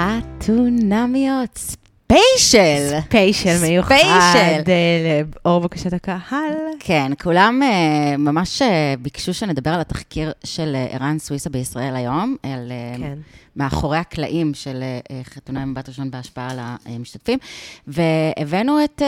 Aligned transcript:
חתונמיות 0.00 1.58
ספיישל. 1.58 3.00
ספיישל 3.06 3.60
מיוחד 3.62 3.96
ספיישל. 3.96 4.70
אה, 4.70 5.22
לאור 5.44 5.60
בקשת 5.60 5.92
הקהל. 5.92 6.52
כן, 6.78 7.12
כולם 7.22 7.62
אה, 7.62 8.16
ממש 8.16 8.62
אה, 8.62 8.94
ביקשו 8.98 9.34
שנדבר 9.34 9.70
על 9.70 9.80
התחקיר 9.80 10.32
של 10.44 10.76
ערן 10.90 11.18
סוויסה 11.18 11.50
בישראל 11.50 11.96
היום, 11.96 12.36
על 12.42 12.72
כן. 12.98 13.18
מאחורי 13.56 13.98
הקלעים 13.98 14.54
של 14.54 14.82
חתונה 15.24 15.62
ממבט 15.62 15.88
ראשון 15.88 16.10
וההשפעה 16.10 16.50
על 16.50 16.58
המשתתפים, 16.86 17.38
והבאנו 17.86 18.84
את 18.84 19.02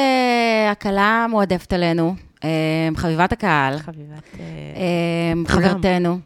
הכלה 0.70 1.24
המועדפת 1.24 1.72
עלינו, 1.72 2.14
חביבת 2.96 3.32
הקהל, 3.32 3.79
חביבת... 3.79 4.22
אה, 4.40 4.43
כולם. 5.35 5.46
חברתנו, 5.46 6.18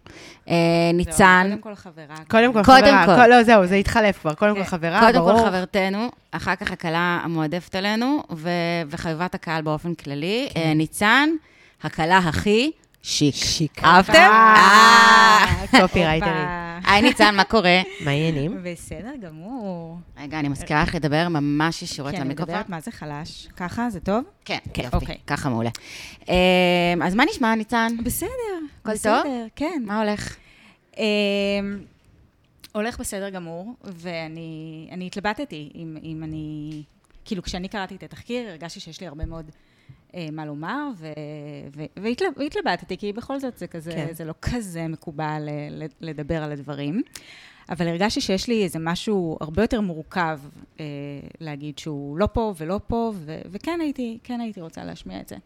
אה, 0.49 0.55
ניצן. 0.95 1.47
קודם 1.51 1.63
כל 1.63 1.75
חברה. 1.75 2.17
קודם 2.29 2.53
כל 2.53 2.63
קודם 2.65 2.79
חברה. 2.87 3.07
כל. 3.07 3.17
כל- 3.23 3.27
לא, 3.27 3.43
זהו, 3.43 3.67
זה 3.67 3.75
התחלף 3.75 4.19
כבר. 4.21 4.35
קודם 4.35 4.55
כל 4.55 4.61
כן. 4.65 4.69
חברה, 4.71 5.01
קודם 5.01 5.19
ברור. 5.19 5.39
כל 5.39 5.47
חברתנו, 5.47 6.09
אחר 6.33 6.55
כך 6.57 6.73
הכלה 6.73 7.21
המועדפת 7.25 7.75
עלינו, 7.75 8.23
וחביבת 8.91 9.35
הקהל 9.35 9.63
באופן 9.63 9.95
כללי. 9.95 10.49
כן. 10.55 10.61
אה, 10.61 10.75
ניצן, 10.75 11.29
הכלה 11.83 12.19
הכי 12.19 12.71
שיק. 13.03 13.35
שיק. 13.35 13.85
אהבתם? 13.85 14.13
אה, 14.13 15.45
אה. 15.75 16.66
היי 16.87 17.03
ניצן, 17.03 17.35
מה 17.37 17.45
קורה? 17.45 17.83
מה 18.05 18.11
העניינים? 18.11 18.59
בסדר 18.63 19.13
גמור. 19.21 19.99
רגע, 20.19 20.41
אני 20.41 20.49
מזכירה 20.49 20.83
לך 20.83 20.95
לדבר 20.95 21.29
ממש 21.29 21.83
ישירות 21.83 22.11
כן, 22.11 22.17
אני 22.17 22.25
למיקרופון. 22.25 22.55
מדברת 22.55 22.69
מה 22.69 22.81
זה 22.81 22.91
חלש. 22.91 23.49
ככה, 23.57 23.91
זה 23.91 24.01
טוב? 24.01 24.25
כן, 24.45 24.59
כן. 24.75 24.83
יופי, 24.83 24.97
אוקיי. 24.97 25.17
ככה 25.27 25.49
מעולה. 25.49 25.71
אה, 26.29 26.35
אז 27.03 27.15
מה 27.15 27.25
נשמע, 27.31 27.55
ניצן? 27.55 27.93
בסדר. 28.05 28.29
הכל 28.83 28.93
בסדר, 28.93 29.23
טוב? 29.23 29.33
כן. 29.57 29.83
מה 29.87 30.03
הולך? 30.03 30.37
אמ, 30.99 31.05
הולך 32.73 33.01
בסדר 33.01 33.29
גמור, 33.31 33.75
ואני 33.85 34.89
אני 34.93 35.07
התלבטתי 35.07 35.71
אם, 35.75 36.23
אני... 36.25 36.83
כאילו, 37.25 37.43
כשאני 37.43 37.69
קראתי 37.69 37.95
את 37.97 38.03
התחקיר, 38.03 38.49
הרגשתי 38.49 38.81
שיש 38.81 39.01
לי 39.01 39.07
הרבה 39.07 39.25
מאוד 39.27 39.51
מה 40.33 40.47
לומר, 40.47 40.89
ו, 40.97 41.13
ו, 41.77 41.85
והתלב, 41.97 42.33
והתלבטתי, 42.37 42.97
כי 42.97 43.13
בכל 43.13 43.41
זאת 43.41 43.59
זה 43.59 43.67
כזה, 43.67 43.93
כן. 43.93 44.13
זה 44.13 44.25
לא 44.25 44.35
כזה 44.43 44.89
מקובל 44.89 45.49
אה, 45.49 45.87
לדבר 46.01 46.43
על 46.43 46.53
הדברים. 46.53 47.03
אבל 47.69 47.89
הרגשתי 47.89 48.21
שיש 48.21 48.49
לי 48.49 48.65
איזה 48.65 48.79
משהו 48.79 49.39
הרבה 49.41 49.63
יותר 49.63 49.81
מורכב 49.81 50.41
אה, 50.81 50.85
להגיד 51.41 51.79
שהוא 51.79 52.19
לא 52.19 52.29
פה 52.33 52.55
ולא 52.57 52.81
פה, 52.87 53.13
ו- 53.15 53.41
וכן 53.51 53.79
הייתי, 53.81 54.19
כן 54.25 54.41
הייתי 54.41 54.61
רוצה 54.61 54.85
להשמיע 54.85 55.21
את 55.21 55.29
זה. 55.29 55.37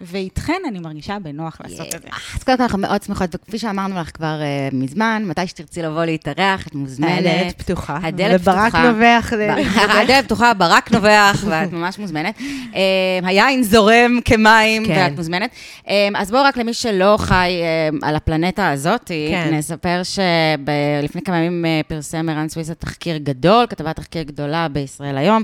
ואיתכן 0.00 0.62
אני 0.68 0.78
מרגישה 0.78 1.18
בנוח 1.22 1.56
לעשות 1.64 1.94
את 1.94 2.02
זה. 2.02 2.08
אז 2.36 2.42
קודם 2.42 2.56
כל 2.56 2.62
אנחנו 2.62 2.78
מאוד 2.78 3.02
שמחות, 3.02 3.34
וכפי 3.34 3.58
שאמרנו 3.58 4.00
לך 4.00 4.10
כבר 4.16 4.40
אה, 4.42 4.68
מזמן, 4.72 5.22
מתי 5.26 5.46
שתרצי 5.46 5.82
לבוא 5.82 6.04
להתארח, 6.04 6.66
את 6.66 6.74
מוזמנת. 6.74 7.18
הדלת 7.18 7.62
פתוחה. 7.62 7.98
הדלת 8.02 8.40
וברק 8.40 8.68
פתוחה. 8.72 8.90
נובח. 8.92 9.32
ל- 9.32 9.50
הדלת 10.02 10.24
פתוחה, 10.24 10.54
ברק 10.54 10.92
נובח, 10.92 11.44
ואת 11.48 11.72
ממש 11.72 11.98
מוזמנת. 11.98 12.38
אה, 12.74 12.80
היין 13.28 13.62
זורם 13.62 14.18
כמים, 14.24 14.86
כן. 14.86 14.92
ואת 15.08 15.16
מוזמנת. 15.16 15.50
אה, 15.88 16.08
אז 16.16 16.30
בואו 16.30 16.44
רק 16.44 16.56
למי 16.56 16.74
שלא 16.74 17.16
חי 17.20 17.34
אה, 17.62 18.08
על 18.08 18.16
הפלנטה 18.16 18.70
הזאת, 18.70 19.06
כן. 19.30 19.48
נספר 19.54 20.00
שלפני 20.04 21.22
כמה 21.22 21.36
ימים 21.38 21.64
אה, 21.64 21.80
פרסם 21.88 22.28
ערן 22.28 22.48
סוויסה 22.48 22.74
תחקיר 22.74 23.16
גדול, 23.16 23.66
כתבת 23.70 23.96
תחקיר 23.96 24.22
גדולה 24.22 24.68
בישראל 24.68 25.18
היום, 25.18 25.42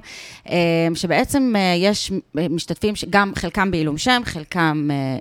אה, 0.50 0.56
שבעצם 0.94 1.52
אה, 1.56 1.74
יש 1.78 2.12
משתתפים, 2.34 2.94
גם 3.10 3.32
חלקם 3.36 3.70
בעילום 3.70 3.98
שם, 3.98 4.22
חלקם 4.24 4.41
אה, 4.56 4.72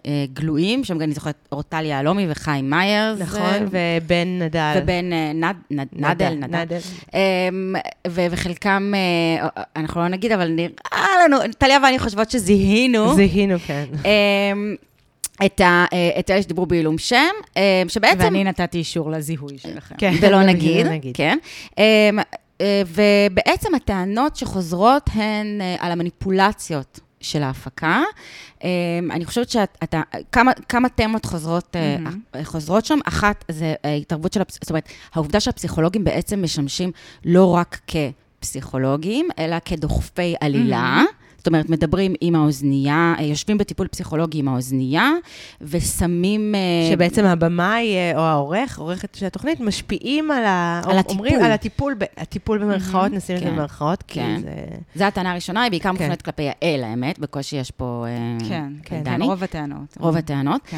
אה, 0.05 0.25
גלויים, 0.33 0.83
שם 0.83 0.93
גם 0.97 1.01
אני 1.01 1.13
זוכרת 1.13 1.47
אורטל 1.51 1.85
יהלומי 1.85 2.25
וחיים 2.29 2.69
מאיירס. 2.69 3.19
אה, 3.21 3.25
נכון, 3.25 3.67
ובן 3.71 4.39
נדל. 4.39 4.73
ובן 4.77 5.13
אה, 5.13 5.31
נד, 5.33 5.55
נד, 5.71 5.87
נדל, 5.93 6.29
נדל. 6.33 6.57
נדל. 6.61 6.77
אמ, 7.13 7.75
ו- 8.07 8.25
וחלקם, 8.31 8.93
אה, 8.95 9.47
אנחנו 9.75 10.01
לא 10.01 10.07
נגיד, 10.07 10.31
אבל 10.31 10.47
נראה 10.47 11.07
לנו, 11.25 11.37
טליה 11.57 11.79
ואני 11.83 11.99
חושבות 11.99 12.31
שזיהינו 12.31 13.15
זיהינו, 13.15 13.55
כן. 13.67 13.85
אמ, 14.05 14.75
את 15.45 15.61
ה- 15.61 15.85
אה, 15.93 16.19
את 16.19 16.29
אלה 16.29 16.41
שדיברו 16.41 16.65
בעילום 16.65 16.97
שם, 16.97 17.15
אמ, 17.57 17.61
שבעצם... 17.87 18.19
ואני 18.19 18.43
נתתי 18.43 18.77
אישור 18.77 19.11
לזיהוי 19.11 19.57
שלכם. 19.57 19.95
כן. 19.97 20.13
ולא 20.21 20.31
לא 20.31 20.43
נגיד, 20.43 20.87
נגיד. 20.87 21.15
כן. 21.17 21.37
אה, 21.79 22.09
ובעצם 22.87 23.75
הטענות 23.75 24.35
שחוזרות 24.35 25.09
הן 25.13 25.61
אה, 25.61 25.75
על 25.79 25.91
המניפולציות 25.91 26.99
של 27.21 27.43
ההפקה. 27.43 28.01
אמ, 28.63 28.67
אני 29.11 29.25
חושבת 29.25 29.49
שאתה, 29.49 30.01
כמה, 30.31 30.51
כמה 30.69 30.89
תמות 30.89 31.25
חוזרות, 31.25 31.75
אה, 31.75 31.97
מהמם. 31.99 32.19
חוזרות 32.43 32.85
שם. 32.85 32.99
אחת, 33.05 33.45
זה 33.51 33.73
ההתערבות 33.83 34.33
של, 34.33 34.41
הפס- 34.41 34.57
זאת 34.61 34.69
אומרת, 34.69 34.85
העובדה 35.13 35.39
שהפסיכולוגים 35.39 36.03
בעצם 36.03 36.43
משמשים 36.43 36.91
לא 37.25 37.45
רק 37.55 37.79
כפסיכולוגים, 37.87 39.27
אלא 39.39 39.55
כדוחפי 39.65 40.35
עלילה. 40.41 41.01
זאת 41.41 41.47
אומרת, 41.47 41.69
מדברים 41.69 42.13
עם 42.21 42.35
האוזנייה, 42.35 43.13
אה, 43.19 43.23
יושבים 43.23 43.57
בטיפול 43.57 43.87
פסיכולוגי 43.87 44.39
עם 44.39 44.47
האוזנייה, 44.47 45.09
ושמים... 45.61 46.55
אה, 46.55 46.59
שבעצם 46.91 47.25
הבמאי 47.25 47.95
אה, 47.95 48.11
או 48.15 48.21
העורך, 48.21 48.79
עורכת 48.79 49.15
של 49.15 49.25
התוכנית, 49.25 49.59
משפיעים 49.59 50.31
על 50.31 50.43
ה... 50.45 50.81
על 50.85 50.97
אומרים, 51.09 51.25
הטיפול. 51.33 51.45
על 51.45 51.51
הטיפול, 51.51 51.93
ב- 51.97 52.03
הטיפול 52.17 52.57
במרכאות, 52.57 53.11
נשים 53.11 53.35
את 53.35 53.41
זה 53.41 53.47
כן, 53.47 53.55
במרכאות, 53.55 54.03
כי 54.03 54.19
כן. 54.19 54.41
זה... 54.41 54.49
זו 54.95 55.03
הטענה 55.03 55.31
הראשונה, 55.31 55.61
היא 55.61 55.69
בעיקר 55.71 55.89
כן. 55.89 55.95
מופנית 56.03 56.21
כלפי 56.21 56.41
יעל, 56.43 56.83
האמת, 56.83 57.19
בקושי 57.19 57.55
יש 57.55 57.71
פה 57.71 58.05
אה, 58.07 58.47
כן, 58.49 58.63
כן, 58.83 58.95
כן, 59.03 59.03
דני. 59.03 59.25
רוב 59.25 59.43
הטענות. 59.43 59.97
רוב 59.99 60.17
הטענות. 60.17 60.61
כן. 60.65 60.77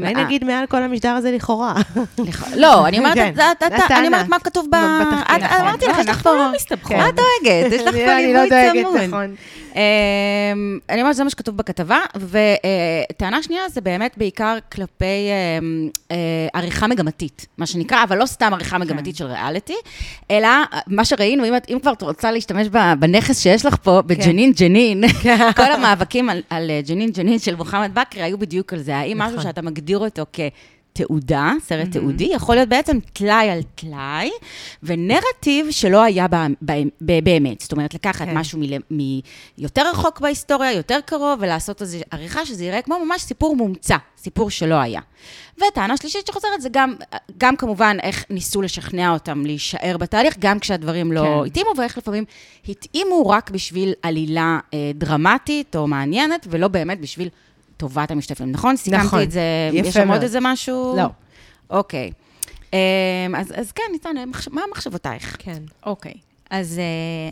אולי 0.00 0.14
אה, 0.14 0.24
נגיד 0.24 0.44
מעל 0.44 0.66
כל 0.66 0.82
המשדר 0.82 1.10
הזה 1.10 1.30
לכאורה. 1.32 1.74
לכ- 2.18 2.52
לא, 2.56 2.88
אני 2.88 2.98
אומרת, 2.98 3.14
כן, 3.14 3.32
מה 4.28 4.38
כתוב 4.38 4.66
ב... 4.72 4.74
נכון. 4.74 5.18
אמרתי 5.60 5.84
לך, 5.86 5.96
לא, 5.96 6.00
יש 6.00 6.10
לך 6.10 6.22
פה... 6.22 6.30
לא. 6.32 6.50
מה 6.98 7.08
את 7.08 7.14
דואגת? 7.14 7.72
יש 7.72 7.82
לך 7.82 7.94
פה 7.94 8.18
אני 8.18 8.34
לא 8.34 8.42
ליווי 8.44 8.82
דואגת, 8.82 9.08
צמוד. 9.08 9.30
אמ, 9.74 10.78
אני 10.90 11.00
אומרת, 11.00 11.16
זה 11.16 11.24
מה 11.24 11.30
שכתוב 11.30 11.56
בכתבה, 11.56 11.98
וטענה 12.16 13.42
שנייה 13.42 13.68
זה 13.68 13.80
באמת 13.80 14.18
בעיקר 14.18 14.56
כלפי 14.72 15.04
אמ, 15.04 15.88
אה, 16.10 16.16
עריכה 16.54 16.86
מגמתית, 16.86 17.46
מה 17.58 17.66
שנקרא, 17.66 18.04
אבל 18.04 18.18
לא 18.18 18.26
סתם 18.26 18.54
עריכה 18.54 18.78
מגמתית 18.78 19.16
של 19.16 19.26
ריאליטי, 19.26 19.76
אלא 20.30 20.48
מה 20.86 21.04
שראינו, 21.04 21.44
אם, 21.68 21.78
כבר 21.80 21.92
את 21.92 22.02
רוצה 22.02 22.30
להשתמש 22.30 22.68
בנכס 22.98 23.42
שיש 23.42 23.66
לך 23.66 23.76
פה, 23.82 24.02
בג'נין 24.06 24.52
ג'נין, 24.52 25.04
כל 25.56 25.72
המאבקים 25.72 26.30
על, 26.30 26.42
על 26.50 26.70
ג'נין 26.88 27.10
ג'נין 27.10 27.38
של 27.38 27.56
מוחמד 27.56 27.90
בכרי 27.94 28.22
היו 28.22 28.38
בדיוק 28.38 28.72
על 28.72 28.78
זה. 28.78 28.96
האם 28.96 29.18
משהו 29.18 29.32
נכון. 29.38 29.50
שאתה 29.50 29.62
מגדיר 29.62 29.98
אותו 29.98 30.26
כתעודה, 30.94 31.52
סרט 31.64 31.88
תיעודי, 31.90 32.28
יכול 32.32 32.54
להיות 32.54 32.68
בעצם 32.68 32.98
טלאי 33.12 33.50
על 33.50 33.62
טלאי, 33.74 34.30
ונרטיב 34.82 35.70
שלא 35.70 36.02
היה 36.02 36.26
ב- 36.30 36.36
ב- 36.64 36.72
ב- 37.00 37.24
באמת. 37.24 37.60
זאת 37.60 37.72
אומרת, 37.72 37.94
לקחת 37.94 38.26
כן. 38.26 38.38
משהו 38.38 38.58
מ- 38.90 39.06
מיותר 39.58 39.90
רחוק 39.90 40.20
בהיסטוריה, 40.20 40.72
יותר 40.72 40.98
קרוב, 41.04 41.38
ולעשות 41.42 41.82
איזו 41.82 41.98
עריכה 42.10 42.46
שזה 42.46 42.64
יראה 42.64 42.82
כמו 42.82 43.04
ממש 43.04 43.22
סיפור 43.22 43.56
מומצא, 43.56 43.96
סיפור 44.18 44.50
שלא 44.50 44.74
היה. 44.74 45.00
וטענה 45.58 45.96
שלישית 45.96 46.26
שחוזרת 46.26 46.60
זה 46.60 46.68
גם, 46.72 46.94
גם 47.38 47.56
כמובן 47.56 47.96
איך 48.02 48.24
ניסו 48.30 48.62
לשכנע 48.62 49.12
אותם 49.12 49.46
להישאר 49.46 49.96
בתהליך, 49.98 50.34
גם 50.38 50.58
כשהדברים 50.58 51.12
לא 51.12 51.20
כן. 51.20 51.46
התאימו, 51.46 51.70
ואיך 51.78 51.98
לפעמים 51.98 52.24
התאימו 52.68 53.28
רק 53.28 53.50
בשביל 53.50 53.92
עלילה 54.02 54.58
אה, 54.74 54.90
דרמטית 54.94 55.76
או 55.76 55.86
מעניינת, 55.86 56.46
ולא 56.50 56.68
באמת 56.68 57.00
בשביל 57.00 57.28
טובת 57.82 58.10
המשתתפים. 58.10 58.50
נכון? 58.52 58.76
סיכמתי 58.76 59.04
נכון. 59.06 59.22
את 59.22 59.30
זה, 59.30 59.42
יפה 59.72 59.88
יש 59.88 59.94
שם 59.94 60.10
עוד. 60.10 60.22
איזה 60.22 60.38
משהו? 60.42 60.94
לא. 60.96 61.06
אוקיי. 61.70 62.12
אמ, 62.72 62.78
אז, 63.36 63.52
אז 63.56 63.72
כן, 63.72 63.82
מחש- 64.26 64.48
מה 64.52 64.62
מחשבותייך? 64.70 65.36
כן. 65.38 65.62
אוקיי, 65.86 66.14
אז 66.50 66.80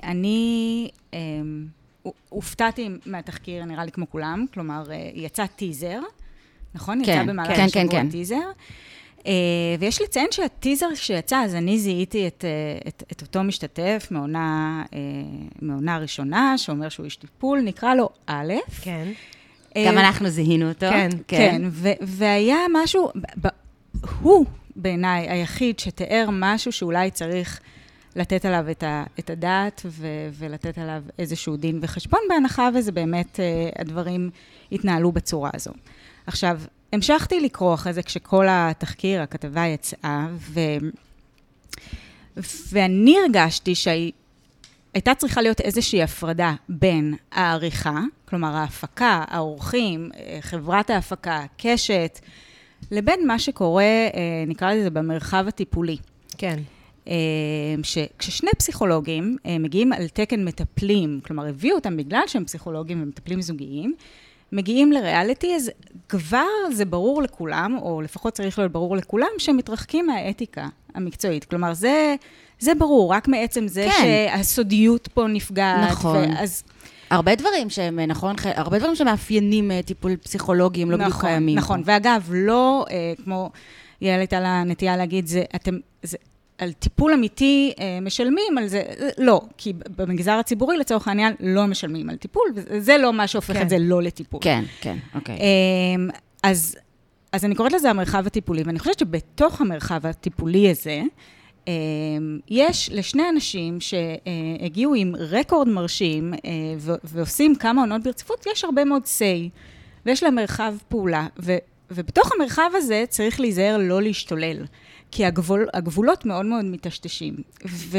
uh, 0.03 0.07
אני 0.07 0.89
um, 1.11 1.15
הופתעתי 2.29 2.89
מהתחקיר, 3.07 3.65
נראה 3.65 3.85
לי 3.85 3.93
כמו 3.93 4.11
כולם, 4.11 4.45
כלומר, 4.55 4.83
uh, 4.87 4.93
יצא 5.15 5.47
טיזר, 5.47 6.01
נכון? 6.75 7.03
כן, 7.05 7.13
יצא 7.13 7.33
במהלך 7.33 7.57
כן, 7.57 7.63
השבוע 7.65 7.83
כן, 7.83 7.91
כן. 7.91 8.11
טיזר. 8.11 8.51
Uh, 9.19 9.23
ויש 9.79 10.03
לציין 10.03 10.27
שהטיזר 10.31 10.87
שיצא, 10.95 11.45
אז 11.45 11.55
אני 11.55 11.79
זיהיתי 11.79 12.27
את, 12.27 12.45
uh, 12.85 12.89
את, 12.89 13.03
את 13.13 13.23
אותו 13.23 13.43
משתתף 13.43 14.09
מעונה, 14.11 14.83
uh, 14.87 14.95
מעונה 15.63 15.99
ראשונה, 15.99 16.59
שאומר 16.59 16.89
שהוא 16.89 17.05
איש 17.05 17.17
טיפול, 17.17 17.61
נקרא 17.61 17.95
לו 17.95 18.09
א'. 18.27 18.55
כן. 18.83 19.09
גם 19.79 19.99
אה, 19.99 20.07
אנחנו 20.07 20.29
זיהינו 20.29 20.69
אותו. 20.69 20.87
כן, 20.91 21.09
כן, 21.29 21.63
ו- 21.71 21.89
והיה 22.01 22.59
משהו, 22.73 23.11
הוא 24.21 24.47
בעיניי 24.77 25.31
היחיד 25.31 25.79
שתיאר 25.79 26.29
משהו 26.33 26.73
שאולי 26.73 27.11
צריך 27.11 27.61
לתת 28.17 28.45
עליו 28.45 28.71
את, 28.71 28.83
ה- 28.83 29.05
את 29.19 29.31
הדעת 29.31 29.83
ו- 29.87 30.29
ולתת 30.33 30.79
עליו 30.79 31.03
איזשהו 31.19 31.57
דין 31.57 31.79
וחשבון, 31.83 32.21
בהנחה 32.29 32.69
וזה 32.75 32.93
באמת, 32.93 33.41
אה, 33.41 33.71
הדברים 33.79 34.31
התנהלו 34.73 35.13
בצורה 35.13 35.51
הזו. 35.55 35.71
עכשיו, 36.27 36.61
המשכתי 36.93 37.41
לקרוא 37.41 37.75
אחרי 37.75 37.93
זה 37.93 38.03
כשכל 38.03 38.47
התחקיר, 38.51 39.23
הכתבה 39.23 39.67
יצאה, 39.67 40.27
ו... 40.37 40.61
ואני 42.73 43.17
הרגשתי 43.25 43.75
שהיא... 43.75 44.13
הייתה 44.95 45.15
צריכה 45.15 45.43
להיות 45.43 45.61
איזושהי 45.61 46.03
הפרדה 46.03 46.55
בין 46.69 47.15
העריכה, 47.33 48.01
כלומר 48.25 48.57
ההפקה, 48.57 49.25
האורחים, 49.29 50.11
אה, 50.17 50.39
חברת 50.41 50.91
ההפקה, 50.91 51.45
קשת, 51.59 52.21
לבין 52.91 53.27
מה 53.27 53.39
שקורה, 53.39 53.85
אה, 53.85 54.45
נקרא 54.47 54.73
לזה, 54.73 54.91
במרחב 54.91 55.45
הטיפולי. 55.49 55.97
כן. 56.39 56.59
אה, 57.09 57.15
שכששני 57.83 58.51
פסיכולוגים 58.59 59.37
מגיעים 59.61 59.93
על 59.93 60.09
תקן 60.09 60.45
מטפלים, 60.45 61.21
כלומר 61.25 61.47
הביאו 61.47 61.75
אותם 61.77 61.97
בגלל 61.97 62.23
שהם 62.27 62.45
פסיכולוגים 62.45 63.03
ומטפלים 63.03 63.43
זוגיים, 63.43 63.95
מגיעים 64.53 64.93
לריאליטי, 64.93 65.55
אז 65.55 65.71
כבר 66.09 66.47
זה 66.73 66.85
ברור 66.85 67.23
לכולם, 67.23 67.79
או 67.83 68.03
לפחות 68.03 68.33
צריך 68.35 68.59
להיות 68.59 68.73
ברור 68.73 68.97
לכולם, 68.97 69.29
שהם 69.39 69.57
מתרחקים 69.57 70.07
מהאתיקה 70.07 70.69
המקצועית. 70.95 71.45
כלומר, 71.45 71.75
זה, 71.75 72.15
זה 72.61 72.75
ברור, 72.75 73.15
רק 73.15 73.29
מעצם 73.29 73.69
זה 73.69 73.89
כן. 73.99 74.29
שהסודיות 74.37 75.09
פה 75.09 75.27
נפגעת. 75.27 75.91
נכון. 75.91 76.17
ואז, 76.17 76.63
הרבה 77.11 77.35
דברים 77.35 77.71
שהם, 77.71 78.01
נכון, 78.01 78.37
הרבה 78.45 78.79
דברים 78.79 78.95
שמאפיינים 78.95 79.71
אה, 79.71 79.81
טיפול 79.83 80.17
פסיכולוגי, 80.17 80.83
הם 80.83 80.91
לא 80.91 80.97
בדיוק 80.97 81.11
נכון, 81.11 81.31
קיימים. 81.31 81.59
נכון, 81.59 81.83
ואגב, 81.85 82.29
לא, 82.33 82.85
אה, 82.91 83.13
כמו 83.25 83.51
יעל 84.01 84.21
הייתה 84.21 84.41
לה 84.41 84.65
נטייה 84.65 84.97
להגיד, 84.97 85.27
זה, 85.27 85.43
אתם, 85.55 85.79
זה, 86.03 86.17
על 86.59 86.73
טיפול 86.73 87.13
אמיתי 87.13 87.73
אה, 87.81 87.99
משלמים 88.03 88.59
על 88.59 88.67
זה, 88.67 88.83
אה, 89.01 89.09
לא, 89.19 89.41
כי 89.59 89.73
במגזר 89.97 90.33
הציבורי 90.33 90.77
לצורך 90.77 91.09
העניין 91.09 91.35
לא 91.41 91.67
משלמים 91.67 92.11
על 92.11 92.17
טיפול, 92.17 92.49
וזה 92.55 92.99
לא 92.99 93.13
מה 93.13 93.27
שהופך 93.27 93.55
כן. 93.55 93.63
את 93.63 93.69
זה 93.69 93.77
לא 93.79 94.03
לטיפול. 94.03 94.41
כן, 94.43 94.65
כן, 94.81 94.97
אוקיי. 95.15 95.39
אמ, 95.39 96.09
אז, 96.43 96.77
אז 97.33 97.45
אני 97.45 97.55
קוראת 97.55 97.73
לזה 97.73 97.91
המרחב 97.91 98.27
הטיפולי, 98.27 98.63
ואני 98.63 98.79
חושבת 98.79 98.99
שבתוך 98.99 99.61
המרחב 99.61 100.07
הטיפולי 100.07 100.71
הזה, 100.71 101.03
יש 102.49 102.91
לשני 102.93 103.29
אנשים 103.29 103.79
שהגיעו 103.81 104.95
עם 104.95 105.15
רקורד 105.19 105.69
מרשים 105.69 106.35
אה, 106.35 106.41
ועושים 107.05 107.55
כמה 107.55 107.81
עונות 107.81 108.03
ברציפות, 108.03 108.47
יש 108.53 108.65
הרבה 108.65 108.85
מאוד 108.85 109.03
say, 109.03 109.51
ויש 110.07 110.23
להם 110.23 110.35
מרחב 110.35 110.75
פעולה. 110.89 111.27
ובתוך 111.91 112.33
המרחב 112.33 112.71
הזה 112.75 113.05
צריך 113.09 113.41
להיזהר 113.41 113.77
לא 113.81 114.03
להשתולל, 114.03 114.65
כי 115.11 115.25
הגבול, 115.25 115.69
הגבולות 115.75 116.25
מאוד 116.25 116.47
מאוד 116.47 116.65
מטשטשים. 116.65 117.35
ו... 117.67 117.99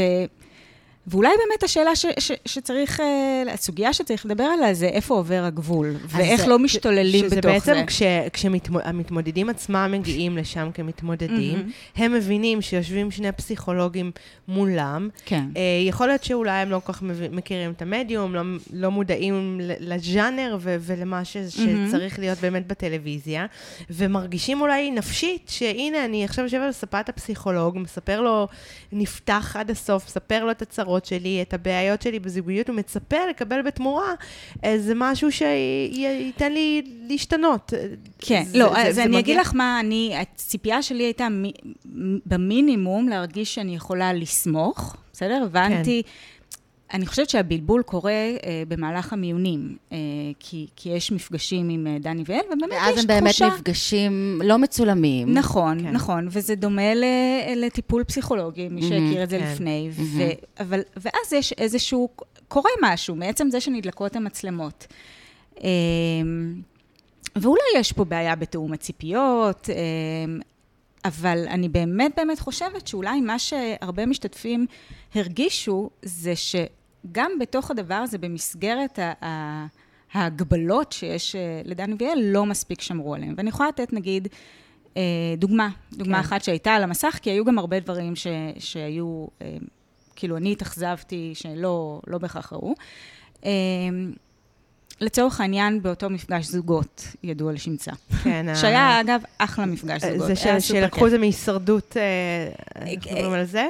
ואולי 1.07 1.29
באמת 1.29 1.63
השאלה 1.63 1.95
ש, 1.95 2.05
ש, 2.19 2.31
שצריך, 2.45 2.99
אה, 2.99 3.43
הסוגיה 3.53 3.93
שצריך 3.93 4.25
לדבר 4.25 4.43
עליה 4.43 4.73
זה 4.73 4.85
איפה 4.87 5.13
עובר 5.13 5.43
הגבול, 5.43 5.95
ואיך 6.07 6.41
זה- 6.41 6.47
לא 6.47 6.59
משתוללים 6.59 7.25
שזה 7.25 7.35
בתוך 7.35 7.51
בעצם 7.51 7.73
זה. 7.73 7.83
כש, 7.87 8.01
כשהמתמודדים 8.33 9.49
עצמם 9.49 9.89
מגיעים 9.99 10.37
לשם 10.37 10.69
כמתמודדים. 10.73 11.69
הם 11.95 12.13
מבינים 12.13 12.61
שיושבים 12.61 13.11
שני 13.11 13.31
פסיכולוגים 13.31 14.11
מולם. 14.47 15.09
כן. 15.25 15.43
אה, 15.57 15.61
יכול 15.87 16.07
להיות 16.07 16.23
שאולי 16.23 16.51
הם 16.51 16.69
לא 16.71 16.81
כל 16.83 16.93
כך 16.93 17.01
מכירים 17.31 17.71
את 17.71 17.81
המדיום, 17.81 18.35
לא, 18.35 18.41
לא 18.73 18.91
מודעים 18.91 19.59
לז'אנר 19.79 20.57
ו- 20.59 20.75
ולמה 20.81 21.25
ש- 21.25 21.37
שצריך 21.37 22.19
להיות 22.19 22.39
באמת 22.39 22.67
בטלוויזיה, 22.67 23.45
ומרגישים 23.89 24.61
אולי 24.61 24.91
נפשית 24.91 25.49
שהנה, 25.49 26.05
אני 26.05 26.23
עכשיו 26.25 26.45
יושב 26.45 26.57
על 26.61 26.71
ספת 26.71 27.09
הפסיכולוג, 27.09 27.77
מספר 27.77 28.21
לו, 28.21 28.47
נפתח 28.91 29.55
עד 29.59 29.71
הסוף, 29.71 30.05
מספר 30.05 30.43
לו 30.45 30.51
את 30.51 30.61
הצרות 30.61 30.90
שלי, 31.05 31.41
את 31.41 31.53
הבעיות 31.53 32.01
שלי 32.01 32.19
בזוגיות, 32.19 32.69
ומצפה 32.69 33.17
לקבל 33.29 33.61
בתמורה 33.61 34.13
איזה 34.63 34.93
משהו 34.95 35.29
שייתן 35.31 36.51
לי 36.53 36.81
להשתנות. 37.09 37.73
כן, 38.19 38.43
זה- 38.45 38.57
לא, 38.57 38.73
זה- 38.73 38.87
אז 38.87 38.95
זה 38.95 39.01
אני 39.03 39.09
מגיע- 39.09 39.19
אגיד 39.19 39.37
לך 39.37 39.51
מה, 39.55 39.79
אני, 39.79 40.13
הציפייה 40.17 40.81
שלי 40.81 41.03
הייתה 41.03 41.27
מ, 41.29 41.43
במינימום 42.25 43.09
להרגיש 43.09 43.55
שאני 43.55 43.75
יכולה 43.75 44.13
לסמוך, 44.13 44.95
בסדר? 45.13 45.43
הבנתי. 45.45 46.01
אני 46.93 47.05
חושבת 47.05 47.29
שהבלבול 47.29 47.81
קורה 47.83 48.11
אה, 48.11 48.63
במהלך 48.67 49.13
המיונים, 49.13 49.77
אה, 49.91 49.97
כי, 50.39 50.67
כי 50.75 50.89
יש 50.89 51.11
מפגשים 51.11 51.69
עם 51.69 51.87
אה, 51.87 51.97
דני 51.99 52.23
ואל, 52.25 52.39
ובאמת 52.45 52.71
ואז 52.71 52.93
יש 52.93 52.99
הם 52.99 53.07
באמת 53.07 53.29
תחושה... 53.29 53.47
נפגשים 53.47 54.41
לא 54.43 54.57
מצולמים. 54.57 55.33
נכון, 55.33 55.83
כן. 55.83 55.91
נכון, 55.91 56.27
וזה 56.31 56.55
דומה 56.55 56.93
ל, 56.93 57.03
לטיפול 57.55 58.03
פסיכולוגי, 58.03 58.69
מי 58.69 58.81
מהמם, 58.81 58.89
שהכיר 58.89 59.23
את 59.23 59.29
זה 59.29 59.39
כן. 59.39 59.51
לפני, 59.51 59.89
ו, 59.91 60.01
מהמם. 60.01 60.31
אבל, 60.59 60.79
ואז 60.95 61.33
יש 61.33 61.53
איזשהו, 61.53 62.09
קורה 62.47 62.71
משהו, 62.81 63.15
מעצם 63.15 63.49
זה 63.49 63.61
שנדלקות 63.61 64.15
המצלמות. 64.15 64.87
אמ, 65.63 65.67
ואולי 67.35 67.61
יש 67.75 67.91
פה 67.91 68.05
בעיה 68.05 68.35
בתיאום 68.35 68.73
הציפיות, 68.73 69.69
אמ, 69.69 70.39
אבל 71.05 71.45
אני 71.47 71.69
באמת 71.69 72.11
באמת 72.17 72.39
חושבת 72.39 72.87
שאולי 72.87 73.21
מה 73.21 73.39
שהרבה 73.39 74.05
משתתפים 74.05 74.65
הרגישו, 75.15 75.89
זה 76.01 76.35
שגם 77.07 77.31
בתוך 77.39 77.71
הדבר 77.71 77.95
הזה, 77.95 78.17
במסגרת 78.17 78.99
ה- 78.99 79.65
ההגבלות 80.13 80.91
שיש 80.91 81.35
אה, 81.35 81.61
לדני 81.65 81.95
ויאל, 81.99 82.19
לא 82.23 82.45
מספיק 82.45 82.81
שמרו 82.81 83.15
עליהם. 83.15 83.33
ואני 83.37 83.49
יכולה 83.49 83.69
לתת, 83.69 83.93
נגיד, 83.93 84.27
אה, 84.97 85.01
דוגמה, 85.37 85.69
דוגמה 85.93 86.17
כן. 86.17 86.23
אחת 86.23 86.43
שהייתה 86.43 86.71
על 86.73 86.83
המסך, 86.83 87.19
כי 87.21 87.29
היו 87.29 87.45
גם 87.45 87.59
הרבה 87.59 87.79
דברים 87.79 88.15
ש, 88.15 88.27
שהיו, 88.59 89.25
אה, 89.41 89.57
כאילו, 90.15 90.37
אני 90.37 90.51
התאכזבתי 90.51 91.31
שלא 91.33 92.01
לא 92.07 92.17
בהכרח 92.17 92.53
ראו. 92.53 92.73
לצורך 95.01 95.41
העניין, 95.41 95.81
באותו 95.81 96.09
מפגש 96.09 96.45
זוגות 96.45 97.07
ידוע 97.23 97.53
לשמצה. 97.53 97.91
כן, 98.23 98.45
שהיה, 98.55 99.01
אגב, 99.01 99.21
אחלה 99.37 99.65
מפגש 99.65 100.01
זוגות. 100.05 100.27
זה 100.27 100.35
שלקחו. 100.59 101.05
את 101.05 101.11
זה 101.11 101.17
מהישרדות, 101.17 101.97
אנחנו 102.75 102.91
מדברים 103.11 103.33
על 103.33 103.45
זה? 103.45 103.67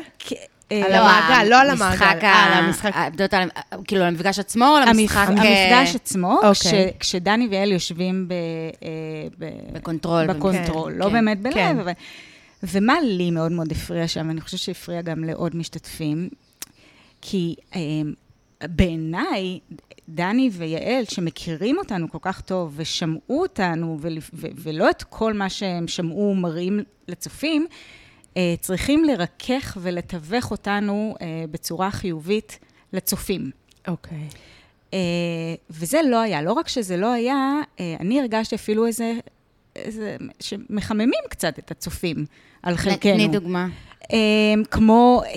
אה, 0.72 0.86
על 0.86 0.94
המעגל, 0.94 1.50
לא 1.50 1.62
על 1.62 1.70
המעגל, 1.70 1.86
המשחק 2.06 2.24
אה, 2.24 2.34
ה- 2.34 2.58
על 2.58 2.64
המשחק. 2.66 2.92
ה- 2.96 3.08
את 3.08 3.12
יודעת, 3.14 3.34
על- 3.34 3.50
כאילו, 3.88 4.02
על 4.02 4.08
המפגש 4.08 4.40
עצמו 4.40 4.66
או 4.68 4.76
על 4.76 4.88
המשחק? 4.88 5.18
אה, 5.18 5.24
המפגש 5.74 5.96
עצמו, 5.96 6.34
אוקיי. 6.44 6.52
כש- 6.54 6.74
כשדני 7.00 7.48
ויעל 7.48 7.72
יושבים 7.72 8.28
אה, 8.32 8.88
ב 9.74 9.80
control. 9.80 10.28
ב 10.34 10.40
control, 10.40 10.92
כן, 10.94 10.98
לא 11.00 11.06
כן. 11.06 11.12
באמת 11.12 11.42
בלב, 11.42 11.54
כן. 11.54 11.80
אבל... 11.80 11.92
ומה 12.64 12.94
לי 13.02 13.32
מאוד 13.32 13.52
מאוד 13.52 13.72
הפריע 13.72 14.08
שם, 14.08 14.28
ואני 14.28 14.42
חושבת 14.42 14.60
שהפריע 14.60 15.02
גם 15.02 15.24
לעוד 15.24 15.56
משתתפים, 15.56 16.30
כי 17.22 17.56
אה, 17.76 17.82
בעיניי, 18.68 19.60
דני 20.10 20.50
ויעל, 20.54 21.04
שמכירים 21.10 21.78
אותנו 21.78 22.12
כל 22.12 22.18
כך 22.22 22.42
טוב 22.42 22.74
ושמעו 22.76 23.20
אותנו, 23.30 24.00
ולא 24.34 24.90
את 24.90 25.04
כל 25.04 25.34
מה 25.34 25.50
שהם 25.50 25.88
שמעו 25.88 26.36
מראים 26.36 26.80
לצופים, 27.08 27.68
אה, 27.72 27.76
צריכים 28.62 29.04
לרכך 29.04 29.78
ולתווך 29.82 30.52
אותנו 30.52 31.16
אה, 31.22 31.44
בצורה 31.52 31.92
חיובית 31.92 32.60
לצופים. 32.94 33.52
אוקיי. 33.88 34.28
אה, 34.94 35.00
וזה 35.70 36.00
לא 36.10 36.22
היה. 36.22 36.42
לא 36.42 36.54
רק 36.54 36.68
שזה 36.68 36.98
לא 36.98 37.14
היה, 37.14 37.62
אה, 37.80 37.96
אני 38.00 38.20
הרגשתי 38.20 38.56
אפילו 38.56 38.88
איזה, 38.88 39.14
איזה, 39.76 40.16
שמחממים 40.40 41.12
קצת 41.30 41.60
את 41.60 41.72
הצופים 41.72 42.26
על 42.64 42.76
חלקנו. 42.78 43.14
תני 43.14 43.28
דוגמה. 43.28 43.68
אה, 44.14 44.18
כמו, 44.72 45.22
אה, 45.26 45.32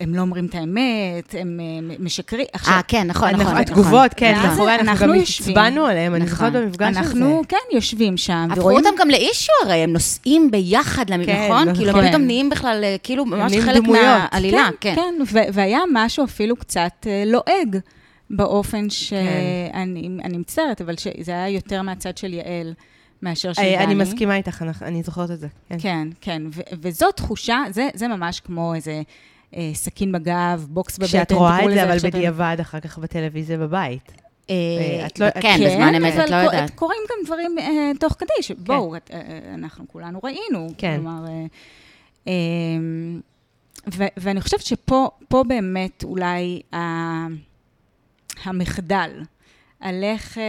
הם 0.00 0.14
לא 0.14 0.20
אומרים 0.20 0.46
את 0.46 0.54
האמת, 0.54 1.34
הם 1.38 1.60
אה, 1.60 1.96
משקרים. 1.98 2.46
אה, 2.68 2.80
כן, 2.88 3.06
נכון, 3.06 3.28
אנחנו- 3.28 3.44
נכון. 3.44 3.56
התגובות, 3.56 4.14
כן, 4.16 4.34
ואז 4.36 4.46
מאחורי 4.46 4.74
אנחנו 4.74 4.90
אנחנו 4.90 5.06
גם. 5.06 5.20
הצבענו 5.40 5.86
עליהם, 5.86 6.14
אני 6.14 6.24
נכון. 6.24 6.34
זוכרת 6.36 6.52
במפגש 6.52 6.90
הזה. 6.90 7.00
אנחנו, 7.00 7.42
כן, 7.48 7.56
יושבים 7.72 8.16
שם, 8.16 8.48
הפכו 8.50 8.60
ורואים... 8.60 8.78
אותם 8.86 8.96
גם 8.98 9.10
לאישו 9.10 9.52
הרי, 9.64 9.74
הם 9.74 9.92
נוסעים 9.92 10.50
ביחד, 10.50 11.04
כן, 11.08 11.20
נכון? 11.20 11.74
כאילו, 11.74 11.90
נכון. 11.90 12.02
הם 12.04 12.08
פתאום 12.08 12.22
נהיים 12.22 12.50
בכלל, 12.50 12.80
אה, 12.84 12.96
כאילו, 13.02 13.24
ממש 13.24 13.52
חלק 13.56 13.82
דמויות. 13.82 14.04
מהעלילה, 14.04 14.68
כן. 14.80 14.94
כן, 14.94 15.14
ו- 15.32 15.38
והיה 15.52 15.80
משהו 15.92 16.24
אפילו 16.24 16.56
קצת 16.56 17.06
לועג 17.26 17.78
באופן 18.30 18.82
כן. 18.82 18.90
שאני 18.90 20.08
אני 20.24 20.38
מצטערת, 20.38 20.80
אבל 20.80 20.96
שזה 20.96 21.32
היה 21.32 21.48
יותר 21.48 21.82
מהצד 21.82 22.16
של 22.18 22.32
יעל 22.34 22.74
מאשר 23.24 23.52
של 23.52 23.62
אה, 23.62 23.74
דני. 23.74 23.84
אני 23.84 23.94
מסכימה 23.94 24.36
איתך, 24.36 24.64
אני 24.82 25.02
זוכרת 25.02 25.30
את 25.30 25.40
זה. 25.40 25.48
כן. 25.68 25.78
כן, 25.78 26.08
כן, 26.20 26.42
ו- 26.52 26.60
וזו 26.82 27.12
תחושה, 27.12 27.62
זה, 27.70 27.88
זה 27.94 28.08
ממש 28.08 28.40
כמו 28.40 28.74
איזה 28.74 29.02
אה, 29.56 29.70
סכין 29.74 30.12
בגב, 30.12 30.66
בוקס 30.70 30.98
בבטן, 30.98 31.06
כשאת 31.08 31.32
רואה 31.32 31.64
את 31.64 31.70
זה, 31.70 31.84
אבל 31.84 31.98
בדיעבד 31.98 32.56
אחר 32.60 32.80
כך 32.80 32.98
בטלוויזיה 32.98 33.58
בבית. 33.58 34.12
אה, 34.50 34.54
אה, 35.00 35.06
את 35.06 35.20
לא- 35.20 35.26
כן, 35.40 35.58
בזמן 35.66 35.94
אמת, 35.94 36.12
את 36.24 36.30
לא 36.30 36.36
אבל 36.36 36.44
יודעת. 36.44 36.70
קורים 36.70 36.98
גם 37.10 37.16
דברים 37.26 37.58
אה, 37.58 37.90
תוך 38.00 38.12
כדי, 38.18 38.42
שבואו, 38.42 38.94
אה, 38.94 39.00
אנחנו 39.54 39.84
כולנו 39.88 40.20
ראינו. 40.24 40.68
כן. 40.78 40.96
כלומר, 41.02 41.24
ו- 43.96 44.04
ואני 44.16 44.40
חושבת 44.40 44.60
שפה 44.62 45.08
פה 45.28 45.44
באמת 45.48 46.04
אולי 46.04 46.60
ה- 46.74 47.26
המחדל, 48.44 49.10
על 49.84 50.04
איך 50.04 50.38
אה, 50.38 50.42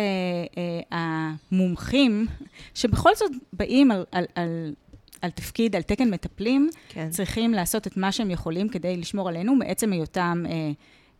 אה, 0.58 1.32
המומחים, 1.52 2.28
שבכל 2.74 3.16
זאת 3.16 3.32
באים 3.54 3.92
על, 3.92 4.06
על, 4.12 4.26
על, 4.36 4.74
על 5.22 5.30
תפקיד, 5.30 5.76
על 5.76 5.82
תקן 5.82 6.10
מטפלים, 6.10 6.70
כן. 6.90 7.10
צריכים 7.10 7.54
לעשות 7.54 7.88
את 7.88 7.98
מה 7.98 8.12
שהם 8.12 8.32
יכולים 8.32 8.70
כדי 8.70 8.98
לשמור 8.98 9.30
עלינו 9.30 9.56
מעצם 9.56 9.94
היותם 9.94 10.44
אה, 10.50 10.72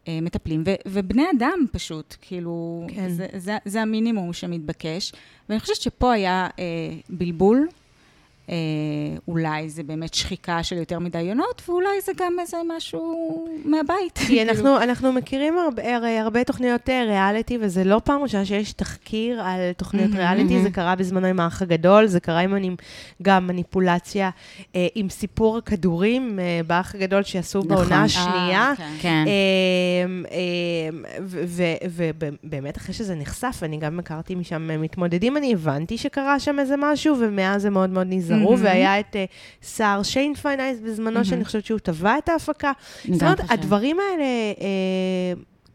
אה, 0.08 0.20
מטפלים. 0.22 0.64
ו, 0.66 0.74
ובני 0.86 1.26
אדם 1.38 1.66
פשוט, 1.72 2.16
כאילו, 2.22 2.86
כן. 2.88 3.10
זה, 3.10 3.28
זה, 3.38 3.58
זה 3.66 3.82
המינימום 3.82 4.34
שמתבקש. 4.34 5.12
ואני 5.50 5.60
חושבת 5.60 5.76
שפה 5.76 6.14
היה 6.14 6.48
אה, 6.60 6.64
בלבול, 7.10 7.68
אה, 8.50 8.56
אולי 9.28 9.70
זה 9.70 9.84
באמת 9.84 10.14
שחיקה 10.14 10.64
של 10.64 10.78
יותר 10.78 11.00
מדי 11.00 11.22
יונות, 11.22 11.62
ואולי 11.70 12.02
זה 12.06 12.12
גם 12.18 12.34
איזה 12.42 12.58
משהו 12.78 13.16
מהבית. 13.66 14.18
כי 14.28 14.42
אנחנו, 14.50 14.78
אנחנו 14.84 15.12
מכירים 15.14 15.58
הרבה, 15.58 15.96
הרי 15.96 16.18
הרבה 16.18 16.44
תוכניות 16.44 16.90
אה, 16.90 17.04
ריאליטי, 17.04 17.58
וזה 17.62 17.84
לא 17.84 18.02
פעם 18.04 18.22
ראשונה 18.24 18.46
שיש 18.46 18.74
תחקיר 18.74 19.42
על 19.42 19.60
תוכניות 19.78 20.12
ריאליטי. 20.16 20.62
זה 20.62 20.70
קרה 20.70 20.96
בזמנו 20.96 21.28
עם 21.28 21.40
האח 21.40 21.62
הגדול, 21.62 22.06
זה 22.08 22.20
קרה 22.20 22.40
עם 22.40 22.56
אני- 22.56 22.76
גם 23.22 23.48
מניפולציה 23.48 24.30
אה, 24.76 24.88
עם 24.96 25.10
סיפור 25.10 25.58
הכדורים 25.58 26.40
אה, 26.40 26.62
באח 26.68 26.96
הגדול 26.96 27.24
שעשו 27.24 27.60
נכון. 27.60 27.70
בעונה 27.76 27.96
אה, 28.00 28.04
השנייה. 28.04 28.74
כן. 28.78 28.92
כן. 29.02 29.26
אמ, 30.06 30.24
אמ, 30.32 31.04
ובאמת 32.44 32.78
אחרי 32.78 32.94
שזה 32.94 33.16
נחשף, 33.16 33.60
אני 33.64 33.78
גם 33.78 34.00
הכרתי 34.00 34.36
משם 34.36 34.82
מתמודדים, 34.82 35.38
אני 35.38 35.54
הבנתי 35.54 35.98
שקרה 35.98 36.40
שם 36.40 36.60
איזה 36.60 36.76
משהו, 36.78 37.16
ומאז 37.20 37.66
הם 37.66 37.74
מאוד 37.74 37.90
מאוד 37.90 38.08
נזהרו, 38.36 38.52
מהמם. 38.52 38.64
והיה 38.66 39.00
את 39.00 39.16
אה, 39.16 39.26
סער 39.62 40.04
שיינפיין, 40.04 40.62
ייז 40.62 40.80
בזמנו, 40.80 41.26
שאני 41.26 41.46
חושבת 41.46 41.66
שהוא 41.66 41.80
תבע 41.80 42.18
את 42.18 42.30
ההפקה. 42.30 42.72
זאת 43.12 43.22
אומרת. 43.24 43.40
הדברים 43.50 43.98
האלה... 44.00 44.26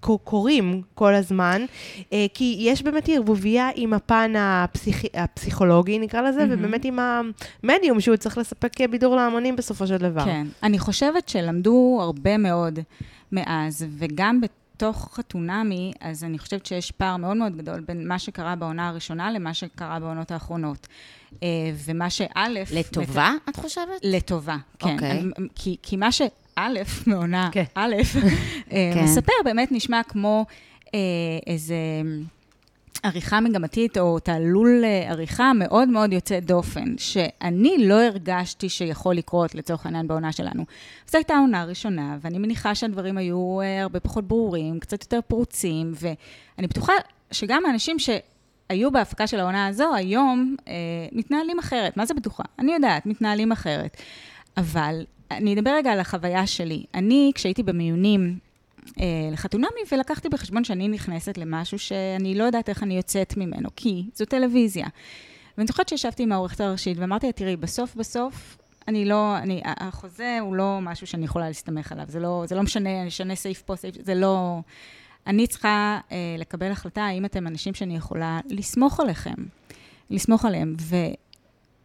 קו- 0.00 0.18
קורים 0.18 0.82
כל 0.94 1.14
הזמן, 1.14 1.64
אה, 2.12 2.26
כי 2.34 2.56
יש 2.60 2.82
באמת 2.82 3.08
ערבוביה 3.08 3.70
עם 3.74 3.92
הפן 3.92 4.32
הפסיכ... 4.38 5.04
הפסיכולוגי, 5.14 5.98
נקרא 5.98 6.20
לזה, 6.20 6.40
מהמם. 6.40 6.52
ובאמת 6.58 6.84
עם 6.84 6.98
המדיום 7.62 8.00
שהוא 8.00 8.16
צריך 8.16 8.38
לספק 8.38 8.80
בידור 8.90 9.16
להמונים 9.16 9.56
בסופו 9.56 9.86
של 9.86 9.96
דבר. 9.96 10.24
כן. 10.24 10.46
אני 10.62 10.78
חושבת 10.78 11.28
שלמדו 11.28 11.98
הרבה 12.00 12.36
מאוד 12.36 12.78
מאז, 13.32 13.86
וגם 13.98 14.40
בתוך 14.80 15.10
חתונמי, 15.14 15.92
אז 16.00 16.25
אני 16.25 16.38
חושבת 16.38 16.66
שיש 16.66 16.90
פער 16.90 17.16
מאוד 17.16 17.37
מאוד 17.37 17.56
גדול 17.56 17.80
בין 17.80 18.08
מה 18.08 18.18
שקרה 18.18 18.56
בעונה 18.56 18.88
הראשונה 18.88 19.30
למה 19.30 19.54
שקרה 19.54 20.00
בעונות 20.00 20.30
האחרונות. 20.30 20.87
אה, 21.42 21.49
ומה 21.84 22.10
שא'... 22.10 22.26
לטובה, 22.72 23.32
את 23.49 23.56
חושבת? 23.56 24.00
לטובה, 24.02 24.56
כן. 24.78 24.92
אוקיי. 24.92 25.10
אני- 25.10 25.49
כי, 25.54 25.76
כי 25.82 25.96
מה 25.96 26.12
שא' 26.12 26.25
מעונה 27.06 27.49
כן. 27.52 27.64
א', 27.75 27.94
אה, 28.72 28.90
כן. 28.94 29.04
מספר 29.04 29.32
באמת 29.44 29.72
נשמע 29.72 30.00
כמו 30.08 30.46
אה, 30.94 30.99
איזה 31.46 31.75
עריכה 33.02 33.40
מגמתית 33.40 33.99
או 33.99 34.19
תעלול 34.19 34.85
אה, 34.85 35.11
עריכה 35.11 35.52
מאוד 35.52 35.88
מאוד 35.88 36.12
יוצא 36.12 36.40
דופן, 36.40 36.99
שאני 36.99 37.76
לא 37.78 38.02
הרגשתי 38.02 38.69
שיכול 38.69 39.14
לקרות 39.14 39.54
לצורך 39.54 39.87
העניין 39.87 40.09
בעונה 40.09 40.33
שלנו. 40.33 40.64
זו 41.07 41.19
הייתה 41.19 41.35
העונה 41.35 41.61
הראשונה, 41.61 42.16
ואני 42.21 42.38
מניחה 42.38 42.75
שהדברים 42.75 43.19
היו 43.19 43.61
אה, 43.61 43.83
הרבה 43.83 44.00
פחות 44.00 44.25
ברורים, 44.25 44.78
קצת 44.80 45.02
יותר 45.02 45.21
פרוצים, 45.28 45.92
ואני 45.95 46.66
בטוחה 46.66 46.92
שגם 47.30 47.66
האנשים 47.66 47.99
ש... 47.99 48.11
היו 48.69 48.90
בהפקה 48.90 49.26
של 49.26 49.40
העונה 49.40 49.66
הזו, 49.66 49.95
היום 49.95 50.57
אה, 50.69 50.75
מתנהלים 51.12 51.59
אחרת. 51.59 51.97
מה 51.97 52.07
זה 52.07 52.14
בטוחה? 52.14 52.42
אני 52.59 52.73
יודעת, 52.73 53.07
מתנהלים 53.07 53.52
אחרת. 53.52 53.97
אבל 54.57 55.04
אני 55.30 55.54
אדבר 55.54 55.71
רגע 55.71 55.92
על 55.92 56.00
החוויה 56.00 56.47
שלי. 56.47 56.85
אני, 56.95 57.33
כשהייתי 57.35 57.62
במיונים 57.62 58.38
לחתונמי, 59.32 59.80
ולקחתי 59.92 60.28
בחשבון 60.28 60.64
שאני 60.64 60.88
נכנסת 60.88 61.38
למשהו 61.38 61.78
שאני 61.78 62.34
לא 62.34 62.44
יודעת 62.44 62.68
איך 62.68 62.82
אני 62.82 62.96
יוצאת 62.96 63.37
ממנו, 63.37 63.68
כי 63.76 64.04
זו 64.14 64.25
טלוויזיה. 64.25 64.87
ואני 65.58 65.66
זוכרת 65.66 65.88
שישבתי 65.88 66.22
עם 66.22 66.32
העורכת 66.32 66.60
הראשית 66.60 66.99
ואמרתי 66.99 67.26
לה, 67.26 67.32
תראי, 67.32 67.56
בסוף 67.56 67.94
בסוף, 67.94 68.58
אני 68.88 69.04
לא, 69.04 69.38
אני, 69.38 69.60
החוזה 69.64 70.38
הוא 70.40 70.54
לא 70.54 70.78
משהו 70.82 71.06
שאני 71.06 71.25
יכולה 71.25 71.49
להסתמך 71.49 71.92
עליו, 71.92 72.04
זה 72.08 72.20
לא, 72.20 72.44
זה 72.46 72.54
לא 72.54 72.62
משנה, 72.62 73.00
אני 73.00 73.08
אשנה 73.08 73.34
סעיף 73.34 73.62
פה, 73.62 73.76
סעיף, 73.76 73.94
זה 74.00 74.14
לא... 74.14 74.60
אני 75.26 75.46
צריכה 75.46 76.00
אה, 76.12 76.16
לקבל 76.38 76.70
החלטה 76.70 77.02
האם 77.02 77.25
אתם 77.25 77.46
אנשים 77.46 77.75
שאני 77.75 77.96
יכולה 77.96 78.40
לסמוך 78.49 79.00
עליכם, 79.00 79.34
לסמוך 80.10 80.44
עליהם. 80.44 80.76
ו, 80.80 80.96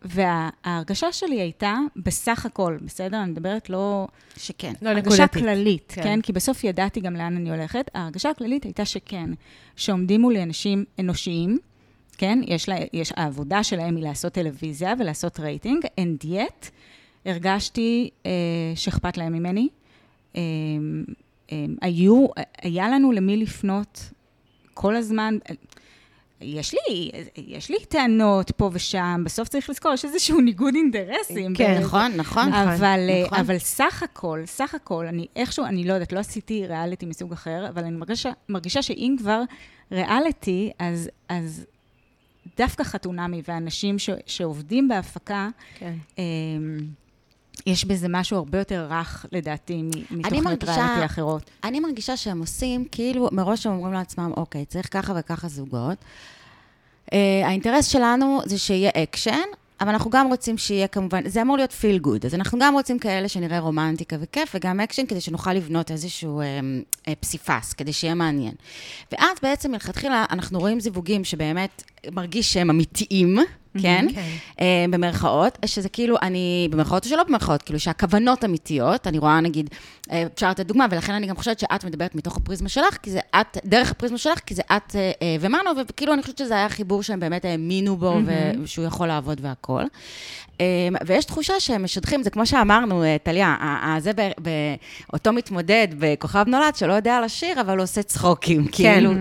וההרגשה 0.06 1.12
שלי 1.12 1.42
הייתה, 1.42 1.78
בסך 1.96 2.46
הכל, 2.46 2.78
בסדר? 2.82 3.24
אני 3.24 3.32
מדברת 3.32 3.70
לא... 3.70 4.08
שכן. 4.38 4.74
לא 4.82 4.90
הרגשה 4.90 5.24
נקודתית. 5.24 5.44
כללית, 5.44 5.94
כן. 5.96 6.02
כן. 6.02 6.08
כן? 6.08 6.22
כי 6.22 6.34
בסוף 6.34 6.64
ידעתי 6.64 7.00
גם 7.00 7.14
לאן 7.14 7.36
אני 7.36 7.50
הולכת. 7.50 7.92
ההרגשה 7.94 8.30
הכללית 8.30 8.64
הייתה 8.64 8.86
שכן, 8.86 9.30
שעומדים 9.76 10.22
מולי 10.22 10.44
אנשים 10.44 10.86
אנושיים, 11.00 11.58
כן? 12.18 12.40
יש, 12.48 12.70
לה, 12.70 12.76
יש, 12.94 13.12
העבודה 13.16 13.64
שלהם 13.64 13.96
היא 13.96 14.04
לעשות 14.04 14.34
טלוויזיה 14.34 14.94
ולעשות 15.00 15.40
רייטינג, 15.40 15.86
and 15.86 16.26
yet, 16.26 16.70
הרגשתי 17.26 18.10
אה, 18.26 18.32
שאכפת 18.76 19.18
להם 19.18 19.34
ממני. 19.34 19.68
אה, 20.36 20.42
אה, 21.52 21.66
היו, 21.82 22.28
היה 22.62 22.90
לנו 22.90 23.12
למי 23.12 23.38
לפנות 23.38 24.12
כל 24.74 24.96
הזמן. 24.96 25.38
יש 26.46 26.74
לי, 26.90 27.12
יש 27.38 27.70
לי 27.70 27.78
טענות 27.90 28.52
פה 28.52 28.70
ושם, 28.74 29.22
בסוף 29.26 29.48
צריך 29.48 29.70
לזכור, 29.70 29.94
יש 29.94 30.06
איזשהו 30.06 30.42
ניגוד 30.42 30.76
אינטרסים. 30.76 31.56
כן, 31.56 31.76
ב- 31.78 31.82
נכון, 31.82 32.12
נכון. 32.16 32.54
אבל, 32.54 33.00
אה, 33.10 33.24
נכון. 33.26 33.40
אבל 33.40 33.58
סך 33.58 34.04
הכל, 34.04 34.42
סך 34.46 34.76
הכל, 34.76 35.06
אני 35.08 35.28
איכשהו, 35.36 35.66
אני 35.66 35.84
לא 35.84 35.94
יודעת, 35.94 36.14
לא 36.14 36.20
עשיתי 36.20 36.68
ריאליטי 36.68 37.06
מסוג 37.06 37.32
אחר, 37.34 37.66
אבל 37.70 37.84
אני 37.84 37.98
מרגישה, 37.98 38.32
מרגישה 38.50 38.82
שאם 38.82 39.16
כבר 39.20 39.42
ריאליטי, 39.92 40.72
אז, 40.80 41.10
אז 41.30 41.66
דווקא 42.58 42.84
חתונמי 42.84 43.42
ואנשים 43.48 44.00
ש, 44.00 44.10
שעובדים 44.26 44.88
בהפקה, 44.88 45.50
כן. 45.80 45.94
אה, 46.20 46.24
יש 47.66 47.86
בזה 47.86 48.08
משהו 48.10 48.38
הרבה 48.38 48.58
יותר 48.58 48.88
רך, 48.90 49.26
לדעתי, 49.32 49.84
מתוכניות 50.12 50.64
ריאליטי 50.64 51.06
אחרות. 51.06 51.50
אני 51.64 51.80
מרגישה 51.80 52.18
שהם 52.18 52.40
עושים, 52.40 52.86
כאילו, 52.92 53.30
מראש 53.32 53.66
הם 53.66 53.74
אומרים 53.74 53.94
לעצמם, 53.94 54.32
אוקיי, 54.38 54.66
צריך 54.66 54.88
ככה 54.92 55.14
וככה 55.16 55.48
זוגות. 55.48 55.98
Uh, 57.06 57.16
האינטרס 57.46 57.88
שלנו 57.88 58.42
זה 58.46 58.58
שיהיה 58.58 58.92
אקשן, 59.04 59.48
אבל 59.82 59.90
אנחנו 59.90 60.12
גם 60.12 60.28
רוצים 60.28 60.58
שיהיה 60.58 60.88
כמובן, 60.88 61.30
זה 61.30 61.42
אמור 61.42 61.58
להיות 61.58 61.72
feel 61.72 61.98
good, 61.98 62.26
אז 62.26 62.36
אנחנו 62.36 62.60
גם 62.60 62.74
רוצים 62.74 63.00
כאלה 63.00 63.28
שנראה 63.28 63.60
רומנטיקה 63.60 64.16
וכיף, 64.20 64.56
וגם 64.56 64.80
אקשן 64.80 65.06
כדי 65.06 65.22
שנוכל 65.22 65.54
לבנות 65.54 65.92
איזשהו 65.92 66.42
אה, 66.42 66.46
אה, 67.08 67.14
פסיפס, 67.20 67.74
כדי 67.74 67.94
שיהיה 67.94 68.16
מעניין. 68.16 68.54
ואז 69.12 69.38
בעצם 69.42 69.72
מלכתחילה 69.72 70.26
אנחנו 70.30 70.60
רואים 70.60 70.80
זיווגים 70.80 71.24
שבאמת 71.24 71.84
מרגיש 72.12 72.54
שהם 72.54 72.70
אמיתיים, 72.70 73.38
כן? 73.82 74.06
כן. 74.16 74.22
אה, 74.62 74.86
במרכאות, 74.90 75.58
שזה 75.66 75.90
כאילו, 75.90 76.16
אני, 76.22 76.68
במרכאות 76.72 77.06
או 77.06 77.10
שלא 77.10 77.24
במרכאות, 77.24 77.62
כאילו 77.62 77.80
שהכוונות 77.80 78.44
אמיתיות, 78.46 79.08
אני 79.08 79.18
רואה 79.18 79.42
נגיד, 79.42 79.70
אה, 80.12 80.24
אפשר 80.34 80.50
לתת 80.50 80.66
דוגמה, 80.66 80.86
ולכן 80.92 81.14
אני 81.14 81.28
גם 81.28 81.36
חושבת 81.36 81.60
שאת 81.60 81.84
מדברת 81.84 82.16
מתוך 82.16 82.38
הפריזמה 82.38 82.70
שלך, 82.70 82.98
כי 82.98 83.12
זה 83.12 83.20
את, 83.36 83.58
דרך 83.66 83.92
הפריזמה 83.92 84.18
שלך, 84.18 84.40
כי 84.40 84.56
זה 84.56 84.62
את 84.78 84.96
אה, 84.96 85.36
ומנו, 85.40 85.72
וכאילו 85.88 86.14
אני 86.14 86.22
חושבת 86.22 86.38
שזה 86.38 86.54
היה 86.54 86.70
חיבור 86.70 87.04
שהם 87.04 87.20
באמת 87.20 87.46
האמינו 87.46 87.98
בו. 87.98 88.16
ושהוא 88.64 88.86
יכול 88.86 89.08
לעבוד 89.08 89.42
והכול. 89.44 89.84
ויש 91.06 91.26
תחושה 91.26 91.60
שהם 91.60 91.84
משדכים, 91.84 92.24
זה 92.24 92.30
כמו 92.30 92.46
שאמרנו, 92.46 93.04
טליה, 93.24 93.56
זה 94.00 94.12
באותו 95.08 95.34
מתמודד 95.34 95.88
בכוכב 96.00 96.44
נולד, 96.48 96.76
שלא 96.76 96.94
יודע 96.94 97.22
לשיר, 97.26 97.62
אבל 97.62 97.78
הוא 97.78 97.84
עושה 97.84 98.04
צחוקים. 98.04 98.68
כאילו, 98.72 99.12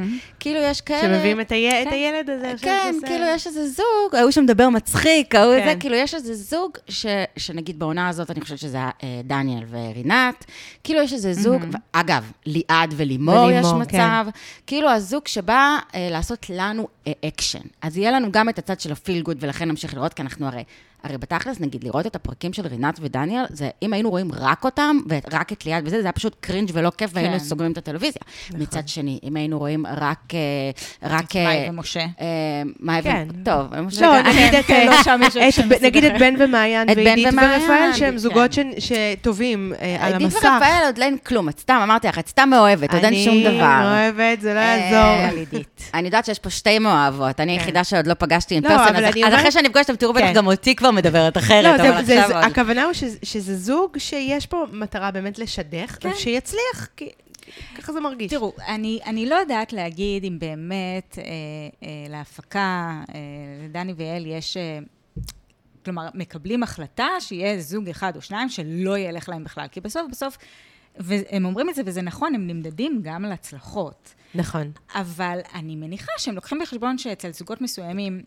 כאילו 0.40 0.60
יש 0.60 0.80
כאלה... 0.80 1.00
שמביאים 1.00 1.40
את 1.40 1.48
כן. 1.48 1.88
הילד 1.90 2.30
הזה. 2.30 2.52
עכשיו 2.52 2.73
כן, 2.82 2.90
שעושה- 2.92 3.06
כאילו 3.06 3.24
יש 3.26 3.46
איזה 3.46 3.68
זוג, 3.68 3.84
ההוא 4.18 4.30
שמדבר 4.30 4.68
מצחיק, 4.68 5.34
ההוא 5.34 5.54
כן. 5.58 5.68
זה, 5.68 5.80
כאילו 5.80 5.94
יש 5.94 6.14
איזה 6.14 6.34
זוג, 6.34 6.70
ש, 6.88 7.06
שנגיד 7.36 7.78
בעונה 7.78 8.08
הזאת, 8.08 8.30
אני 8.30 8.40
חושבת 8.40 8.58
שזה 8.58 8.78
אה, 8.78 8.90
דניאל 9.24 9.64
ורינת, 9.70 10.44
כאילו 10.84 11.00
יש 11.02 11.12
איזה 11.12 11.32
זוג, 11.32 11.60
מהמם. 11.60 11.72
אגב, 11.92 12.30
ליעד 12.46 12.94
ולימור 12.96 13.50
יש 13.50 13.64
ולימור, 13.66 13.74
מצב, 13.78 14.26
כאילו 14.66 14.90
הזוג 14.90 15.26
שבא 15.26 15.76
אה, 15.94 16.08
לעשות 16.10 16.46
לנו 16.50 16.88
אה, 17.06 17.12
אקשן. 17.28 17.58
אז 17.82 17.96
יהיה 17.98 18.10
לנו 18.10 18.32
גם 18.32 18.48
את 18.48 18.58
הצד 18.58 18.80
של 18.80 18.92
ה 18.92 18.98
feel 18.98 19.22
good, 19.22 19.36
ולכן 19.40 19.68
נמשיך 19.68 19.94
לראות, 19.94 20.14
כי 20.14 20.22
אנחנו 20.22 20.46
הרי... 20.46 20.64
הרי 21.04 21.18
בתכלס, 21.18 21.60
נגיד, 21.60 21.84
לראות 21.84 22.06
את 22.06 22.16
הפרקים 22.16 22.52
של 22.52 22.66
רינת 22.66 22.98
ודניאל, 23.02 23.44
זה 23.48 23.68
אם 23.82 23.92
היינו 23.92 24.10
רואים 24.10 24.30
רק 24.32 24.64
אותם, 24.64 24.96
ורק 25.08 25.52
את 25.52 25.66
ליעד 25.66 25.86
וזה, 25.86 25.96
זה 25.96 26.02
היה 26.02 26.12
פשוט 26.12 26.36
cringe 26.40 26.70
ולא 26.72 26.90
כיף, 26.98 27.10
והיינו 27.14 27.32
כן. 27.32 27.38
סוגרים 27.38 27.72
את 27.72 27.78
הטלוויזיה. 27.78 28.22
מצד 28.54 28.88
שני, 28.88 29.18
אם 29.24 29.36
היינו 29.36 29.58
רואים 29.58 29.86
רק... 29.86 30.34
אה, 30.34 30.38
רק... 31.10 31.36
מאי 31.36 31.44
אה, 31.44 31.66
ומשה. 31.70 32.00
אה, 32.00 32.62
מאי 32.80 33.02
כן. 33.02 33.28
ו... 33.40 33.44
טוב, 33.44 33.80
משה 33.80 34.06
לא, 34.06 34.22
נגיד 34.22 34.54
את... 34.54 34.64
כן, 34.64 34.86
לא, 34.90 35.02
שם 35.02 35.20
יש 35.40 35.58
נגיד 35.58 36.04
את. 36.04 36.12
בן 36.18 36.34
ומעיין 36.38 36.88
ועידית 36.96 37.26
ורפאל, 37.26 37.92
שהם 37.92 38.10
כן. 38.10 38.18
זוגות 38.18 38.52
ש- 38.52 38.58
שטובים 38.78 39.72
אה, 39.80 39.96
על 40.00 40.12
עידית 40.12 40.34
המסך. 40.34 40.44
ורפאל 40.44 40.84
עוד 40.84 40.98
אין 40.98 41.16
כלום, 41.18 41.48
את 41.48 41.58
סתם, 41.58 41.80
אמרתי 41.82 42.08
לך, 42.08 42.18
את 42.18 42.28
סתם 42.28 42.48
מאוהבת, 42.50 42.94
עוד 42.94 43.04
אין 43.04 43.14
שום 43.24 43.40
דבר. 43.40 43.50
אני 43.50 43.86
אוהבת, 43.86 44.40
זה 44.40 44.54
לא 44.54 44.60
יעזור. 44.60 45.28
על 45.28 45.36
עידית. 45.36 45.90
אני 45.94 46.06
יודעת 46.06 46.24
שיש 46.24 46.38
פה 46.38 46.50
שתי 46.50 46.78
מאוהבות, 46.78 47.40
אני 47.40 47.52
היחידה 47.52 47.84
שעוד 47.84 48.06
לא 48.06 48.14
פגשתי 48.14 48.54
עם 48.54 48.64
לא, 48.64 48.68
פרסון, 48.68 48.96
אבל 48.96 49.04
אז 49.26 49.34
אחרי 49.34 49.52
שאני 49.52 49.68
אתם 49.84 49.96
תראו 49.96 50.12
בטח 50.12 50.24
כן. 50.24 50.32
גם 50.32 50.46
אותי 50.46 50.74
כבר 50.74 50.90
מדברת 50.94 51.38
אחרת, 51.38 51.64
לא, 51.80 51.88
אבל 51.88 52.04
זה- 52.04 52.22
עכשיו 52.24 52.40
זה-. 52.40 52.46
הכוונה 52.46 52.84
הוא 52.84 52.92
שזה- 52.92 53.18
שזה 53.22 53.56
זוג 53.56 53.98
שיש 53.98 54.46
פה 54.46 54.64
מטרה 54.72 55.10
באמת 55.10 55.38
לשדך, 55.38 55.96
כן. 56.00 56.08
ושיצליח, 56.08 56.88
כי 56.96 57.08
ככה 57.78 57.92
זה 57.92 58.00
מרגיש. 58.00 58.30
תראו, 58.30 58.52
אני, 58.68 59.00
אני 59.06 59.26
לא 59.26 59.34
יודעת 59.34 59.72
להגיד 59.72 60.24
אם 60.24 60.38
באמת 60.38 61.18
אה, 61.18 61.24
אה, 61.82 61.88
להפקה, 62.08 62.92
אה, 63.14 63.20
לדני 63.64 63.92
ויעל 63.96 64.26
יש... 64.26 64.56
אה, 64.56 64.78
כלומר, 65.84 66.08
מקבלים 66.14 66.62
החלטה 66.62 67.06
שיהיה 67.20 67.60
זוג 67.60 67.88
אחד 67.88 68.16
או 68.16 68.20
שניים 68.20 68.48
שלא 68.48 68.98
ילך 68.98 69.28
להם 69.28 69.44
בכלל. 69.44 69.66
כי 69.70 69.80
בסוף, 69.80 70.02
בסוף, 70.10 70.38
והם 70.96 71.44
אומרים 71.44 71.68
את 71.68 71.74
זה, 71.74 71.82
וזה 71.86 72.02
נכון, 72.02 72.34
הם 72.34 72.46
נמדדים 72.46 73.00
גם 73.02 73.24
על 73.24 73.32
הצלחות. 73.32 74.14
נכון. 74.34 74.70
אבל 74.94 75.38
אני 75.54 75.76
מניחה 75.76 76.12
שהם 76.18 76.34
לוקחים 76.34 76.58
בחשבון 76.62 76.98
שאצל 76.98 77.32
זוגות 77.32 77.60
מסוימים 77.60 78.22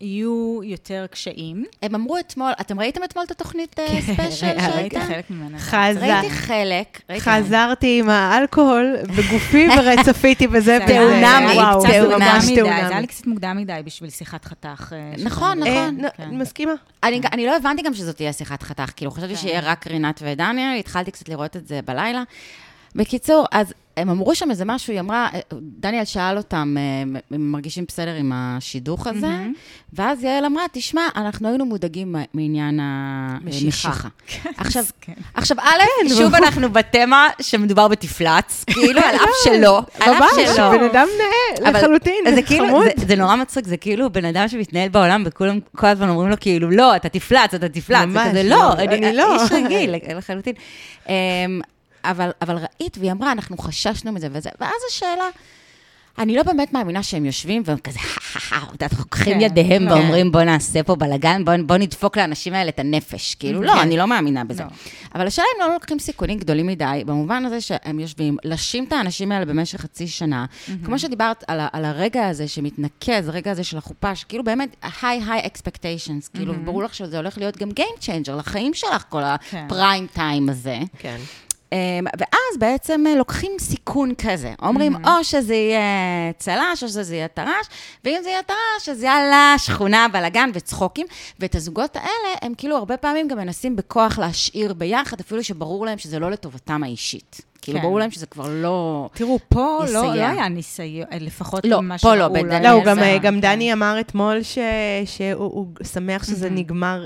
יהיו 0.00 0.60
יותר 0.64 1.06
קשיים. 1.10 1.64
הם 1.82 1.94
אמרו 1.94 2.18
אתמול, 2.18 2.52
אתם 2.60 2.80
ראיתם 2.80 3.04
אתמול 3.04 3.24
את 3.24 3.30
התוכנית 3.30 3.78
אה, 3.78 4.02
ספיישל 4.02 4.46
ראיתי 4.46 4.60
שהייתה? 4.60 5.00
חלק 5.00 5.30
ממנה. 5.30 5.58
חזר. 5.58 6.00
ראיתי 6.00 6.30
חלק. 6.30 7.00
ראיתי 7.10 7.24
חלק. 7.24 7.44
חזרתי 7.44 7.98
עם 7.98 8.08
האלכוהול 8.08 8.96
בגופי 9.02 9.68
ורצפיתי 9.78 10.46
בזה. 10.46 10.78
תאונמי, 10.86 11.58
תאונמי. 11.92 12.56
זה 12.56 12.62
היה 12.62 13.00
לי 13.00 13.06
קצת 13.06 13.26
מוקדם 13.26 13.56
מדי 13.56 13.80
בשביל 13.84 14.10
שיחת 14.10 14.44
חתך. 14.44 14.92
אה, 14.92 15.12
נכון. 15.24 15.62
אה, 15.62 15.90
נכון. 15.90 16.10
כן. 16.16 16.30
מסכימה. 16.30 16.72
אני, 17.02 17.20
אני 17.32 17.46
לא 17.46 17.56
הבנתי 17.56 17.82
גם 17.82 17.94
שזאת 17.94 18.16
תהיה 18.16 18.32
שיחת 18.32 18.62
חתך, 18.62 18.90
כאילו 18.96 19.10
חשבתי 19.10 19.34
כן. 19.34 19.40
שיהיה 19.40 19.60
רק 19.60 19.86
רינת 19.86 20.22
ודניאל, 20.24 20.78
התחלתי 20.78 21.10
קצת 21.10 21.28
לראות 21.28 21.56
את 21.56 21.66
זה 21.66 21.80
בלילה. 21.84 22.22
בקיצור, 22.94 23.46
אז 23.52 23.74
הם 24.00 24.10
אמרו 24.10 24.34
שם 24.34 24.50
איזה 24.50 24.64
משהו, 24.64 24.92
היא 24.92 25.00
אמרה, 25.00 25.28
דניאל 25.52 26.04
שאל 26.04 26.36
אותם, 26.36 26.76
אה, 26.78 27.02
אם 27.02 27.16
הם 27.30 27.52
מרגישים 27.52 27.84
בסדר 27.88 28.14
עם 28.14 28.32
השידוך 28.34 29.06
הזה, 29.06 29.26
מהמם. 29.26 29.52
ואז 29.92 30.24
יעל 30.24 30.44
אמרה, 30.44 30.62
תשמע, 30.72 31.02
אנחנו 31.16 31.48
היינו 31.48 31.64
מודאגים 31.64 32.14
מעניין 32.34 32.80
משיכה. 33.44 33.88
המשיכה. 33.88 34.08
עכשיו, 34.56 34.84
כן. 35.00 35.12
עכשיו, 35.34 35.56
א', 35.60 36.08
שוב 36.08 36.34
אנחנו 36.34 36.72
בתמה 36.72 37.28
שמדובר 37.40 37.88
בתפלץ, 37.88 38.64
כאילו, 38.66 39.00
על 39.00 39.16
אף 39.16 39.30
שלא, 39.44 39.82
על 40.00 40.12
אף 40.12 40.24
שלא. 40.54 40.70
בן 40.70 40.84
אדם 40.84 41.06
נאה 41.18 41.70
לחלוטין, 41.70 42.24
זה 42.34 42.42
כאילו, 42.42 42.66
חמוד. 42.66 42.86
זה, 42.96 43.16
נורא 43.16 43.36
מצחיק, 43.36 43.66
זה 43.66 43.76
כאילו 43.76 44.12
בן 44.12 44.24
אדם 44.24 44.48
שמתנהל 44.48 44.88
בעולם, 44.88 45.22
וכולם 45.26 45.58
כל 45.76 45.86
הזמן 45.86 46.08
אומרים 46.08 46.28
לו 46.28 46.36
כאילו, 46.40 46.70
לא, 46.70 46.96
אתה 46.96 47.08
תפלץ, 47.08 47.54
אתה 47.54 47.68
תפלץ. 47.68 47.98
ממש, 47.98 48.24
זה 48.24 48.30
כזה, 48.30 48.42
לא, 48.42 48.56
לא, 48.56 48.72
אני 48.72 49.16
לא." 49.16 49.42
איש 49.42 49.52
רגיל 49.52 49.94
לחלוטין. 50.16 50.54
אבל, 52.04 52.30
אבל 52.42 52.56
ראית, 52.56 52.98
והיא 52.98 53.12
אמרה, 53.12 53.32
אנחנו 53.32 53.58
חששנו 53.58 54.12
מזה 54.12 54.28
וזה, 54.32 54.50
ואז 54.60 54.80
השאלה, 54.88 55.28
אני 56.18 56.36
לא 56.36 56.42
באמת 56.42 56.72
מאמינה 56.72 57.02
שהם 57.02 57.24
יושבים 57.24 57.62
והם 57.64 57.78
כזה, 57.78 57.98
לוקחים 58.98 59.34
כן, 59.34 59.40
ידיהם 59.40 59.82
לא. 59.82 59.94
ואומרים, 59.94 60.32
בוא 60.32 60.42
נעשה 60.42 60.82
פה 60.82 60.96
בלאגן, 60.96 61.44
בוא, 61.66 61.76
נדפוק 61.76 62.16
לאנשים 62.16 62.54
האלה 62.54 62.68
את 62.68 62.78
הנפש. 62.78 63.34
כאילו, 63.34 63.62
לא, 63.62 63.72
כן. 63.72 63.78
אני 63.78 63.96
לא 63.96 64.06
מאמינה 64.06 64.44
בזה. 64.44 64.62
לא. 64.62 64.68
אבל 65.14 65.26
השאלה 65.26 65.46
אם 65.56 65.68
לא 65.68 65.74
לוקחים 65.74 65.98
סיכונים 65.98 66.38
גדולים 66.38 66.66
מדי, 66.66 67.02
במובן 67.06 67.44
הזה 67.44 67.60
שהם 67.60 68.00
יושבים, 68.00 68.36
לשים 68.44 68.84
את 68.84 68.92
האנשים 68.92 69.32
האלה 69.32 69.44
במשך 69.44 69.80
חצי 69.80 70.08
שנה, 70.08 70.44
כמו 70.84 70.98
שדיברת 70.98 71.44
על, 71.48 71.84
הרגע 71.84 72.26
הזה 72.26 72.48
שמתנקז, 72.48 73.28
הרגע 73.28 73.50
הזה 73.50 73.64
של 73.64 73.78
החופה, 73.78 74.14
שכאילו 74.14 74.44
באמת, 74.44 74.76
high 74.82 75.26
high 75.28 75.46
expectations, 75.46 76.28
כאילו, 76.34 76.54
ברור 76.64 76.82
לך 76.82 76.94
שזה 76.94 77.16
הולך 77.16 77.38
להיות 77.38 77.56
גם 77.56 77.68
game 77.70 78.02
changer 78.02 78.32
לחיים 78.38 78.74
שלך, 78.74 79.04
כל 79.08 79.22
כן. 79.50 79.64
הפריים 79.66 80.06
טיים 80.06 80.48
הזה. 80.48 80.78
כן. 80.98 81.16
אמ, 81.72 81.78
ואז 82.18 82.58
בעצם 82.58 83.04
אה, 83.06 83.14
לוקחים 83.14 83.52
סיכון 83.60 84.12
כזה. 84.18 84.52
אומרים, 84.62 84.94
או 85.06 85.24
שזה 85.24 85.54
יהיה 85.54 85.80
צל"ש, 86.38 86.82
או 86.82 86.88
שזה 86.88 87.16
יהיה 87.16 87.28
טר"ש, 87.28 87.66
ואם 88.04 88.18
זה 88.22 88.28
יהיה 88.30 88.42
טר"ש, 88.42 88.88
אז 88.88 89.02
יאללה, 89.02 89.54
שכונה, 89.58 90.06
בלאגן 90.12 90.50
וצחוקים. 90.54 91.06
ואת 91.40 91.54
הזוגות 91.54 91.96
האלה, 91.96 92.08
הם 92.42 92.52
כאילו 92.58 92.76
הרבה 92.76 92.96
פעמים 92.96 93.28
גם 93.28 93.38
מנסים 93.38 93.76
בכוח 93.76 94.18
להשאיר 94.18 94.72
ביחד, 94.74 95.20
אפילו 95.20 95.44
שברור 95.44 95.86
להם 95.86 95.98
שזה 95.98 96.18
לא 96.18 96.30
לטובתם 96.30 96.82
האישית. 96.84 97.40
כאילו, 97.62 97.78
כן. 97.78 97.84
ברור 97.84 97.98
להם 97.98 98.10
שזה 98.10 98.26
כבר 98.26 98.48
לא... 98.50 99.08
תראו, 99.14 99.38
פה 99.48 99.78
לא, 99.80 99.84
יסייע. 99.84 100.32
לא 100.32 100.40
היה 100.40 100.48
ניסיון, 100.48 101.06
לפחות 101.20 101.64
לא, 101.64 101.80
ממה 101.80 101.98
פה 101.98 102.14
לא, 102.14 102.20
שראו, 102.24 102.32
בדניאל 102.32 102.62
לא, 102.74 102.82
גם, 102.84 102.96
זה- 102.96 103.18
גם 103.22 103.34
כן. 103.34 103.40
דני 103.40 103.72
אמר 103.72 104.00
אתמול 104.00 104.42
ש- 104.42 104.58
שהוא 105.04 105.44
הוא 105.44 105.66
שמח 105.92 106.24
שזה 106.24 106.50
נגמר, 106.50 107.04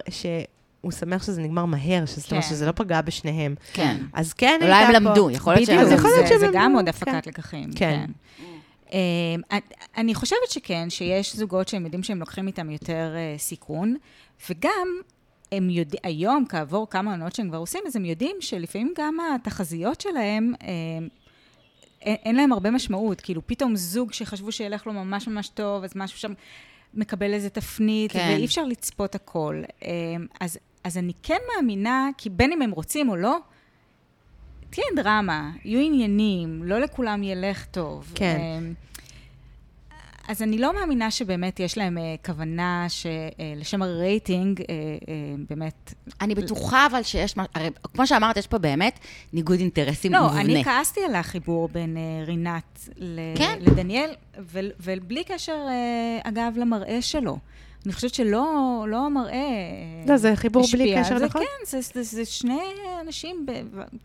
שהוא 0.85 0.93
שמח 0.93 1.23
שזה 1.23 1.43
נגמר 1.43 1.65
מהר, 1.65 2.05
זאת 2.07 2.31
אומרת 2.31 2.45
כן. 2.45 2.51
שזה 2.51 2.67
לא 2.67 2.73
פגע 2.73 3.01
בשניהם. 3.01 3.55
כן. 3.73 3.97
אז 4.13 4.33
כן 4.33 4.59
אולי 4.63 4.85
הם 4.85 4.93
למדו, 4.93 5.31
יכול 5.31 5.55
להיות 5.55 5.67
שהם 5.67 5.79
למדו. 5.79 6.39
זה, 6.39 6.47
גם 6.53 6.75
עוד 6.75 6.85
כן. 6.85 6.89
הפקת 6.89 7.27
לקחים. 7.27 7.71
כן. 7.77 8.07
כן. 8.07 8.47
אמ, 8.93 9.59
אני 9.97 10.15
חושבת 10.15 10.51
שכן, 10.51 10.91
שיש 10.91 11.37
זוגות 11.37 11.69
שהם 11.69 11.85
יודעים 11.85 12.03
שהם 12.03 12.21
לוקחים 12.21 12.47
איתם 12.47 12.71
יותר 12.71 13.13
אה, 13.17 13.39
סיכון, 13.39 13.97
וגם 14.51 14.89
הם 15.53 15.71
יודעים, 15.71 16.01
היום, 16.05 16.45
כעבור 16.49 16.91
כמה 16.91 17.11
עונות 17.11 17.35
שהם 17.35 17.49
כבר 17.49 17.59
עושים, 17.59 17.81
אז 17.87 17.97
הם 17.97 18.05
יודעים 18.05 18.37
שלפעמים 18.41 18.93
גם 18.99 19.17
התחזיות 19.35 20.01
שלהם, 20.01 20.53
אה, 20.63 20.69
אין, 22.03 22.17
אין 22.25 22.37
להם 22.37 22.53
הרבה 22.53 22.71
משמעות. 22.71 23.21
כאילו, 23.21 23.47
פתאום 23.47 23.77
זוג 23.77 24.13
שחשבו 24.13 24.53
שילך 24.53 24.87
לו 24.87 24.93
ממש 24.93 25.29
ממש 25.29 25.49
טוב, 25.49 25.85
אז 25.85 25.91
משהו 25.97 26.19
שם 26.19 26.33
מקבל 26.95 27.33
איזה 27.33 27.51
תפנית, 27.51 28.13
כן. 28.13 28.35
ואי 28.35 28.45
אפשר 28.45 28.65
לצפות 28.65 29.15
הכל. 29.15 29.63
אה, 29.85 29.91
אז, 30.41 30.59
אז 30.85 30.99
אני 30.99 31.13
כן 31.23 31.39
מאמינה, 31.57 32.09
כי 32.19 32.31
בין 32.31 32.53
אם 32.53 32.63
הם 32.63 32.71
רוצים 32.71 33.09
או 33.09 33.17
לא, 33.17 33.37
תהיה 34.71 34.87
דרמה, 34.97 35.51
יהיו 35.65 35.81
עניינים, 35.87 36.63
לא 36.65 36.79
לכולם 36.79 37.23
ילך 37.23 37.65
טוב. 37.65 38.13
כן. 38.15 38.39
אה, 38.41 38.59
אז 40.29 40.43
אני 40.43 40.59
לא 40.59 40.75
מאמינה 40.75 41.11
שבאמת 41.11 41.61
יש 41.61 41.79
להם 41.79 41.99
אה, 41.99 42.15
כוונה 42.25 42.87
שלשם 42.89 43.83
הרייטינג, 43.83 44.61
אה, 44.61 44.67
אה, 44.69 45.15
באמת... 45.51 45.95
אני 46.21 46.35
בטוחה 46.35 46.87
אבל 46.87 47.03
שיש, 47.03 47.35
הרי 47.55 47.71
כמו 47.95 48.07
שאמרת, 48.07 48.37
יש 48.37 48.47
פה 48.47 48.59
באמת 48.59 48.99
ניגוד 49.33 49.59
אינטרסים 49.59 50.13
לא, 50.13 50.23
מובנה. 50.23 50.41
אני 50.41 50.65
כעסתי 50.65 51.01
על 51.05 51.15
החיבור 51.15 51.69
בין 51.69 51.97
אה, 51.97 52.25
רינת 52.27 52.89
ל- 52.97 53.37
כן. 53.37 53.59
לדניאל, 53.61 54.11
ו- 54.41 54.61
ובלי 54.81 55.25
קשר, 55.25 55.67
אה, 55.69 56.29
אגב, 56.29 56.53
למראה 56.57 57.03
שלו. 57.03 57.39
אני 57.87 57.93
חושבת 57.93 58.15
שלא 58.15 58.45
לא 58.89 59.07
המראה 59.07 59.33
אה, 59.35 60.05
לא, 60.09 60.17
זה 60.17 60.37
חיבור 60.37 60.65
בלי 60.73 60.95
השפיע 60.99 61.05
קשר, 61.05 61.19
זה. 61.19 61.25
נכון? 61.27 61.43
כן, 61.43 61.67
זה, 61.67 61.81
זה, 61.81 62.03
זה 62.03 62.25
שני 62.25 62.61
אנשים, 63.01 63.47
ב, 63.47 63.53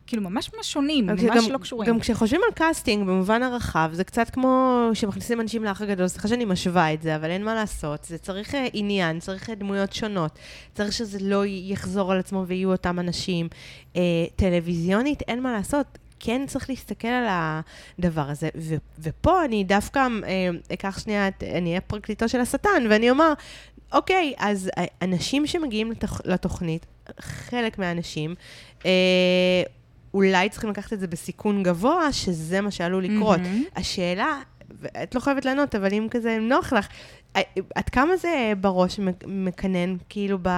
כאילו, 0.08 0.24
ממש 0.24 0.52
ממש 0.58 0.72
שונים, 0.74 1.10
אבל 1.10 1.24
ממש 1.30 1.46
גם- 1.46 1.52
לא 1.52 1.58
קשורים. 1.58 1.90
גם 1.90 2.00
כשחושבים 2.00 2.42
על 2.48 2.54
casting 2.54 3.08
במובן 3.08 3.44
הרחב, 3.44 3.90
זה 3.94 4.04
קצת 4.04 4.30
כמו 4.30 4.80
שמכניסים 4.94 5.42
אנשים 5.42 5.64
לאח 5.64 5.82
הגדול, 5.82 6.08
סליחה 6.08 6.28
שאני 6.28 6.46
משווה 6.46 6.94
את 6.94 7.02
זה, 7.02 7.16
אבל 7.16 7.30
אין 7.32 7.44
מה 7.44 7.56
לעשות. 7.56 8.04
זה 8.04 8.18
צריך 8.18 8.56
אה, 8.56 8.68
עניין, 8.74 9.20
צריך 9.20 9.50
אה, 9.50 9.56
דמויות 9.56 9.94
שונות, 9.94 10.32
צריך 10.74 10.94
שזה 10.94 11.18
לא 11.22 11.44
יחזור 11.46 12.12
על 12.12 12.20
עצמו 12.20 12.44
ויהיו 12.48 12.72
אותם 12.72 13.00
אנשים. 13.00 13.48
אה, 13.96 14.02
טלוויזיונית, 14.36 15.22
אין 15.22 15.42
מה 15.44 15.52
לעשות. 15.52 15.86
כן 16.20 16.42
צריך 16.48 16.70
להסתכל 16.70 17.08
על 17.08 17.26
הדבר 18.00 18.30
הזה, 18.30 18.50
ו- 18.58 18.76
ופה 19.00 19.46
אני 19.46 19.64
דווקא 19.64 20.00
אה, 20.00 20.50
אקח 20.74 21.00
שנייה, 21.00 21.28
את- 21.28 21.44
אני 21.44 21.70
אהיה 21.70 21.82
פרקליטו 21.82 22.30
של 22.30 22.40
השטן, 22.42 22.70
ואני 22.90 23.10
אומר, 23.10 23.34
אוקיי, 23.94 24.34
אז 24.38 24.70
אה, 24.78 24.86
אנשים 25.02 25.48
שמגיעים 25.48 25.92
לתוכ- 25.92 26.22
לתוכנית, 26.26 26.86
חלק 27.20 27.80
מהאנשים, 27.80 28.36
אה, 28.86 28.92
אולי 30.14 30.50
צריכים 30.50 30.70
לקחת 30.70 30.94
את 30.94 31.00
זה 31.00 31.08
בסיכון 31.08 31.64
גבוה, 31.64 32.12
שזה 32.14 32.62
מה 32.62 32.72
שעלול 32.72 33.04
לקרות. 33.04 33.40
מהמם. 33.40 33.64
השאלה, 33.76 34.42
ואת 34.82 35.16
לא 35.16 35.20
חייבת 35.20 35.46
לענות, 35.46 35.76
אבל 35.76 35.94
אם 35.94 36.08
כזה 36.12 36.38
נוח 36.42 36.74
לך, 36.74 36.88
אה, 37.36 37.42
עד 37.76 37.90
כמה 37.90 38.18
זה 38.18 38.54
בראש 38.62 39.00
מק- 39.00 39.24
מקנן, 39.28 39.96
כאילו 40.10 40.38
ב... 40.42 40.50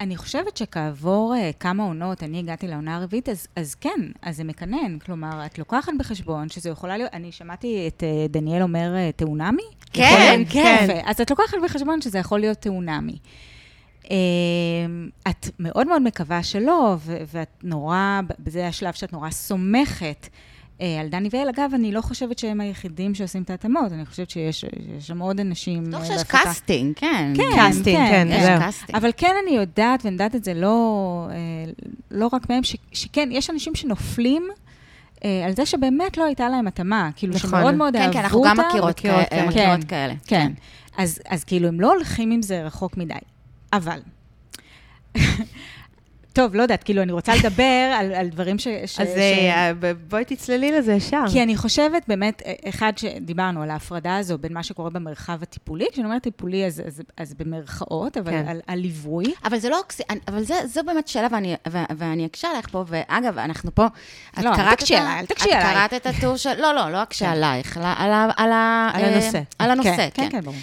אני 0.00 0.16
חושבת 0.16 0.56
שכעבור 0.56 1.34
uh, 1.34 1.56
כמה 1.60 1.82
עונות, 1.82 2.22
אני 2.22 2.38
הגעתי 2.38 2.68
לעונה 2.68 2.96
הרביעית, 2.96 3.28
אז, 3.28 3.46
אז 3.56 3.74
כן, 3.74 4.00
אז 4.22 4.36
זה 4.36 4.44
מקנן. 4.44 4.98
כלומר, 4.98 5.46
את 5.46 5.58
לוקחת 5.58 5.92
בחשבון 5.98 6.48
שזה 6.48 6.70
יכולה 6.70 6.96
להיות, 6.96 7.10
אני 7.12 7.32
שמעתי 7.32 7.88
את 7.88 8.02
uh, 8.02 8.32
דניאל 8.32 8.62
אומר 8.62 8.94
uh, 8.94 9.16
תאונמי? 9.16 9.62
כן? 9.92 10.42
כן. 10.48 10.84
יפה. 10.84 11.10
אז 11.10 11.20
את 11.20 11.30
לוקחת 11.30 11.56
בחשבון 11.64 12.00
שזה 12.00 12.18
יכול 12.18 12.40
להיות 12.40 12.58
חתונמי. 12.58 13.18
Um, 14.04 14.10
את 15.28 15.48
מאוד 15.58 15.86
מאוד 15.86 16.02
מקווה 16.02 16.42
שלא, 16.42 16.96
ו- 16.98 17.16
ואת 17.32 17.50
נורא, 17.62 18.20
בזה 18.38 18.66
השלב 18.66 18.92
שאת 18.92 19.12
נורא 19.12 19.30
סומכת. 19.30 20.28
אה, 20.80 21.00
על 21.00 21.08
דני 21.08 21.28
ואל, 21.32 21.48
אגב, 21.48 21.70
אני 21.74 21.92
לא 21.92 22.00
חושבת 22.00 22.38
שהם 22.38 22.60
היחידים 22.60 23.14
שעושים 23.14 23.42
את 23.42 23.50
ההתאמות, 23.50 23.92
אני 23.92 24.06
חושבת 24.06 24.30
שיש 24.30 24.64
יש 24.98 25.06
שם 25.06 25.18
עוד 25.18 25.40
אנשים 25.40 25.84
טוב 25.84 25.94
אה, 25.94 26.06
שיש. 26.06 26.22
casting, 26.22 26.96
כן. 26.96 27.32
כן, 27.36 27.42
casting, 27.56 27.96
כן, 27.96 28.28
יש 28.30 28.42
זהו. 28.42 28.58
casting. 28.60 28.96
אבל 28.96 29.10
כן 29.16 29.34
אני 29.42 29.56
יודעת, 29.56 30.04
ואני 30.04 30.14
יודעת 30.14 30.34
את 30.34 30.44
זה 30.44 30.54
לא, 30.54 31.26
אה, 31.30 31.36
לא 32.10 32.28
רק 32.32 32.50
מהם, 32.50 32.62
ש, 32.62 32.76
שכן, 32.92 33.28
יש 33.32 33.50
אנשים 33.50 33.74
שנופלים 33.74 34.48
על 35.46 35.52
זה 35.56 35.66
שבאמת 35.66 36.16
לא 36.16 36.24
הייתה 36.24 36.48
להם 36.48 36.66
התאמה. 36.66 37.10
כאילו, 37.16 37.34
נכון. 37.34 37.50
שמאוד 37.50 37.74
מאוד 37.74 37.96
כן, 37.96 38.00
אהבו 38.02 38.12
כן, 38.12 38.18
אותם. 38.18 38.24
אנחנו 38.24 38.42
גם 38.42 38.56
מכירות 38.56 38.90
מכירות, 38.90 39.28
כאלה. 39.28 39.42
כן. 39.42 39.48
מכירות 39.48 39.84
כאלה. 39.84 40.14
כן. 40.26 40.52
אז, 40.96 41.20
אז 41.28 41.44
כאילו, 41.44 41.68
הם 41.68 41.80
לא 41.80 41.92
הולכים 41.94 42.30
עם 42.30 42.42
זה 42.42 42.62
רחוק 42.62 42.96
מדי. 42.96 43.14
אבל... 43.72 44.00
טוב, 46.32 46.54
לא 46.54 46.62
יודעת, 46.62 46.82
כאילו, 46.84 47.02
אני 47.02 47.12
רוצה 47.12 47.32
לדבר 47.36 47.92
על, 47.98 48.12
על 48.14 48.28
דברים 48.28 48.58
ש... 48.58 48.68
ש 48.86 49.00
אז 49.00 49.08
ש... 49.08 49.18
אה, 49.18 49.72
בואי 50.08 50.24
תצללי 50.24 50.72
לזה 50.72 50.92
ישר. 50.92 51.22
כי 51.32 51.42
אני 51.42 51.56
חושבת 51.56 52.02
באמת, 52.08 52.42
אחד 52.68 52.92
שדיברנו 52.96 53.62
על 53.62 53.70
ההפרדה 53.70 54.16
הזו 54.16 54.38
בין 54.38 54.54
מה 54.54 54.62
שקורה 54.62 54.90
במרחב 54.90 55.42
הטיפולי, 55.42 55.84
כשאני 55.92 56.06
אומרת 56.06 56.22
טיפולי 56.22 56.66
אז, 56.66 56.82
אז, 56.86 57.02
אז 57.16 57.34
במרכאות, 57.34 58.16
אבל 58.16 58.30
כן. 58.30 58.44
על, 58.48 58.60
על 58.66 58.78
ליווי. 58.78 59.24
אבל 59.44 59.58
זה 59.58 59.68
לא, 59.68 59.80
אבל 60.28 60.42
זה, 60.42 60.54
זו 60.66 60.80
באמת 60.86 61.08
שאלה, 61.08 61.28
ואני, 61.30 61.54
ו- 61.68 61.78
ואני 61.96 62.26
אקשה 62.26 62.48
עלייך 62.48 62.68
פה, 62.68 62.84
ואגב, 62.86 63.38
אנחנו 63.38 63.74
פה, 63.74 63.86
את 64.38 64.44
לא, 64.44 64.50
אל 64.54 64.74
תקשי 64.74 64.94
את 64.94 65.00
ה- 65.00 65.02
עליי, 65.02 65.20
אל 65.20 65.26
תקשי 65.26 65.48
את 65.48 65.54
עליי. 65.54 65.74
קראת 65.74 65.94
את 65.94 66.06
הטור 66.06 66.36
של, 66.36 66.60
לא, 66.60 66.74
לא, 66.74 66.90
לא 66.92 67.02
אקשה 67.02 67.26
כן. 67.26 67.32
עלייך, 67.32 67.78
אלא 67.78 67.86
על 67.96 68.12
על 68.12 68.30
על 68.36 68.52
אה, 68.52 68.90
הנושא. 68.94 69.40
על 69.58 69.70
הנושא, 69.70 69.96
כן, 69.96 70.08
כן. 70.14 70.28
כן, 70.30 70.30
כן, 70.30 70.40
ברור. 70.40 70.56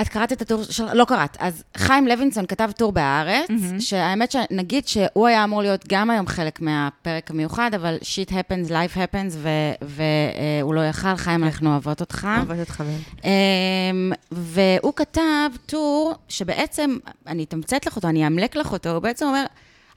את 0.00 0.08
קראת 0.08 0.32
את 0.32 0.42
הטור 0.42 0.62
של... 0.62 0.92
לא 0.92 1.04
קראת. 1.04 1.36
אז 1.40 1.64
חיים 1.76 2.06
לוינסון 2.06 2.46
כתב 2.46 2.70
טור 2.76 2.92
בהארץ, 2.92 3.50
מהמם. 3.50 3.80
שהאמת 3.80 4.32
שנגיד 4.32 4.88
שהוא 4.88 5.26
היה 5.26 5.44
אמור 5.44 5.62
להיות 5.62 5.84
גם 5.88 6.10
היום 6.10 6.26
חלק 6.26 6.60
מהפרק 6.60 7.30
המיוחד, 7.30 7.70
אבל 7.74 7.98
shit 8.00 8.30
happens, 8.30 8.68
life 8.68 8.96
happens, 8.96 9.46
והוא 9.82 10.74
לא 10.74 10.80
יכל, 10.80 11.16
חיים, 11.16 11.44
אנחנו 11.44 11.70
אוהבות 11.70 12.00
אותך. 12.00 12.28
אוהבת 12.36 12.60
אותך. 12.60 12.82
אמ, 13.24 14.12
והוא 14.32 14.92
כתב 14.96 15.50
טור 15.66 16.14
שבעצם, 16.28 16.96
אני 17.26 17.44
אתמצת 17.44 17.86
לך 17.86 17.96
אותו, 17.96 18.08
אני 18.08 18.24
אאמלק 18.24 18.56
לך 18.56 18.72
אותו, 18.72 18.90
הוא 18.90 18.98
בעצם 18.98 19.26
אומר, 19.26 19.44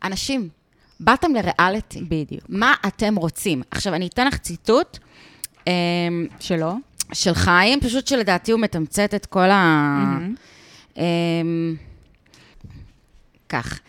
אנשים, 0.04 0.50
באתם 1.00 1.32
לריאליטי. 1.34 2.02
בדיוק. 2.02 2.44
מה 2.50 2.74
אתם 2.88 3.16
רוצים? 3.16 3.62
עכשיו, 3.72 3.94
אני 3.94 4.08
אתן 4.08 4.28
לך 4.28 4.38
ציטוט 4.38 4.98
אמ, 5.68 6.28
שלא? 6.40 6.74
של 7.13 7.34
חיים, 7.34 7.80
פשוט 7.80 8.08
שלדעתי 8.08 8.52
הוא 8.52 8.60
מתמצת 8.60 9.13
את 9.15 9.26
כל 9.26 9.52
ה... 9.52 9.98
מהמם. 10.00 10.36
אמ, 10.98 11.76
כך. 13.50 13.80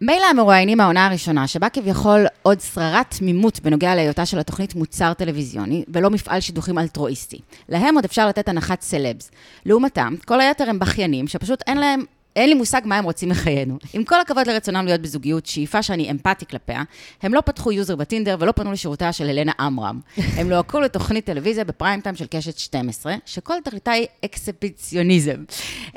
מילא 0.00 0.26
המרואיינים 0.30 0.78
מהעונה 0.78 1.06
הראשונה, 1.06 1.46
שבה 1.46 1.68
כביכול 1.68 2.26
עוד 2.42 2.60
שררת 2.60 3.14
תמימות 3.18 3.60
בנוגע 3.60 3.94
להיותה 3.94 4.26
של 4.26 4.38
התוכנית 4.38 4.74
מוצר 4.74 5.12
טלוויזיוני, 5.12 5.84
ולא 5.88 6.10
מפעל 6.10 6.40
שידוכים 6.40 6.78
אלטרואיסטי. 6.78 7.38
להם 7.68 7.94
עוד 7.94 8.04
אפשר 8.04 8.28
לתת 8.28 8.48
הנחת 8.48 8.82
סלבס. 8.82 9.30
לעומתם, 9.66 10.14
כל 10.24 10.40
היתר 10.40 10.70
הם 10.70 10.78
בכיינים, 10.78 11.28
שפשוט 11.28 11.62
אין 11.66 11.78
להם... 11.78 12.04
אין 12.38 12.48
לי 12.48 12.54
מושג 12.54 12.80
מה 12.84 12.96
הם 12.96 13.04
רוצים 13.04 13.28
מחיינו. 13.28 13.78
עם 13.92 14.04
כל 14.04 14.20
הכבוד 14.20 14.46
לרצונם 14.48 14.84
להיות 14.86 15.00
בזוגיות, 15.00 15.46
שאיפה 15.46 15.82
שאני 15.82 16.10
אמפתי 16.10 16.46
כלפיה, 16.46 16.82
הם 17.22 17.34
לא 17.34 17.40
פתחו 17.40 17.72
יוזר 17.72 17.96
בטינדר 17.96 18.36
ולא 18.40 18.52
פנו 18.52 18.72
לשירותיה 18.72 19.12
של 19.12 19.24
אלנה 19.24 19.52
עמרם. 19.60 20.00
הם 20.16 20.50
לוהקו 20.50 20.80
לתוכנית 20.80 21.24
טלוויזיה 21.26 21.64
בפריים 21.64 22.00
טיים 22.00 22.14
של 22.16 22.26
קשת 22.30 22.58
12, 22.58 23.14
שכל 23.26 23.54
תכליתה 23.64 23.90
היא 23.90 24.06
אקסהיביציוניזם. 24.24 25.44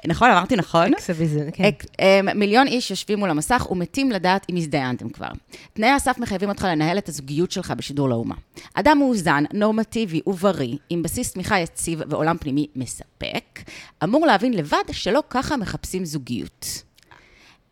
נכון, 0.08 0.30
אמרתי 0.30 0.56
נכון? 0.56 0.94
אקסביזן, 0.94 1.46
כן. 1.54 1.64
אק- 1.64 1.86
אמ, 2.00 2.40
מיליון 2.40 2.68
איש 2.68 2.92
יושבים 2.92 3.20
מול 3.20 3.30
המסך 3.30 3.68
ומתים 3.72 4.12
לדעת 4.12 4.46
אם 4.50 4.56
הזדיינתם 4.56 5.10
כבר. 5.10 5.28
תנאי 5.74 5.90
הסף 5.90 6.18
מחייבים 6.18 6.50
אותך 6.50 6.68
לנהל 6.72 6.98
את 6.98 7.10
הזוגיות 7.10 7.52
שלך 7.52 7.72
בשידור 7.78 8.10
לאומה. 8.10 8.36
אדם 8.74 8.98
מאוזן, 9.00 9.44
נורמטיבי 9.54 10.22
ובריא, 10.28 10.78
עם 10.90 11.04
בסיס 11.04 11.32
תמיכה 11.34 11.60
יציב 11.60 12.02
ועולם 12.10 12.38
פנימי 12.38 12.68
מספק, 12.76 13.60
אמור 14.04 14.26
להבין 14.26 14.54
לבד 14.54 14.84
שלא 14.92 15.24
ככה 15.30 15.58
מחפשים 15.58 16.06
זוגיות. 16.06 16.31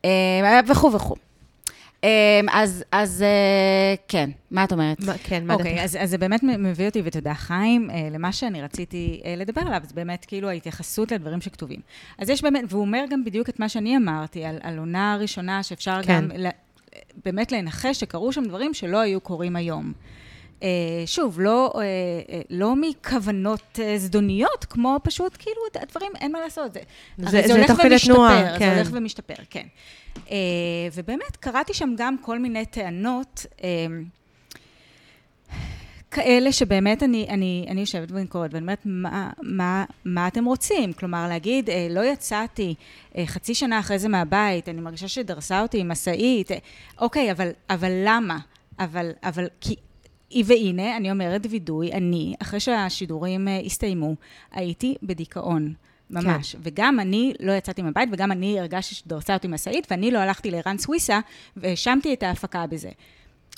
אמ, 0.03 0.09
וכו' 0.67 0.93
וכו'. 0.93 1.15
אמ, 2.03 2.09
אז, 2.51 2.83
אז 2.91 3.21
אה, 3.21 3.95
כן, 4.07 4.29
מה 4.51 4.63
את 4.63 4.71
אומרת? 4.71 4.97
כן, 5.23 5.45
מה 5.47 5.53
אוקיי, 5.53 5.71
דעתך? 5.71 5.83
אז, 5.83 5.97
אז 6.01 6.09
זה 6.09 6.17
באמת 6.17 6.43
מביא 6.43 6.85
אותי, 6.85 7.01
ותודה, 7.05 7.33
חיים, 7.33 7.89
אה, 7.89 8.07
למה 8.11 8.31
שאני 8.31 8.61
רציתי 8.61 9.21
אה, 9.25 9.35
לדבר 9.37 9.61
עליו, 9.61 9.81
זה 9.83 9.93
באמת 9.95 10.25
כאילו 10.25 10.49
ההתייחסות 10.49 11.11
לדברים 11.11 11.41
שכתובים. 11.41 11.79
אז 12.17 12.29
יש 12.29 12.41
באמת, 12.41 12.63
והוא 12.69 12.81
אומר 12.81 13.03
גם 13.09 13.23
בדיוק 13.23 13.49
את 13.49 13.59
מה 13.59 13.69
שאני 13.69 13.97
אמרתי, 13.97 14.45
על, 14.45 14.57
על 14.61 14.77
עונה 14.77 15.17
ראשונה, 15.19 15.63
שאפשר 15.63 16.03
כן. 16.03 16.13
גם 16.13 16.31
ל, 16.37 16.47
באמת 17.25 17.51
לנחש 17.51 17.99
שקרו 17.99 18.33
שם 18.33 18.43
דברים 18.43 18.73
שלא 18.73 18.97
היו 18.99 19.21
קורים 19.21 19.55
היום. 19.55 19.93
אה, 20.63 20.67
שוב, 21.05 21.39
לא, 21.41 21.71
אה, 21.75 21.81
אה, 21.81 22.41
לא 22.49 22.75
מכוונות 22.75 23.79
אה, 23.83 23.97
זדוניות, 23.97 24.65
כמו 24.69 24.97
פשוט, 25.03 25.35
כאילו, 25.39 25.61
הדברים, 25.81 26.11
אין 26.21 26.31
מה 26.31 26.39
לעשות. 26.39 26.73
זה, 26.73 26.79
זה- 27.17 27.37
הרי 27.37 27.47
זה 27.47 27.53
הולך 27.53 27.69
ומשתפר, 27.85 28.13
תנועה, 28.13 28.53
זה 28.53 28.59
כן. 28.59 28.75
הולך 28.75 28.89
ומשתפר, 28.91 29.33
כן. 29.49 29.67
אה, 30.31 30.35
ובאמת, 30.95 31.37
קראתי 31.39 31.73
שם 31.73 31.93
גם 31.97 32.15
כל 32.21 32.39
מיני 32.39 32.65
טענות. 32.65 33.45
אה, 33.63 33.69
כאלה 36.11 36.51
שבאמת 36.51 37.03
אני, 37.03 37.27
אני, 37.29 37.65
אני 37.69 37.79
יושבת 37.81 38.09
קוראת, 38.29 38.53
ואני 38.53 38.61
אומרת, 38.63 38.81
מה, 38.85 39.29
מה, 39.41 39.85
מה 40.05 40.27
אתם 40.27 40.45
רוצים? 40.45 40.93
כלומר, 40.93 41.27
להגיד, 41.27 41.69
אה, 41.69 41.87
לא 41.89 42.05
יצאתי 42.05 42.75
אה, 43.17 43.23
חצי 43.25 43.55
שנה 43.55 43.79
אחרי 43.79 43.99
זה 43.99 44.07
מהבית, 44.07 44.69
אני 44.69 44.81
מרגישה 44.81 45.07
שדרסה 45.07 45.61
אותי 45.61 45.83
משאית, 45.83 46.51
אה, 46.51 46.57
אוקיי, 46.99 47.31
אבל, 47.31 47.49
אבל 47.69 47.91
למה? 48.05 48.37
אבל, 48.79 49.11
אבל, 49.23 49.47
כי... 49.61 49.75
והנה, 50.45 50.97
אני 50.97 51.11
אומרת 51.11 51.47
וידוי, 51.49 51.91
אני, 51.91 52.33
אחרי 52.41 52.59
שהשידורים 52.59 53.47
אה, 53.47 53.59
הסתיימו, 53.65 54.15
הייתי 54.51 54.95
בדיכאון. 55.03 55.73
ממש. 56.09 56.55
כן. 56.55 56.59
וגם 56.63 56.99
אני 56.99 57.33
לא 57.39 57.51
יצאתי 57.51 57.81
מהבית, 57.81 58.09
וגם 58.11 58.31
אני 58.31 58.59
הרגשתי 58.59 58.95
שדרסה 58.95 59.33
אותי 59.33 59.47
משאית, 59.47 59.87
ואני 59.91 60.11
לא 60.11 60.19
הלכתי 60.19 60.51
לערן 60.51 60.77
סוויסה, 60.77 61.19
והאשמתי 61.57 62.13
את 62.13 62.23
ההפקה 62.23 62.67
בזה. 62.67 62.89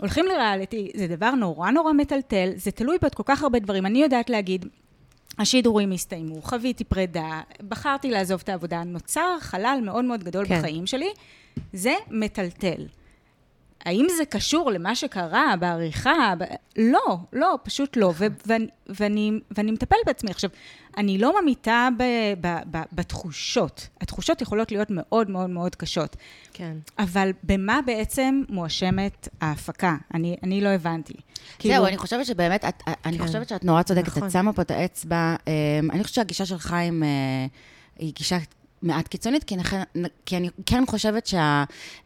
הולכים 0.01 0.25
לריאליטי, 0.25 0.91
זה 0.95 1.07
דבר 1.07 1.31
נורא 1.31 1.71
נורא 1.71 1.93
מטלטל, 1.93 2.49
זה 2.55 2.71
תלוי 2.71 2.97
בעוד 3.01 3.15
כל 3.15 3.23
כך 3.25 3.43
הרבה 3.43 3.59
דברים. 3.59 3.85
אני 3.85 4.01
יודעת 4.01 4.29
להגיד, 4.29 4.65
השידורים 5.39 5.91
הסתיימו, 5.91 6.41
חוויתי 6.41 6.83
פרידה, 6.83 7.41
בחרתי 7.69 8.09
לעזוב 8.09 8.41
את 8.43 8.49
העבודה, 8.49 8.83
נוצר 8.83 9.37
חלל 9.39 9.79
מאוד 9.83 10.05
מאוד 10.05 10.23
גדול 10.23 10.45
כן. 10.45 10.55
כן. 10.55 10.59
בחיים 10.59 10.87
שלי, 10.87 11.09
זה 11.73 11.93
מטלטל. 12.09 12.85
האם 13.85 14.07
זה 14.17 14.25
קשור 14.25 14.71
למה 14.71 14.95
שקרה 14.95 15.53
בעריכה? 15.59 16.33
ב... 16.37 16.43
לא, 16.77 17.17
לא, 17.33 17.57
פשוט 17.63 17.97
לא. 17.97 18.13
ו- 18.17 18.25
ואני, 18.45 18.67
ואני, 18.89 19.31
ואני 19.57 19.71
מטפלת 19.71 19.99
בעצמי. 20.05 20.31
עכשיו, 20.31 20.49
אני 20.97 21.17
לא 21.17 21.41
ממיתה 21.41 21.87
ב- 21.97 22.03
ב- 22.47 22.77
ב- 22.77 22.83
בתחושות. 22.93 23.87
התחושות 24.01 24.41
יכולות 24.41 24.71
להיות 24.71 24.87
מאוד 24.91 25.29
מאוד 25.29 25.49
מאוד 25.49 25.75
קשות. 25.75 26.15
כן. 26.53 26.77
אבל 26.99 27.31
במה 27.43 27.79
בעצם 27.85 28.41
מואשמת 28.49 29.27
ההפקה? 29.41 29.95
אני, 30.13 30.37
אני 30.43 30.61
לא 30.61 30.69
הבנתי. 30.69 31.13
זהו, 31.63 31.85
אני 31.85 31.97
חושבת 31.97 32.25
שבאמת, 32.25 32.65
את, 32.65 32.83
אני 33.05 33.17
כן. 33.17 33.25
חושבת 33.27 33.49
שאת 33.49 33.63
נורא 33.63 33.81
צודקת, 33.83 34.07
נכון. 34.07 34.23
את 34.23 34.31
שמה 34.31 34.53
פה 34.53 34.61
את 34.61 34.71
האצבע. 34.71 35.35
אמ, 35.47 35.91
אני 35.91 36.03
חושבת 36.03 36.15
שהגישה 36.15 36.45
של 36.45 36.57
חיים 36.57 37.03
אה, 37.03 37.09
היא 37.99 38.13
גישה 38.15 38.37
מעט 38.83 39.07
קיצונית, 39.07 39.43
כי, 39.43 39.55
נכ- 39.57 39.95
כי 40.25 40.37
אני 40.37 40.49
כן 40.65 40.83
חושבת 40.87 41.27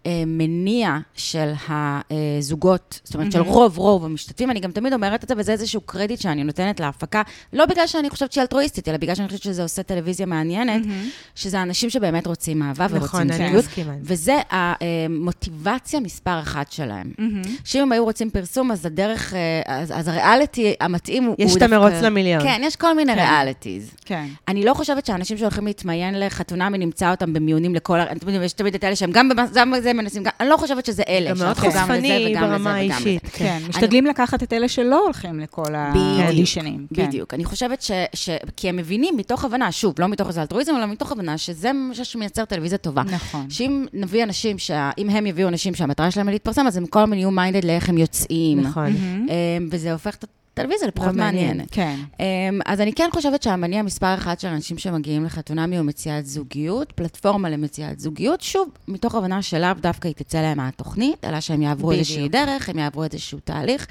שהמניע 0.05 0.97
של 1.15 1.51
הזוגות, 1.69 2.99
זאת 3.03 3.15
אומרת, 3.15 3.31
של 3.31 3.39
מהמם. 3.39 3.51
רוב 3.53 3.77
רוב 3.77 4.05
המשתתפים, 4.05 4.51
אני 4.51 4.59
גם 4.59 4.71
תמיד 4.71 4.93
אומרת 4.93 5.23
את 5.23 5.29
זה, 5.29 5.35
וזה 5.37 5.51
איזשהו 5.51 5.81
קרדיט 5.81 6.21
שאני 6.21 6.43
נותנת 6.43 6.79
להפקה, 6.79 7.21
לא 7.53 7.65
בגלל 7.65 7.87
שאני 7.87 8.09
חושבת 8.09 8.31
שהיא 8.31 8.41
אלטרואיסטית, 8.41 8.87
אלא 8.89 8.97
בגלל 8.97 9.15
שאני 9.15 9.27
חושבת 9.27 9.41
שזה 9.41 9.63
עושה 9.63 9.83
טלוויזיה 9.83 10.25
מעניינת, 10.25 10.85
מהמם. 10.85 11.09
שזה 11.35 11.61
אנשים 11.61 11.89
שבאמת 11.89 12.27
רוצים 12.27 12.61
אהבה 12.63 12.85
ורוצים 12.89 13.05
נכון, 13.05 13.21
אני 13.21 13.37
זוגיות. 13.37 13.65
וזה 14.01 14.35
המוטיבציה 14.49 15.99
מספר 15.99 16.39
אחת 16.39 16.71
שלהם. 16.71 17.11
מהמם. 17.17 17.41
שאם 17.63 17.81
הם 17.81 17.91
היו 17.91 18.03
רוצים 18.03 18.29
פרסום, 18.29 18.71
אז 18.71 18.85
הדרך, 18.85 19.33
אה, 19.33 19.39
אז, 19.65 19.91
אז 19.95 20.07
הריאליטי 20.07 20.73
המתאים 20.81 21.23
הוא... 21.23 21.35
יש 21.39 21.55
את 21.57 21.61
המרוץ 21.61 21.91
דווקא- 21.91 22.05
למיליון. 22.05 22.41
כן, 22.43 22.61
יש 22.63 22.75
כל 22.75 22.95
מיני 22.95 23.15
כן. 23.15 23.19
ריאליטיז. 23.19 23.91
כן. 24.05 24.25
אני 24.47 24.65
לא 24.65 24.73
חושבת 24.73 25.05
שאנשים 25.05 25.37
שהולכים 25.37 25.65
להתמיין 25.67 26.15
לחתונמי, 26.65 26.85
נמצא 26.85 27.11
אותם 27.11 27.33
במיונים 27.33 27.75
לכל... 27.75 27.99
ה- 27.99 28.03
אתם 28.03 28.15
יודעים, 28.27 28.43
יש 28.43 28.53
תמיד 28.53 28.75
את 28.75 28.83
אלה 28.83 28.95
שהם 28.95 29.11
גם 29.11 29.29
בזה 29.71 29.93
מנסים, 29.93 30.23
גם- 30.23 30.31
אני 30.39 30.49
לא 30.49 30.57
חושבת 30.57 30.85
שזה 30.85 31.03
אלה. 31.07 31.29
גם 31.29 31.37
מאוד 31.37 31.57
חושפני 31.57 32.35
ברמה. 32.39 32.73
האישית. 32.75 33.21
כן, 33.33 33.59
משתדלים 33.69 34.05
לקחת 34.05 34.43
את 34.43 34.53
אלה 34.53 34.67
שלא 34.67 35.03
הולכים 35.05 35.39
לכל 35.39 35.75
האודישנים. 35.75 36.87
כן. 36.93 37.07
בדיוק. 37.07 37.33
אני 37.33 37.45
חושבת 37.45 37.81
ש, 37.81 37.91
ש... 38.13 38.29
כי 38.57 38.69
הם 38.69 38.75
מבינים 38.75 39.17
מתוך 39.17 39.45
הבנה, 39.45 39.71
שוב, 39.71 39.95
לא 39.99 40.07
מתוך 40.07 40.27
איזה 40.27 40.41
אלטרואיזם, 40.41 40.75
אלא 40.77 40.85
מתוך 40.85 41.11
הבנה 41.11 41.37
שזה 41.37 41.73
מה 41.73 41.95
שמייצר 41.95 42.45
טלוויזיה 42.45 42.77
טובה. 42.77 43.03
נכון. 43.03 43.49
שאם 43.49 43.85
נביא 43.93 44.23
אנשים. 44.23 44.55
אם 44.97 45.09
הם 45.09 45.25
יביאו 45.25 45.47
אנשים 45.47 45.75
שהמטרה 45.75 46.11
שלהם 46.11 46.27
היא 46.27 46.33
להתפרסם, 46.33 46.67
אז 46.67 46.77
הם 46.77 46.85
כל 46.85 46.99
הזמן 46.99 47.17
יהיו 47.17 47.31
מיינדד 47.31 47.63
לאיך 47.65 47.89
הם 47.89 47.97
יוצאים. 47.97 48.59
נכון. 48.61 48.85
אמ, 48.87 49.67
וזה 49.71 49.91
הופך 49.91 50.15
את 50.15 50.25
הטלוויזיה 50.55 50.87
לפחות. 50.87 51.15
מעניינת. 51.15 51.67
כן. 51.71 51.95
אמ, 52.19 52.59
אז 52.65 52.81
אני 52.81 52.93
כן 52.93 53.09
חושבת 53.13 53.43
שהמניע 53.43 53.81
מספר 53.81 54.13
אחת 54.13 54.39
של 54.39 54.47
אנשים 54.47 54.77
שמגיעים 54.77 55.25
לחתונמי 55.25 55.77
הוא 55.77 55.85
מציאת 55.85 56.25
זוגיות, 56.25 56.91
פלטפורמה 56.91 57.49
למציאת 57.49 57.99
זוגיות, 57.99 58.41
שוב, 58.41 58.69
מתוך 58.87 59.15
הבנה 59.15 59.41
שלאו 59.41 59.73
דווקא 59.79 60.07
היא 60.07 60.15
תצא 60.15 60.41
להם 60.41 60.57
מהתוכנית, 60.57 61.25
אלא 61.25 61.39
שהם 61.39 61.61
יעברו 61.61 61.87
בדיוק. 61.87 61.99
איזושהי 61.99 62.29
דרך, 62.29 62.69
הם 62.69 62.79
יעברו 62.79 63.03
איזשהו 63.03 63.39
תהליך, 63.43 63.87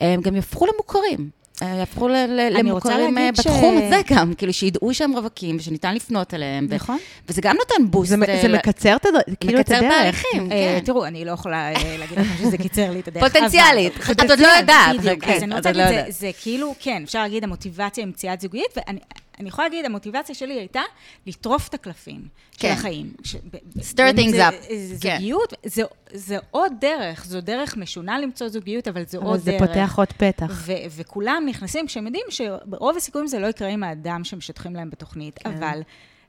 הם 0.00 0.20
גם 0.20 0.36
יהפכו 0.36 0.66
למוכרים. 0.66 1.30
אה, 1.62 1.68
יהפכו 1.68 2.08
למוכרים 2.50 3.18
אה, 3.18 3.24
להגיד 3.24 3.42
ש- 3.42 3.46
בתחום 3.46 3.76
הזה 3.76 4.00
גם, 4.10 4.34
כאילו 4.34 4.52
שידעו 4.52 4.94
שהם 4.94 5.12
רווקים 5.16 5.56
ושניתן 5.56 5.94
לפנות 5.94 6.34
אליהם. 6.34 6.66
ו- 6.70 6.74
נכון. 6.74 6.98
וזה 7.28 7.40
גם 7.40 7.56
נותן 7.56 7.90
בוסט. 7.90 8.08
זה 8.08 8.16
אה, 8.28 8.38
זה 8.42 8.48
מקצר 8.48 8.96
את 8.96 9.06
הד- 9.06 9.34
כאילו 9.40 9.60
את 9.60 9.70
מקצר 9.70 9.76
הדרך. 9.86 9.92
תהליכים, 10.32 10.48
כן. 10.50 10.78
תראו, 10.84 11.06
אני 11.06 11.24
לא 11.24 11.32
יכולה 11.32 11.70
להגיד 11.72 12.18
לכם 12.18 12.44
שזה 12.44 12.58
קיצר 12.58 12.90
לי 12.90 13.00
את 13.00 13.08
הדרך. 13.08 13.24
פוטנציאלית. 13.24 13.92
את 14.10 14.30
עוד 14.30 14.38
לא 14.40 14.48
יודעת. 14.48 14.96
בדיוק, 14.98 15.24
כן, 15.24 15.32
אז 15.36 15.42
אני 15.42 15.52
את 15.52 15.56
רוצה 15.56 15.68
עוד 15.68 15.76
לא 15.76 15.82
להגיד, 15.82 15.96
זה- 15.96 16.00
יודעת. 16.00 16.14
זה 16.14 16.30
כאילו, 16.42 16.74
כן, 16.80 17.02
אפשר 17.04 17.22
להגיד 17.22 17.44
המוטיבציה 17.44 18.04
למציאת 18.04 18.40
זוגיות, 18.40 18.68
ואני 18.76 18.98
אני 19.40 19.48
יכולה 19.48 19.68
להגיד, 19.68 19.84
המוטיבציה 19.84 20.34
שלי 20.34 20.54
הייתה 20.54 20.80
לטרוף 21.26 21.68
את 21.68 21.74
הקלפים 21.74 22.28
של 22.52 22.58
כן. 22.58 22.72
החיים. 22.72 23.12
ש- 23.24 23.36
Stir 23.76 24.16
things 24.16 24.30
זה- 24.30 24.48
up. 24.48 24.52
זה 24.86 24.96
כן. 25.00 25.16
זוגיות, 25.16 25.54
זה- 25.66 25.82
זה 26.12 26.36
עוד 26.50 26.72
דרך, 26.80 27.24
זו 27.24 27.40
דרך 27.40 27.76
משונה 27.76 28.18
למצוא 28.18 28.48
זוגיות, 28.48 28.88
אבל 28.88 29.02
זו 29.06 29.18
אבל 29.18 29.26
עוד 29.26 29.40
זה 29.40 29.50
דרך. 29.50 29.60
פותח 29.68 29.94
עוד 29.98 30.08
פתח. 30.16 30.46
ו- 30.66 30.72
וכולם 30.96 31.42
נכנסים 31.48 31.86
כשהם 31.86 32.06
יודעים 32.06 32.24
שברוב 32.30 32.96
הסיכויים 32.96 33.26
זה 33.26 33.38
לא 33.38 33.46
יקרה 33.46 33.68
עם 33.68 33.82
האדם 33.84 34.24
שמשטחים 34.24 34.76
להם 34.76 34.90
בתוכנית, 34.90 35.38
כן. 35.38 35.50
אבל 35.50 35.80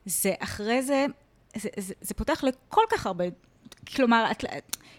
זה 0.06 0.32
אחרי 0.38 0.82
זה, 0.82 1.06
זה, 1.56 1.68
זה, 1.78 1.94
זה 2.00 2.14
פותח 2.14 2.44
לכל 2.44 2.82
כך 2.90 3.06
הרבה 3.06 3.24
כלומר, 3.96 4.26
את... 4.30 4.44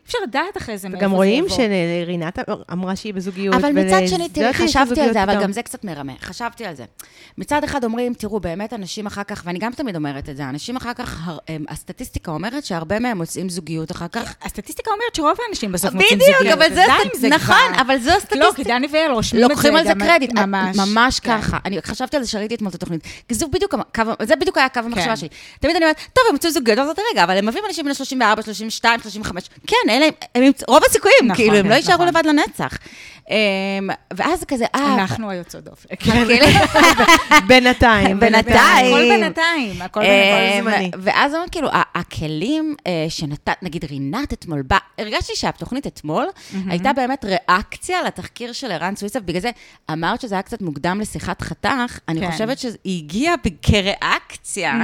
אפשר 0.08 0.18
לדעת 0.24 0.58
אחרי 0.58 0.78
זה 0.78 0.89
מאיפה 0.89 1.00
זה 1.00 1.06
וגם 1.06 1.12
יבוא. 1.12 1.18
רואים 1.18 1.46
שרינת 1.50 2.39
אמרה 2.72 2.96
שהיא 2.96 3.13
בזוגיות. 3.13 3.56
אבל 3.56 3.72
מצד 3.72 4.08
שני, 4.08 4.30
תראי, 4.30 4.54
חשבתי 4.54 5.02
על 5.02 5.13
זה, 5.13 5.24
אבל. 5.24 5.44
גם 5.44 5.52
זה 5.52 5.62
קצת 5.62 5.84
מרמה. 5.84 6.13
חשבתי 6.22 6.66
על 6.66 6.76
זה. 6.76 6.84
מצד 7.38 7.63
אחד 7.63 7.84
אומרים, 7.84 8.13
תראו, 8.13 8.39
באמת 8.39 8.74
אנשים 8.74 9.06
אחר 9.06 9.24
כך, 9.24 9.42
ואני 9.46 9.60
גם 9.60 9.72
תמיד 9.72 9.96
אומרת 9.96 10.30
את 10.30 10.38
זה, 10.38 10.44
אנשים 10.44 10.76
אחר 10.76 10.94
כך, 10.94 11.30
הסטטיסטיקה 11.68 12.32
אומרת 12.32 12.66
שהרבה 12.66 13.00
מהם 13.00 13.18
מוצאים 13.18 13.50
זוגיות 13.50 13.92
אחר 13.92 14.08
כך. 14.08 14.36
הסטטיסטיקה 14.42 14.92
אומרת 14.92 15.16
שרוב 15.16 15.38
האנשים 15.48 15.72
בסוף 15.72 15.94
מוצאים 15.94 16.20
בדיוק, 16.20 16.38
זוגיות. 16.38 16.58
אבל 16.58 16.76
זה, 17.13 17.30
נכון. 17.30 17.74
אבל 17.82 17.98
זו 18.00 18.10
לא, 18.10 18.16
כי 18.16 18.18
הסטטיסטיקה. 18.18 18.70
דני 18.70 18.88
ואייל 18.92 19.12
רושמים 19.12 19.44
את 19.44 19.48
זה 19.50 19.54
לוקחים 19.54 19.76
על 19.76 19.84
זה 19.84 19.94
קרדיט, 20.00 20.32
ממש. 20.34 20.78
ממש 20.78 21.20
כן. 21.20 21.42
ככה. 21.42 21.58
אני 21.66 21.82
חשבתי 21.82 22.18
על 22.18 22.24
זה 22.24 22.30
שראיתי 22.30 22.56
אתמול 22.56 22.70
את 22.70 22.76
התוכנית. 22.76 23.02
בדיוק, 23.54 23.76
זה 24.22 24.36
בדיוק 24.36 24.58
היה 24.58 24.70
קו 24.70 24.80
המחשבה 24.80 25.06
כן. 25.06 25.16
שלי. 25.16 25.30
תמיד 25.60 25.76
אני 25.76 25.86
אומרת, 25.86 25.98
טוב, 26.13 26.24
הם 26.30 26.36
מצאו 26.36 26.52
זוגיות, 26.52 26.80
אז 26.80 26.88
רגע, 27.12 27.24
אבל 27.24 27.38
הם 27.38 27.46
מביאים 27.46 27.66
אנשים 27.68 27.86
בני 27.86 27.94
34, 27.94 28.42
32, 28.42 29.00
35. 29.00 29.50
כן, 29.68 29.89
אלה, 29.93 30.08
הם 30.36 30.43
רוב 30.67 30.84
הסיכויים, 30.86 31.17
נכון, 31.23 31.36
כאילו, 31.36 31.58
הם 31.58 31.69
לא 31.69 31.75
יישארו 31.75 31.95
נכון. 31.95 32.08
לבד 32.08 32.25
לנצח. 32.25 32.77
אמ, 33.29 33.89
ואז 34.13 34.39
זה 34.39 34.45
כזה, 34.45 34.65
אה, 34.75 34.93
אנחנו 34.93 35.29
היוצאות 35.29 35.63
דופן. 35.63 35.95
כאילו, 35.99 36.15
בינתיים. 37.47 38.19
בינתיים. 38.19 38.93
הכל 38.93 39.01
בינתיים, 39.10 39.82
הכל 39.82 40.01
אמ. 40.01 40.62
זמני. 40.62 40.91
ואז 41.01 41.34
אמרנו, 41.34 41.45
כאילו, 41.51 41.69
הכלים 41.95 42.75
אה, 42.88 43.06
שנתת, 43.10 43.63
נגיד 43.63 43.86
רינת 43.86 44.34
אתמול 44.34 44.62
בא, 44.62 44.77
הרגשתי 44.97 45.36
שהתוכנית 45.36 45.88
אתמול 45.88 46.25
הייתה 46.69 46.93
באמת 46.93 47.25
ריאקציה 47.25 48.01
לתחקיר 48.03 48.53
של 48.53 48.71
ערן 48.71 48.95
סוויסף, 48.95 49.19
בגלל 49.19 49.41
זה 49.41 49.51
אמרת 49.91 50.21
שזה 50.21 50.36
היה 50.36 50.41
קצת 50.41 50.62
מוקדם 50.62 50.99
לשיחת 51.01 51.41
חתך, 51.41 51.99
אני 52.08 52.21
כן. 52.21 52.32
חושבת 52.32 52.60
שהיא 52.60 53.03
הגיעה 53.03 53.36
כריאקציה. 53.62 54.84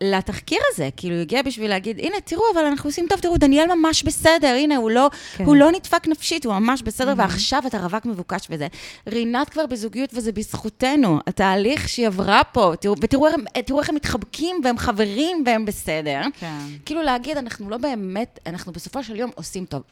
לתחקיר 0.00 0.58
הזה, 0.72 0.88
כאילו, 0.96 1.14
היא 1.14 1.22
הגיעה 1.22 1.42
בשביל 1.42 1.70
להגיד, 1.70 1.98
הנה, 2.00 2.16
תראו, 2.24 2.42
אבל 2.54 2.64
אנחנו 2.64 2.88
עושים 2.88 3.06
טוב, 3.08 3.20
תראו, 3.20 3.36
דניאל 3.36 3.74
ממש 3.74 4.02
בסדר, 4.02 4.48
הנה, 4.48 4.76
הוא 4.76 4.90
לא, 4.90 5.10
כן. 5.36 5.44
הוא 5.44 5.56
לא 5.56 5.72
נדפק 5.72 6.08
נפשית, 6.08 6.46
הוא 6.46 6.54
ממש 6.54 6.82
בסדר, 6.82 7.14
ועכשיו 7.16 7.62
אתה 7.66 7.78
רווק 7.78 8.06
מבוקש 8.06 8.46
וזה. 8.50 8.66
רינת 9.06 9.48
כבר 9.48 9.66
בזוגיות 9.66 10.10
וזה 10.14 10.32
בזכותנו, 10.32 11.18
התהליך 11.26 11.88
שהיא 11.88 12.06
עברה 12.06 12.44
פה, 12.44 12.72
תראו, 12.80 12.94
ותראו 13.00 13.26
תראו 13.66 13.80
איך 13.80 13.88
הם 13.88 13.94
מתחבקים, 13.94 14.56
והם 14.64 14.78
חברים, 14.78 15.42
והם 15.46 15.64
בסדר. 15.64 16.20
כן. 16.40 16.58
כאילו 16.86 17.02
להגיד, 17.02 17.36
אנחנו 17.36 17.70
לא 17.70 17.76
באמת, 17.76 18.38
אנחנו 18.46 18.72
בסופו 18.72 19.02
של 19.02 19.16
יום 19.16 19.30
עושים 19.34 19.64
טוב. 19.64 19.82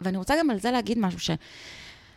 ואני 0.00 0.16
רוצה 0.16 0.34
גם 0.38 0.50
על 0.50 0.60
זה 0.60 0.70
להגיד 0.70 0.98
משהו 0.98 1.20
ש... 1.20 1.30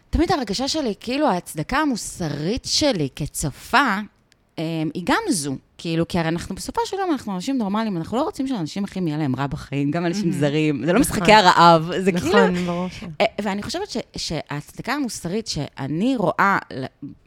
תמיד 0.10 0.32
ההרגשה 0.32 0.68
שלי, 0.68 0.94
כאילו 1.00 1.28
ההצדקה 1.28 1.78
המוסרית 1.78 2.66
שלי 2.66 3.10
כצופה, 3.16 3.98
אמ, 4.58 4.90
היא 4.94 5.04
גם 5.06 5.22
זו. 5.30 5.56
כאילו, 5.78 6.08
כי 6.08 6.20
הרי 6.20 6.30
אנחנו 6.30 6.56
בסופו 6.56 6.82
של 6.86 6.98
יום, 6.98 7.12
אנחנו 7.12 7.36
אנשים 7.36 7.58
נורמליים, 7.58 7.98
אנחנו 7.98 8.18
לא 8.18 8.24
רוצים 8.24 8.48
שאנשים 8.48 8.84
אחרים 8.84 9.08
יהיה 9.08 9.18
להם 9.18 9.36
רע 9.36 9.48
בחיים, 9.48 9.92
גם 9.92 10.06
אנשים 10.06 10.32
זרים. 10.32 10.86
זה 10.86 10.94
לא 10.94 11.00
משחקי 11.00 11.34
הרעב, 11.34 11.92
זה 12.00 12.12
כאילו... 12.12 12.28
נכון, 12.28 12.56
ברור. 12.56 12.88
אה, 13.22 13.26
ואני 13.42 13.64
חושבת 13.64 13.88
שההצדקה 14.18 14.94
המוסרית 14.94 15.48
שאני 15.48 16.16
רואה 16.16 16.58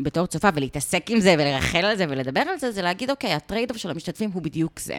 בתור 0.01 0.27
צופה, 0.27 0.49
ולהתעסק 0.55 1.11
עם 1.11 1.21
זה, 1.21 1.35
ולרכל 1.39 1.85
על 1.85 1.97
זה, 1.97 2.07
ולדבר 2.09 2.41
על 2.41 2.59
זה, 2.59 2.71
זה 2.73 2.83
להגיד, 2.83 3.11
אוקיי, 3.11 3.33
ה 3.35 3.39
trade-off 3.39 3.77
של 3.79 3.91
המשתתפים 3.91 4.31
הוא 4.35 4.43
בדיוק 4.43 4.81
זה. 4.81 4.97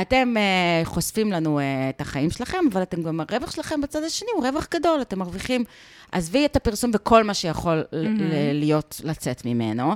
אתם 0.00 0.34
אה, 0.36 0.84
חושפים 0.84 1.32
לנו 1.32 1.58
אה, 1.58 1.64
את 1.88 2.00
החיים 2.00 2.30
שלכם, 2.30 2.58
אבל 2.72 2.82
אתם 2.82 3.02
גם, 3.02 3.20
הרווח 3.20 3.50
שלכם 3.50 3.80
בצד 3.80 4.02
השני 4.02 4.28
הוא 4.34 4.46
רווח 4.46 4.66
גדול, 4.74 5.02
אתם 5.02 5.18
מרוויחים, 5.18 5.64
עזבי 6.12 6.44
את 6.44 6.56
הפרסום 6.56 6.90
וכל 6.94 7.24
מה 7.24 7.34
שיכול 7.34 7.84
ל- 7.92 8.52
להיות, 8.52 9.00
לצאת 9.04 9.44
ממנו, 9.44 9.92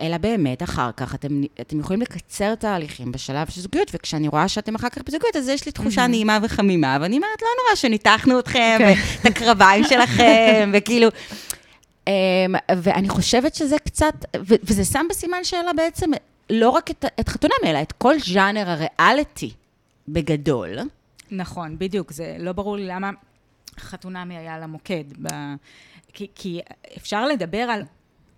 אלא 0.00 0.18
באמת, 0.20 0.62
אחר 0.62 0.90
כך, 0.96 1.14
אתם, 1.14 1.40
אתם 1.80 1.84
יכולים 1.84 2.02
לקצר 2.02 2.54
תהליכים 2.54 3.12
בשלב 3.12 3.50
של 3.50 3.60
זוגיות, 3.60 3.90
וכשאני 3.94 4.28
רואה 4.28 4.48
שאתם 4.48 4.74
אחר 4.74 4.88
כך 4.88 4.98
בזוגיות, 5.06 5.36
אז 5.36 5.48
יש 5.48 5.66
לי 5.66 5.72
תחושה 5.72 6.06
נעימה 6.06 6.38
וחמימה, 6.42 6.98
ואני 7.00 7.16
אומרת, 7.16 7.42
לא 7.42 7.48
נורא 7.62 7.76
שניתחנו 7.76 8.38
אתכם, 8.38 8.76
כן. 8.78 8.94
את 9.20 9.26
הקרביים 9.26 9.84
שלכם, 9.84 10.70
וכאילו... 10.74 11.08
אמ, 12.06 12.12
ואני 12.76 13.08
חושבת 13.08 13.54
שזה 13.54 13.76
קצת, 13.78 14.14
וזה 14.40 14.84
שם 14.84 15.06
בסימן 15.10 15.44
שאלה 15.44 15.72
בעצם 15.72 16.10
לא 16.50 16.70
רק 16.70 16.90
את, 16.90 17.04
את 17.20 17.28
חתונמי, 17.28 17.70
אלא 17.70 17.82
את 17.82 17.92
כל 17.92 18.14
ז'אנר 18.18 18.70
הריאליטי 18.70 19.52
בגדול. 20.08 20.78
נכון, 21.30 21.78
בדיוק. 21.78 22.12
זה 22.12 22.36
לא 22.38 22.52
ברור 22.52 22.76
לי 22.76 22.86
למה 22.86 23.10
חתונמי 23.78 24.36
היה 24.36 24.54
על 24.54 24.62
המוקד. 24.62 25.04
ב... 25.22 25.28
כי, 26.12 26.26
כי 26.34 26.60
אפשר 26.96 27.26
לדבר 27.26 27.58
על 27.58 27.82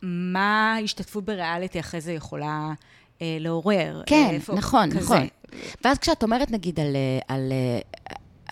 מה 0.03 0.77
השתתפות 0.85 1.25
בריאליטי 1.25 1.81
אחרי 1.81 2.01
זה 2.01 2.13
יכולה 2.13 2.73
לעורר. 3.41 4.03
כן, 4.07 4.27
אה, 4.31 4.35
איפה- 4.35 4.55
נכון, 4.55 4.91
כזה. 4.91 5.01
נכון. 5.01 5.27
ואז 5.85 5.99
כשאת 5.99 6.23
אומרת, 6.23 6.51
נגיד, 6.51 6.81
על, 6.81 6.97
אה, 6.97 7.35
על 7.37 7.53
אה, 7.53 7.79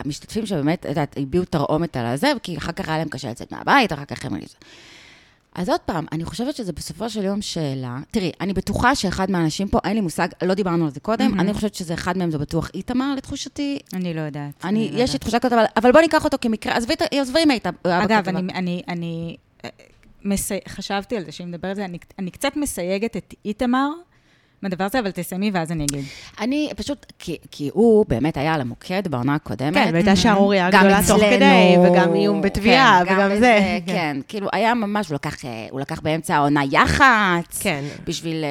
המשתתפים 0.05 0.47
שבאמת, 0.47 0.81
את 0.81 0.91
יודעת, 0.91 1.15
הביעו 1.19 1.45
תרעומת 1.45 1.97
על 1.97 2.07
הזה, 2.07 2.33
כי 2.43 2.59
אחר 2.59 2.73
כך 2.73 2.89
היה 2.89 2.99
להם 2.99 3.09
קשה 3.09 3.31
לצאת 3.31 3.53
מהבית, 3.53 3.93
אחר 3.93 4.05
כך 4.05 4.25
הם... 4.25 4.33
אז 5.55 5.69
עוד 5.69 5.81
פעם, 5.81 6.07
אני 6.13 6.25
חושבת 6.25 6.57
שזה 6.57 6.73
בסופו 6.73 7.11
של 7.11 7.25
יום 7.25 7.43
שאלה. 7.43 7.99
תראי, 8.11 8.33
אני 8.41 8.53
בטוחה 8.53 8.95
שאחד 8.95 9.31
מהאנשים 9.31 9.69
פה, 9.69 9.79
אין 9.85 9.95
לי 9.95 10.01
מושג, 10.01 10.29
לא 10.43 10.55
דיברנו 10.55 10.85
על 10.85 10.91
זה 10.91 11.01
קודם, 11.01 11.41
אני 11.41 11.55
חושבת 11.55 11.75
שזה 11.75 11.95
אחד 11.95 12.19
מהם, 12.19 12.31
זה 12.31 12.39
בטוח 12.39 12.71
איתמר, 12.75 13.15
לתחושתי. 13.17 13.79
אני 13.93 14.15
לא 14.15 14.21
יודעת. 14.21 14.65
אני, 14.65 14.79
לא 14.81 14.89
יש 14.89 14.95
לי 14.95 15.01
יודעת. 15.03 15.21
תחושה 15.21 15.39
כזאת, 15.39 15.53
אבל, 15.53 15.65
אבל 15.77 15.93
בוא 15.93 16.01
ניקח 16.01 16.25
אותו 16.25 16.37
כמקרה, 16.41 16.77
עזבי, 16.77 16.93
את- 16.95 17.03
עזבי 17.15 17.39
אם 17.43 17.51
היית... 17.51 17.67
אגב, 17.83 18.29
אני, 18.29 18.53
אני, 18.55 18.83
אני 18.89 19.37
אה, 19.65 19.71
מסי... 20.25 20.59
חשבתי 20.69 21.17
על 21.17 21.25
זה, 21.25 21.33
שאני 21.33 21.49
מדברת 21.49 21.71
על 21.71 21.77
זה, 21.77 21.85
אני, 21.85 21.99
אני 22.19 22.31
קצת 22.31 22.53
מסייגת 22.57 23.17
את 23.17 23.35
איתמר 23.45 23.89
מהדבר 24.63 24.85
הזה, 24.85 24.99
אבל 24.99 25.11
תסיימי 25.11 25.51
ואז 25.55 25.73
אני 25.73 25.85
אגיד. 25.85 26.05
אני 26.41 26.71
פשוט, 26.77 27.07
כי, 27.19 27.37
כי 27.51 27.71
הוא 27.73 28.05
באמת 28.09 28.37
היה 28.37 28.55
על 28.55 28.61
המוקד 28.61 29.09
בעונה 29.09 29.35
הקודמת. 29.35 29.75
כן, 29.75 29.91
והייתה 29.93 30.17
שערורייה 30.17 30.71
גם 30.71 30.81
גדולה 30.81 31.01
תוך 31.09 31.21
כדי, 31.21 31.77
וגם 31.85 32.15
איום 32.15 32.43
בתביעה, 32.43 33.03
כן, 33.07 33.15
וגם 33.15 33.31
גם 33.31 33.39
זה. 33.39 33.79
כן, 33.87 34.17
כאילו, 34.29 34.49
היה 34.53 34.75
ממש, 34.75 35.09
הוא 35.09 35.15
לקח, 35.15 35.45
אה, 35.45 35.67
הוא 35.71 35.81
לקח 35.81 36.01
באמצע 36.01 36.37
העונה 36.37 36.61
יח"צ. 36.71 37.63
כן. 37.63 37.85
בשביל... 38.07 38.45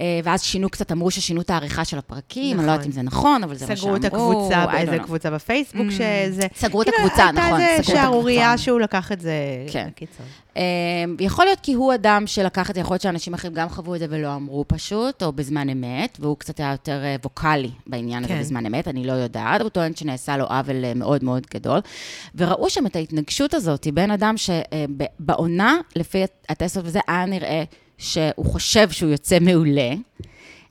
אה, 0.00 0.20
ואז 0.24 0.42
שינו 0.42 0.68
קצת, 0.68 0.92
אמרו 0.92 1.10
ששינו 1.10 1.40
את 1.40 1.50
העריכה 1.50 1.84
של 1.84 1.98
הפרקים, 1.98 2.58
אני 2.58 2.66
לא 2.66 2.72
נכון. 2.72 2.72
יודעת 2.72 2.86
אם 2.86 2.92
זה 2.92 3.02
נכון, 3.02 3.44
אבל 3.44 3.54
זה 3.54 3.66
מה 3.66 3.76
שאמרו. 3.76 3.96
סגרו 3.96 4.08
את 4.08 4.12
הקבוצה, 4.12 4.64
don't 4.64 4.72
באיזה 4.72 4.96
know. 4.96 5.04
קבוצה 5.04 5.30
בפייסבוק 5.30 5.90
שזה... 5.90 6.46
סגרו 6.54 6.82
את 6.82 6.88
כאילו, 6.88 7.06
הקבוצה, 7.06 7.32
נכון, 7.32 7.60
הייתה 7.60 7.72
איזה 7.72 7.82
סגרו 7.82 7.96
את 7.96 8.02
שערורייה 8.02 8.46
הקבוצה. 8.46 8.64
שהוא 8.64 8.80
לקח 8.80 9.12
את 9.12 9.20
זה 9.20 9.32
כן. 9.72 9.86
לקיצון. 9.88 10.26
אה, 10.56 10.62
יכול 11.20 11.44
להיות 11.44 11.58
כי 11.62 11.72
הוא 11.72 11.94
אדם 11.94 12.26
שלקח 12.26 12.70
את 12.70 12.74
זה, 12.74 12.80
יכול 12.80 12.94
להיות 12.94 13.02
שאנשים 13.02 13.34
אחרים 13.34 13.54
גם 13.54 13.68
חוו 13.68 13.94
את 13.94 14.00
זה 14.00 14.06
ולא 14.10 14.34
אמרו 14.34 14.64
פשוט, 14.68 15.22
או 15.22 15.32
בזמן 15.32 15.68
אמת, 15.68 16.18
והוא 16.20 16.36
קצת 16.36 16.60
היה 16.60 16.72
יותר 16.72 17.04
אה, 17.04 17.16
ווקאלי 17.22 17.70
בעניין 17.86 18.24
הזה 18.24 18.34
כן. 18.34 18.40
בזמן 18.40 18.66
אמת, 18.66 18.88
אני 18.88 19.06
לא 19.06 19.12
יודעת, 19.12 19.60
הוא 19.60 19.68
טוען 19.68 19.96
שנעשה 19.96 20.36
לו 20.36 20.44
עוול 20.44 20.94
מאוד 20.94 21.24
מאוד 21.24 21.46
גדול. 21.54 21.80
וראו 22.34 22.70
שם 22.70 22.86
את 22.86 22.96
ההתנגשות 22.96 23.54
הזאת 23.54 23.86
בין 23.94 24.10
אדם 24.10 24.34
שבעונה, 24.36 25.76
לפי 25.96 26.24
הטסטות 26.48 26.84
וזה, 26.86 27.00
היה 27.08 27.26
נראה 27.26 27.64
שהוא 28.02 28.46
חושב 28.46 28.90
שהוא 28.90 29.10
יוצא 29.10 29.38
מעולה. 29.40 29.90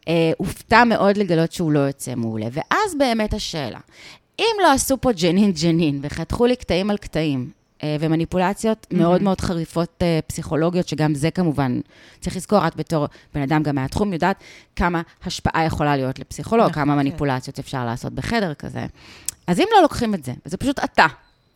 אה, 0.08 0.32
הופתע 0.38 0.84
מאוד 0.84 1.18
לגלות 1.18 1.52
שהוא 1.52 1.72
לא 1.72 1.80
יוצא 1.80 2.16
מעולה. 2.16 2.48
ואז 2.52 2.96
באמת 2.98 3.34
השאלה, 3.34 3.80
אם 4.40 4.56
לא 4.62 4.72
עשו 4.72 4.98
פה 5.02 5.12
ג'נין 5.12 5.52
ג'נין 5.52 6.00
וחתכו 6.04 6.46
לי 6.46 6.56
קטעים 6.56 6.90
על 6.90 6.98
קטעים, 6.98 7.50
אה, 7.84 7.96
ומניפולציות 8.00 8.88
מאוד 8.94 9.24
מאוד 9.24 9.42
חריפות 9.42 9.90
אה, 10.02 10.20
פסיכולוגיות, 10.28 10.88
שגם 10.88 11.16
זה 11.16 11.32
כמובן, 11.32 11.80
צריך 12.20 12.36
לזכור, 12.36 12.68
את 12.68 12.76
בתור 12.76 13.08
בן 13.34 13.42
אדם 13.42 13.64
גם 13.64 13.76
מהתחום, 13.76 14.14
יודעת 14.14 14.44
כמה 14.76 15.02
השפעה 15.24 15.66
יכולה 15.66 15.96
להיות 15.96 16.20
לפסיכולוג, 16.20 16.70
נכון, 16.70 16.74
כמה 16.74 16.94
כן. 16.94 17.00
מניפולציות 17.00 17.60
אפשר 17.60 17.86
לעשות 17.86 18.14
בחדר 18.14 18.54
כזה. 18.54 18.86
אז 19.48 19.60
אם 19.60 19.66
לא 19.76 19.82
לוקחים 19.82 20.14
את 20.14 20.24
זה, 20.24 20.34
וזה 20.46 20.58
פשוט 20.58 20.80
אתה, 20.84 21.06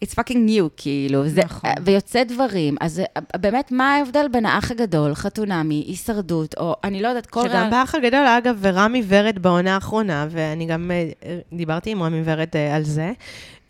it's 0.03 0.13
fucking 0.13 0.49
you, 0.49 0.69
כאילו, 0.77 1.27
זה, 1.27 1.41
נכון. 1.45 1.69
ויוצא 1.81 2.23
דברים, 2.23 2.75
אז 2.81 3.01
באמת, 3.35 3.71
מה 3.71 3.95
ההבדל 3.95 4.27
בין 4.31 4.45
האח 4.45 4.71
הגדול, 4.71 5.15
חתונמי, 5.15 5.83
הישרדות, 5.87 6.55
או 6.57 6.75
אני 6.83 7.01
לא 7.01 7.07
יודעת, 7.07 7.25
כל... 7.25 7.41
שגם 7.43 7.51
ריאל- 7.51 7.69
באח 7.69 7.95
הגדול, 7.95 8.25
אגב, 8.25 8.57
ורמי 8.61 9.03
ורד 9.07 9.39
בעונה 9.39 9.75
האחרונה, 9.75 10.27
ואני 10.29 10.65
גם 10.65 10.91
אה, 10.91 11.37
דיברתי 11.53 11.91
עם 11.91 12.03
רמי 12.03 12.21
ורד 12.25 12.47
אה, 12.55 12.75
על 12.75 12.83
זה, 12.83 13.11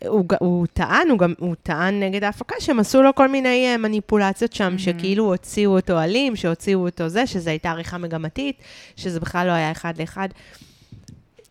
הוא, 0.08 0.24
הוא 0.40 0.66
טען, 0.72 1.08
הוא 1.10 1.18
גם, 1.18 1.34
הוא 1.38 1.54
טען 1.62 2.00
נגד 2.02 2.24
ההפקה, 2.24 2.54
שהם 2.60 2.80
עשו 2.80 3.02
לו 3.02 3.14
כל 3.14 3.28
מיני 3.28 3.66
אה, 3.66 3.76
מניפולציות 3.76 4.52
שם, 4.52 4.78
שכאילו 4.78 5.24
הוציאו 5.24 5.76
אותו 5.76 6.00
אלים, 6.00 6.36
שהוציאו 6.36 6.86
אותו 6.86 7.08
זה, 7.08 7.26
שזו 7.26 7.50
הייתה 7.50 7.70
עריכה 7.70 7.98
מגמתית, 7.98 8.56
שזה 8.96 9.20
בכלל 9.20 9.46
לא 9.46 9.52
היה 9.52 9.70
אחד 9.72 9.98
לאחד. 10.00 10.28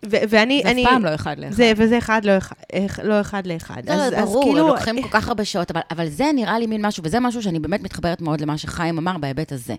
ו- 0.05 0.17
ואני, 0.29 0.61
זה 0.63 0.71
אף. 0.71 0.77
פעם 0.83 1.05
לא 1.05 1.15
אחד 1.15 1.39
לאחד. 1.39 1.51
זה, 1.51 1.73
וזה 1.77 1.97
אחד 1.97 2.21
לא 2.25 2.31
אחד, 2.37 3.03
לא 3.03 3.21
אחד 3.21 3.47
לאחד. 3.47 3.89
לא, 3.89 3.93
אז, 3.93 4.13
לא, 4.13 4.17
אז 4.17 4.29
ברור, 4.29 4.43
כאילו, 4.43 4.59
הם 4.59 4.67
לוקחים 4.67 5.01
כל 5.01 5.09
כך 5.11 5.27
הרבה 5.27 5.45
שעות, 5.45 5.71
אבל, 5.71 5.81
אבל 5.91 6.09
זה 6.09 6.25
נראה 6.35 6.59
לי 6.59 6.67
מין 6.67 6.85
משהו, 6.85 7.03
וזה 7.05 7.19
משהו 7.19 7.43
שאני 7.43 7.59
באמת 7.59 7.81
מתחברת 7.81 8.21
מאוד 8.21 8.41
למה 8.41 8.57
שחיים 8.57 8.97
אמר 8.97 9.17
בהיבט 9.17 9.51
הזה. 9.51 9.75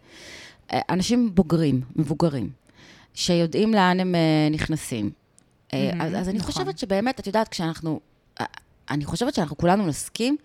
אה, 0.72 0.80
אנשים 0.90 1.34
בוגרים, 1.34 1.80
מבוגרים, 1.96 2.50
שיודעים 3.14 3.74
לאן 3.74 4.00
הם 4.00 4.14
אה, 4.14 4.48
נכנסים. 4.50 5.10
אה, 5.72 5.90
אז, 6.00 6.14
אז 6.14 6.28
אני 6.28 6.38
נכון. 6.38 6.52
חושבת 6.52 6.78
שבאמת, 6.78 7.20
את 7.20 7.26
יודעת, 7.26 7.48
כשאנחנו... 7.48 8.00
אני 8.90 9.04
חושבת 9.04 9.34
שאנחנו 9.34 9.56
כולנו 9.56 9.86
נסכים 9.86 10.36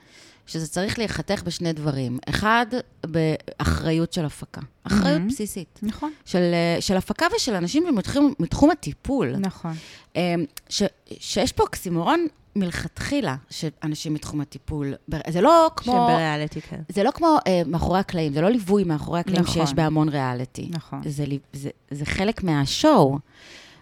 שזה 0.46 0.68
צריך 0.68 1.00
להיחתך 1.00 1.44
בשני 1.46 1.74
דברים. 1.74 2.20
אחד, 2.30 2.66
באחריות 3.06 4.14
של 4.14 4.26
הפקה. 4.26 4.62
אחריות 4.84 5.22
Mhm. 5.22 5.30
בסיסית. 5.32 5.80
נכון. 5.84 6.12
של, 6.26 6.38
אה, 6.54 6.82
של 6.82 6.98
הפקה 6.98 7.26
ושל 7.36 7.56
אנשים 7.56 7.96
מתחום, 7.96 8.34
מתחום 8.40 8.72
הטיפול. 8.72 9.36
נכון. 9.40 9.74
אה, 10.16 10.36
ש, 10.70 10.84
שיש 11.20 11.52
פה 11.52 11.64
אוקסימורון 11.64 12.28
מלכתחילה, 12.56 13.36
שאנשים 13.50 14.14
מתחום 14.14 14.42
הטיפול. 14.42 14.94
זה 15.30 15.42
לא 15.42 15.72
כמו... 15.76 15.94
שבריאליטי, 15.94 16.62
כן. 16.62 16.82
זה 16.90 17.04
לא 17.04 17.12
כמו 17.12 17.38
אה, 17.48 17.62
מאחורי 17.66 18.00
הקלעים, 18.00 18.34
זה 18.34 18.42
לא 18.42 18.50
ליווי 18.50 18.84
מאחורי 18.84 19.20
הקלעים 19.20 19.42
נכון. 19.42 19.54
שיש 19.66 19.74
בהמון 19.74 20.10
ריאליטי. 20.10 20.68
נכון. 20.72 21.02
זה, 21.06 21.26
זה, 21.54 21.70
זה 21.92 22.06
חלק 22.06 22.44
מהשואו, 22.44 23.20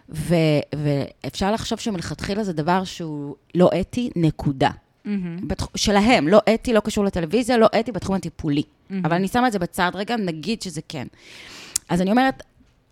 ו, 0.08 0.34
ואפשר 0.76 1.52
לחשוב 1.52 1.78
שמלכתחילה 1.78 2.44
זה 2.44 2.52
דבר 2.52 2.84
שהוא 2.84 3.36
לא 3.54 3.70
אתי, 3.80 4.10
נקודה. 4.16 4.70
מהמם. 5.04 5.48
בתח... 5.48 5.66
שלהם, 5.76 6.28
לא 6.28 6.40
אתי, 6.54 6.72
לא 6.72 6.80
קשור 6.80 7.04
לטלוויזיה, 7.04 7.58
לא 7.58 7.66
אתי 7.80 7.92
בתחום 7.92 8.16
הטיפולי. 8.16 8.62
מהמם. 8.90 9.06
אבל 9.06 9.16
אני 9.16 9.28
שמה 9.28 9.46
את 9.46 9.52
זה 9.52 9.58
בצד 9.58 9.90
רגע, 9.94 10.16
נגיד 10.16 10.62
שזה 10.62 10.80
כן. 10.88 11.06
אז 11.88 12.00
אני 12.00 12.10
אומרת, 12.10 12.42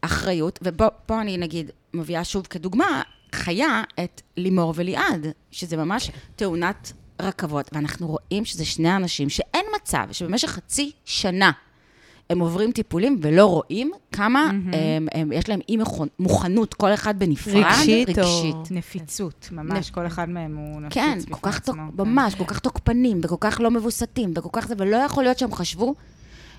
אחריות, 0.00 0.58
ופה 0.62 1.20
אני 1.20 1.36
נגיד 1.36 1.70
מביאה 1.94 2.24
שוב 2.24 2.46
כדוגמה, 2.46 3.02
חיה 3.32 3.82
את 4.04 4.22
לימור 4.36 4.72
וליעד, 4.76 5.26
שזה 5.50 5.76
ממש 5.76 6.10
תאונת 6.36 6.92
רכבות, 7.22 7.70
ואנחנו 7.72 8.06
רואים 8.06 8.44
שזה 8.44 8.64
שני 8.64 8.96
אנשים 8.96 9.28
שאין 9.28 9.66
מצב 9.76 10.08
שבמשך 10.12 10.48
חצי 10.48 10.92
שנה 11.04 11.50
הם 12.30 12.38
עוברים 12.40 12.72
טיפולים 12.72 13.18
ולא 13.20 13.46
רואים 13.46 13.90
כמה 14.12 14.46
מהמם. 14.52 14.74
הם, 14.74 15.08
הם, 15.14 15.32
יש 15.32 15.48
להם 15.48 15.60
אי 15.68 15.76
מוכנות, 16.18 16.74
כל 16.74 16.94
אחד 16.94 17.18
בנפרד. 17.18 17.54
רגשית 17.56 18.18
או- 18.18 18.22
רגשית. 18.24 18.70
נפיצות, 18.70 19.48
ממש, 19.52 19.90
כל 19.90 20.06
אחד 20.06 20.28
מהם 20.30 20.56
הוא 20.56 20.80
נפיץ 20.80 20.94
כן, 20.94 21.18
בפני 21.20 21.34
כל 21.34 21.50
כך, 21.50 21.58
תוק, 21.58 21.74
עצמו. 21.74 21.90
כן. 22.04 22.10
ממש, 22.10 22.34
כל 22.34 22.44
כך 22.44 22.58
תוקפנים, 22.58 23.20
וכל 23.22 23.36
כך 23.40 23.60
לא 23.60 23.70
מבוסתים, 23.70 24.32
וכל 24.36 24.48
כך 24.52 24.66
זה, 24.68 24.74
ולא 24.78 24.96
יכול 24.96 25.22
להיות 25.24 25.38
שהם 25.38 25.52
חשבו 25.52 25.94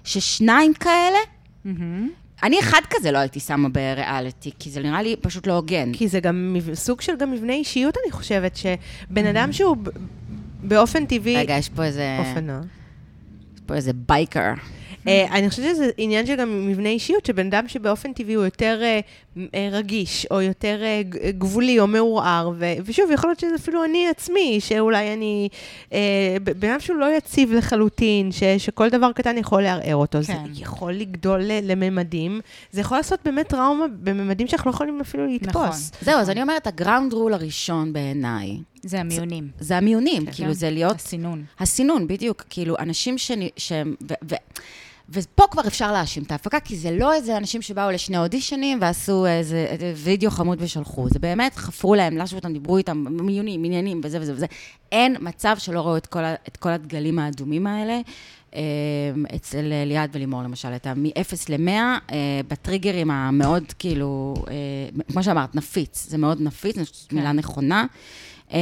ששניים 0.04 0.74
כאלה, 0.74 1.18
מהמם. 1.66 2.10
אני 2.44 2.60
אחד 2.60 2.82
כזה 2.90 3.12
לא 3.12 3.18
הייתי 3.18 3.40
שמה 3.40 3.70
בריאליטי, 3.70 4.52
כי 4.60 4.70
זה 4.70 4.82
נראה 4.82 5.02
לי 5.02 5.16
פשוט 5.22 5.48
לא 5.48 5.54
הוגן. 5.54 5.94
כי 5.94 6.08
זה 6.08 6.20
גם 6.20 6.56
סוג 6.74 7.02
של 7.02 7.14
גם 7.20 7.32
מבנה 7.32 7.54
אישיות, 7.54 7.98
אני 8.04 8.12
חושבת, 8.12 8.56
שבן 8.56 9.26
אדם 9.26 9.54
שהוא 9.54 9.78
ב- 9.78 9.90
באופן 10.64 11.06
טבעי... 11.06 11.38
רגע, 11.38 11.54
יש 11.58 11.70
פה 11.70 11.84
איזה, 11.84 12.18
אופנוע. 12.20 12.60
יש 13.56 13.62
פה 13.66 13.74
איזה 13.76 13.92
בייקר. 13.94 14.54
אה, 15.08 15.26
אני 15.32 15.50
חושבת 15.50 15.66
שזה 15.66 15.90
עניין 15.98 16.26
של 16.26 16.36
גם 16.36 16.68
מבנה 16.68 16.90
אישיות, 16.90 17.26
שבן 17.26 17.48
אדם 17.48 17.68
שבאופן 17.68 18.14
טבעי 18.14 18.34
הוא 18.34 18.46
יותר 18.46 18.80
אה, 18.82 19.00
אה, 19.56 19.70
רגיש, 19.72 20.28
או 20.32 20.42
יותר 20.42 20.82
גבולי 21.30 21.80
או 21.80 21.88
מעורער, 21.88 22.52
ושוב, 22.86 23.12
יכול 23.12 23.30
להיות 23.30 23.40
שזה 23.40 23.56
אפילו 23.56 23.84
אני 23.84 24.08
עצמי, 24.08 24.58
שאולי 24.60 25.14
אני... 25.14 25.50
בן 26.44 26.70
אדם 26.70 26.80
שהוא 26.80 26.98
לא 26.98 27.18
יציב 27.18 27.54
לחלוטין, 27.54 28.30
שכל 28.58 28.90
דבר 28.90 29.12
קטן 29.12 29.38
יכול 29.38 29.64
לערער 29.64 29.96
אותו, 29.96 30.18
כן. 30.18 30.24
זה 30.24 30.62
יכול 30.62 30.94
לגדול 30.94 31.42
לממדים, 31.44 32.42
זה 32.72 32.82
יכול 32.82 32.98
לעשות 32.98 33.20
באמת 33.26 33.48
טראומה 33.48 33.86
בממדים 34.04 34.48
שאנחנו 34.48 34.72
לא 34.72 34.76
יכולים 34.76 35.02
אפילו 35.02 35.26
לתפוס. 35.26 35.56
נכון. 35.56 35.72
זהו, 36.02 36.20
אז 36.20 36.30
אני 36.30 36.42
אומרת, 36.42 36.68
הגראונד 36.68 37.14
רול 37.14 37.34
הראשון 37.34 37.94
בעיניי, 37.94 38.58
זה 38.84 39.00
המיונים. 39.00 39.48
זה 39.60 39.78
המיונים, 39.78 40.26
כן. 40.26 40.32
כאילו 40.32 40.54
זה 40.54 40.70
להיות 40.70 40.96
הסינון. 40.96 41.44
הסינון, 41.60 42.08
בדיוק. 42.08 42.44
כאילו, 42.50 42.76
אנשים 42.80 43.18
שאני- 43.18 43.50
שהם... 43.58 43.96
ו- 44.10 44.14
ו- 44.32 44.36
ופה 45.12 45.44
כבר 45.52 45.68
אפשר 45.68 45.92
להאשים 45.92 46.24
את 46.24 46.32
ההפקה, 46.32 46.60
כי 46.60 46.78
זה 46.78 46.92
לא 46.92 47.14
איזה 47.14 47.38
אנשים 47.38 47.62
שבאו 47.62 47.92
לשני 47.92 48.18
אודישנים 48.18 48.78
ועשו 48.82 49.26
איזה, 49.26 49.68
וידאו 49.96 50.32
חמוד 50.32 50.58
ושלחו. 50.62 51.10
זה 51.10 51.20
באמת, 51.20 51.56
חפרו 51.56 51.96
להם, 51.96 52.18
לשו 52.18 52.36
אותם, 52.36 52.54
דיברו 52.54 52.78
איתם, 52.78 53.06
מיונים, 53.10 53.64
עניינים 53.64 54.02
וזה 54.04 54.22
וזה 54.22 54.34
וזה. 54.34 54.46
אין 54.92 55.16
מצב 55.20 55.56
שלא 55.60 55.80
ראו 55.80 55.98
את 55.98 56.06
כל, 56.08 56.24
את 56.48 56.58
כל 56.58 56.70
הדגלים 56.70 57.20
האדומים 57.20 57.68
האלה. 57.68 58.00
אה, 58.56 58.62
אצל 59.36 59.62
ליעד 59.86 60.10
ולימור, 60.14 60.44
למשל, 60.44 60.76
את 60.76 60.88
מ-0 60.88 61.10
ל-100, 61.50 62.14
בטריגרים 62.48 63.12
המאוד, 63.12 63.64
כאילו, 63.80 64.34
אה, 64.48 64.54
כמו 65.12 65.24
שאמרת, 65.24 65.56
נפיץ. 65.56 66.06
זה 66.10 66.18
מאוד 66.18 66.42
נפיץ, 66.42 66.78
אני 66.78 66.86
חושבת 66.86 66.98
שזו 66.98 67.08
מילה 67.12 67.32
נכונה. 67.32 67.86
אה, 68.54 68.60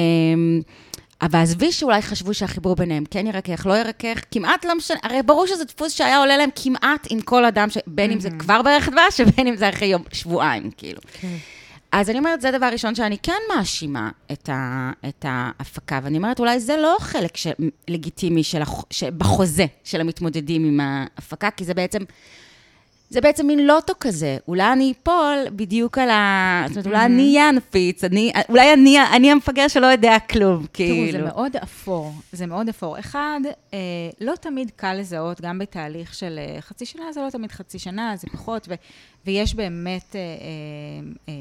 אבל 1.21 1.39
עזבי 1.39 1.71
שאולי 1.71 2.01
חשבו 2.01 2.33
שהחיבור 2.33 2.75
ביניהם 2.75 3.03
כן 3.11 3.27
ירכך, 3.27 3.65
לא 3.65 3.73
ירכך, 3.73 4.21
כמעט 4.31 4.65
לא 4.65 4.75
משנה, 4.75 4.97
הרי 5.03 5.23
ברור 5.23 5.47
שזה 5.47 5.65
דפוס 5.65 5.93
שהיה 5.93 6.19
עולה 6.19 6.37
להם 6.37 6.49
כמעט 6.55 7.07
עם 7.09 7.21
כל 7.21 7.45
אדם, 7.45 7.69
ש... 7.69 7.77
בין 7.87 8.11
אם 8.11 8.19
זה 8.19 8.29
כבר 8.39 8.61
בערך 8.61 8.89
דבש, 8.89 9.19
ובין 9.19 9.47
אם 9.47 9.55
זה 9.55 9.69
אחרי 9.69 9.87
יום, 9.87 10.03
שבועיים, 10.13 10.71
כאילו. 10.77 10.99
כן. 11.21 11.35
אז 11.91 12.09
אני 12.09 12.19
אומרת, 12.19 12.41
זה 12.41 12.51
דבר 12.51 12.65
ראשון 12.65 12.95
שאני 12.95 13.17
כן 13.23 13.41
מאשימה 13.55 14.09
את, 14.31 14.49
ה, 14.49 14.91
את 15.09 15.25
ההפקה, 15.27 15.99
ואני 16.03 16.17
אומרת, 16.17 16.39
אולי 16.39 16.59
זה 16.59 16.77
לא 16.77 16.97
חלק 16.99 17.37
ש, 17.37 17.47
לגיטימי 17.87 18.43
של 18.43 18.61
הח, 18.61 18.83
שבחוזה 18.89 19.65
של 19.83 20.01
המתמודדים 20.01 20.65
עם 20.65 20.79
ההפקה, 20.79 21.51
כי 21.51 21.65
זה 21.65 21.73
בעצם, 21.73 22.01
זה 23.09 23.21
בעצם 23.21 23.47
מין 23.47 23.67
לוטו 23.67 23.93
כזה. 23.99 24.37
אולי 24.47 24.73
אני 24.73 24.93
אפול 25.01 25.35
בדיוק 25.51 25.97
על 25.97 26.09
ה... 26.09 26.63
זאת 26.67 26.77
אומרת, 26.77 26.87
אולי 26.87 27.05
אני 27.05 27.27
אהיה 27.27 27.49
הנפיץ, 27.49 28.03
אני, 28.03 28.31
אולי 28.49 28.73
אני, 28.73 28.97
אני 29.15 29.31
המפגר 29.31 29.67
שלא 29.67 29.87
יודע 29.87 30.17
כלום, 30.29 30.65
כאילו. 30.73 31.11
תראו, 31.11 31.11
זה 31.11 31.27
מאוד 31.27 31.55
אפור. 31.55 32.13
זה 32.31 32.45
מאוד 32.45 32.69
אפור. 32.69 32.99
אחד, 32.99 33.39
אה, 33.73 33.79
לא 34.21 34.33
תמיד 34.35 34.71
קל 34.75 34.93
לזהות, 34.93 35.41
גם 35.41 35.59
בתהליך 35.59 36.13
של 36.13 36.39
אה, 36.39 36.61
חצי 36.61 36.85
שנה, 36.85 37.11
זה 37.11 37.21
לא 37.21 37.29
תמיד 37.29 37.51
חצי 37.51 37.79
שנה, 37.79 38.15
זה 38.15 38.27
פחות, 38.33 38.67
ו, 38.69 38.73
ויש 39.25 39.55
באמת, 39.55 40.15
אה, 40.15 40.19
אה, 40.19 40.27
אה, 41.29 41.33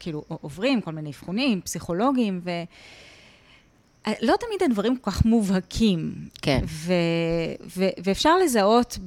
כאילו, 0.00 0.24
עוברים 0.28 0.80
כל 0.80 0.92
מיני 0.92 1.10
אבחונים, 1.10 1.60
פסיכולוגיים, 1.60 2.40
ו... 2.44 2.50
אה, 4.06 4.12
לא 4.22 4.34
תמיד 4.40 4.62
הדברים 4.70 4.96
כל 4.96 5.10
כך 5.10 5.24
מובהקים. 5.24 6.14
כן. 6.42 6.60
ו, 6.64 6.92
ו, 7.76 7.84
ואפשר 8.04 8.38
לזהות 8.38 8.98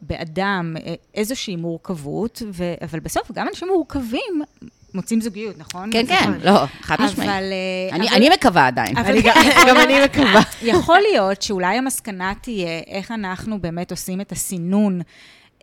באדם 0.00 0.76
אה, 0.86 0.94
איזושהי 1.14 1.56
מורכבות, 1.56 2.42
ו, 2.52 2.74
אבל 2.84 3.00
בסוף 3.00 3.32
גם 3.32 3.48
אנשים 3.48 3.68
מורכבים 3.68 4.42
מוצאים 4.94 5.20
זוגיות, 5.20 5.58
נכון? 5.58 5.90
כן, 5.92 6.06
כן, 6.06 6.14
נכון. 6.14 6.38
לא, 6.44 6.66
חד 6.80 6.96
משמעית. 7.00 7.30
אבל... 7.30 7.42
אה, 7.92 7.96
אני, 8.16 8.28
מקווה 8.30 8.66
עדיין. 8.66 8.94
גם- 9.68 9.76
אני 9.76 10.04
מקווה. 10.04 10.40
יכול 10.62 10.98
להיות 11.12 11.42
שאולי 11.42 11.76
המסקנה 11.78 12.32
תהיה 12.42 12.80
איך 12.86 13.10
אנחנו 13.10 13.60
באמת 13.60 13.90
עושים 13.90 14.20
את 14.20 14.32
הסינון 14.32 15.00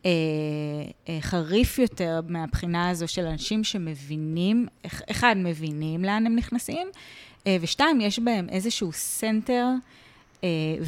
אה, 0.06 0.12
חריף 1.22 1.80
יותר 1.80 2.22
מהבחינה 2.28 2.90
הזו 2.90 3.08
של 3.08 3.26
אנשים 3.26 3.64
שמבינים, 3.64 4.68
אח- 4.86 5.02
אחד, 5.12 5.36
מבינים 5.38 6.04
לאן 6.06 6.26
הם 6.26 6.36
נכנסים, 6.36 6.88
ושתיים, 7.62 8.02
יש 8.02 8.20
בהם 8.20 8.48
איזשהו 8.50 8.92
סנטר 8.92 9.68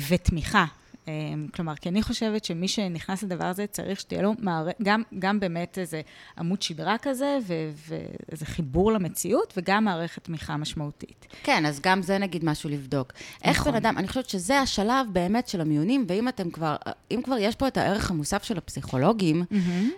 ותמיכה. 0.09 0.65
אה, 1.07 1.13
כלומר, 1.53 1.75
כי 1.75 1.89
אני 1.89 2.01
חושבת 2.01 2.45
שמי 2.45 2.67
שנכנס 2.67 3.23
לדבר 3.23 3.45
הזה 3.45 3.67
צריך 3.67 3.99
שתהיה 3.99 4.21
לו 4.21 4.33
מער... 4.39 4.67
גם, 4.83 5.03
גם 5.19 5.39
באמת 5.39 5.77
איזה 5.77 6.01
עמוד 6.37 6.61
שדרה 6.61 6.97
כזה, 7.01 7.37
ו- 7.47 7.71
ואיזה 7.87 8.45
חיבור 8.45 8.91
למציאות, 8.91 9.53
וגם 9.57 9.83
מערכת 9.85 10.23
תמיכה 10.23 10.57
משמעותית. 10.57 11.27
כן, 11.43 11.65
אז 11.65 11.79
גם 11.83 12.01
זה 12.01 12.17
נגיד 12.17 12.45
משהו 12.45 12.69
לבדוק. 12.69 13.13
איך 13.43 13.59
נכון. 13.59 13.71
בן 13.71 13.77
אדם, 13.77 13.97
אני 13.97 14.07
חושבת 14.07 14.29
שזה 14.29 14.59
השלב 14.59 15.07
באמת 15.11 15.47
של 15.47 15.61
המיונים, 15.61 16.05
ואם 16.07 16.27
אתם 16.27 16.49
כבר, 16.51 16.75
אם 17.11 17.21
כבר 17.23 17.37
יש 17.37 17.55
פה 17.55 17.67
את 17.67 17.77
הערך 17.77 18.11
המוסף 18.11 18.43
של 18.43 18.57
הפסיכולוגים, 18.57 19.43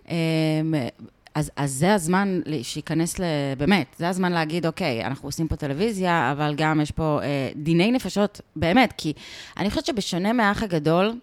אמ, 0.10 0.74
אז, 1.36 1.52
אז 1.56 1.72
זה 1.72 1.94
הזמן 1.94 2.42
שייכנס 2.62 3.20
ל... 3.20 3.24
באמת, 3.58 3.96
זה 3.98 4.10
הזמן 4.10 4.32
להגיד, 4.32 4.66
אוקיי, 4.66 5.06
אנחנו 5.06 5.28
עושים 5.28 5.48
פה 5.48 5.56
טלוויזיה, 5.56 6.32
אבל 6.32 6.54
גם 6.58 6.82
יש 6.82 6.92
פה 6.92 7.20
אה, 7.24 7.50
דיני 7.56 7.92
נפשות, 7.92 8.42
באמת, 8.56 8.94
כי 8.98 9.14
אני 9.58 9.70
חושבת 9.70 9.86
שבשונה 9.86 10.34
מהאח 10.34 10.64
הגדול, 10.64 11.14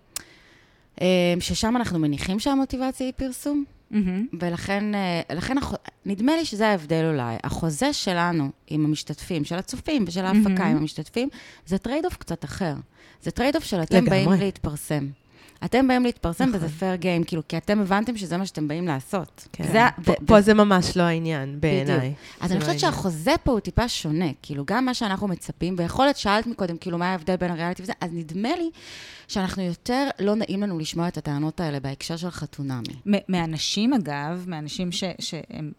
אה, 1.01 1.35
ששם 1.41 1.77
אנחנו 1.77 1.99
מניחים 1.99 2.39
שהמוטיבציה 2.39 3.07
היא 3.07 3.15
פרסום, 3.17 3.65
מהמם. 3.91 4.27
ולכן 4.41 4.95
אה, 4.95 5.21
לכן, 5.35 5.55
נדמה 6.07 6.37
לי 6.37 6.45
שזה 6.45 6.69
ההבדל 6.69 7.05
אולי. 7.05 7.37
החוזה 7.45 7.93
שלנו 7.93 8.51
עם 8.67 8.85
המשתתפים, 8.85 9.45
של 9.45 9.57
הצופים 9.57 10.05
ושל 10.07 10.25
ההפקה 10.25 10.49
מהמם. 10.49 10.71
עם 10.71 10.77
המשתתפים, 10.77 11.29
זה 11.67 11.79
trade 11.79 12.05
off 12.05 12.17
קצת 12.17 12.45
אחר. 12.45 12.75
זה 13.23 13.31
trade 13.31 13.57
off 13.57 13.65
של 13.65 13.83
אתם 13.83 13.97
לגמרי. 13.97 14.25
באים 14.25 14.41
להתפרסם. 14.41 15.07
אתם 15.65 15.89
באים 15.89 16.03
להתפרסם 16.05 16.45
נכון. 16.45 16.57
וזה 16.57 16.69
fair 16.69 16.95
game, 16.95 17.25
כאילו, 17.25 17.43
כי 17.49 17.57
אתם 17.57 17.81
הבנתם 17.81 18.17
שזה 18.17 18.37
מה 18.37 18.47
שאתם 18.47 18.69
באים 18.69 18.87
לעשות. 18.87 19.49
כן. 19.53 19.65
זה, 19.73 19.79
פה- 20.05 20.13
ו- 20.13 20.27
פה 20.27 20.41
זה 20.41 20.55
ממש 20.55 20.97
לא 20.97 21.03
העניין, 21.03 21.61
בעיניי. 21.61 22.15
אז 22.41 22.53
אני 22.53 22.61
לא 22.61 22.65
חושבת. 22.65 22.81
שהחוזה 22.81 23.31
פה 23.45 23.53
הוא 23.53 23.61
טיפה 23.61 23.89
שונה. 23.89 24.27
כאילו, 24.43 24.65
גם 24.67 24.85
מה 24.85 24.95
שאנחנו 24.95 25.29
מצפים, 25.29 25.75
ויכול 25.79 26.05
להיות, 26.05 26.17
שאלת 26.17 26.47
מקודם, 26.47 26.77
כאילו, 26.77 26.99
מה 26.99 27.07
ההבדל 27.11 27.37
בין 27.37 27.51
הריאליטי 27.51 27.83
וזה, 27.83 27.93
אז 28.01 28.11
נדמה 28.13 28.49
לי 28.59 28.71
שאנחנו 29.29 29.63
יותר, 29.63 30.09
לא 30.21 30.35
נעים 30.35 30.63
לנו 30.63 30.79
לשמוע 30.79 31.09
את 31.09 31.17
הטענות 31.17 31.61
האלה 31.61 31.81
בהקשר 31.81 32.17
של 32.17 32.31
חתונמי. 32.31 32.95
מ- 33.07 33.13
מאנשים, 33.29 33.93
אגב, 33.95 34.45
מאנשים 34.47 34.93
ש- 34.93 35.05
שהם 35.19 35.73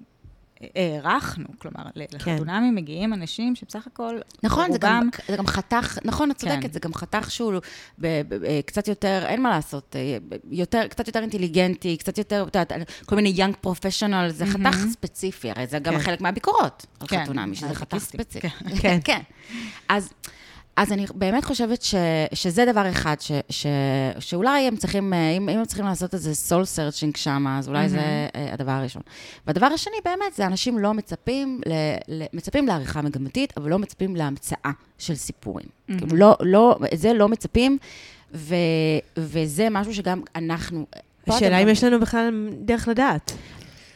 הערכנו, 0.75 1.45
כלומר, 1.57 1.83
לחתונמי 1.95 2.71
מגיעים 2.71 3.13
אנשים 3.13 3.55
שבסך 3.55 3.87
הכל, 3.87 4.17
נכון, 4.43 4.71
זה 4.71 4.77
גם, 4.77 4.95
רובם- 5.03 5.31
זה 5.31 5.37
גם 5.37 5.47
חתך, 5.47 5.97
נכון, 6.05 6.31
את 6.31 6.37
צודקת, 6.37 6.61
כן. 6.61 6.71
זה 6.71 6.79
גם 6.79 6.93
חתך 6.93 7.31
שהוא 7.31 7.53
ב, 7.99 8.07
ב, 8.27 8.35
ב, 8.35 8.61
קצת 8.61 8.87
יותר, 8.87 9.23
אין 9.27 9.41
מה 9.43 9.49
לעשות, 9.49 9.95
אה, 9.95 10.17
יותר, 10.51 10.87
קצת 10.87 11.07
יותר 11.07 11.19
אינטליגנטי, 11.21 11.97
קצת 11.97 12.17
יותר, 12.17 12.45
את 12.47 12.55
יודעת, 12.55 12.71
כל 13.05 13.15
מיני 13.15 13.33
young 13.35 13.55
professional, 13.61 14.29
זה 14.29 14.45
חתך 14.45 14.77
ספציפי, 14.91 15.51
הרי 15.51 15.67
זה 15.67 15.79
גם 15.79 15.93
כן. 15.93 15.99
חלק 15.99 16.21
מהביקורות 16.21 16.85
על 16.99 17.07
כן, 17.07 17.23
חתונמי, 17.23 17.55
שזה 17.55 17.73
חתך 17.75 17.97
ספציפי. 17.97 18.49
כן. 18.81 18.99
כן. 19.03 19.21
אז... 19.89 20.09
אז 20.77 20.91
אני 20.91 21.05
באמת 21.15 21.45
חושבת 21.45 21.81
ש, 21.81 21.95
שזה 22.33 22.65
דבר 22.65 22.89
אחד, 22.89 23.15
ש, 23.19 23.31
ש, 23.49 23.67
שאולי 24.19 24.67
הם 24.67 24.75
צריכים, 24.75 25.13
אה, 25.13 25.29
אם, 25.29 25.49
אם 25.49 25.59
הם 25.59 25.65
צריכים 25.65 25.85
לעשות 25.85 26.13
איזה 26.13 26.35
soul 26.35 26.65
searching 26.65 27.17
שם, 27.17 27.47
אז 27.47 27.67
אולי 27.67 27.85
mm-hmm. 27.85 27.89
זה 27.89 27.99
אה, 28.35 28.53
הדבר 28.53 28.71
הראשון. 28.71 29.01
והדבר 29.47 29.65
השני, 29.65 29.95
באמת, 30.05 30.33
זה 30.35 30.45
אנשים 30.45 30.77
לא 30.79 30.93
מצפים, 30.93 31.61
ל, 31.65 31.71
ל, 32.07 32.23
מצפים 32.33 32.67
לעריכה 32.67 33.01
מגמתית, 33.01 33.53
אבל 33.57 33.69
לא 33.69 33.79
מצפים 33.79 34.15
להמצאה 34.15 34.71
של 34.97 35.15
סיפורים. 35.15 35.65
Mm-hmm. 35.65 35.97
כאילו, 35.97 36.17
לא, 36.17 36.35
לא, 36.39 36.77
זה 36.93 37.13
לא 37.13 37.29
מצפים, 37.29 37.77
ו, 38.33 38.55
וזה 39.17 39.67
משהו 39.71 39.93
שגם 39.93 40.21
אנחנו... 40.35 40.85
השאלה 41.27 41.57
אם 41.57 41.67
יש 41.67 41.83
לנו 41.83 41.99
בכלל 41.99 42.49
דרך 42.65 42.87
לדעת. 42.87 43.31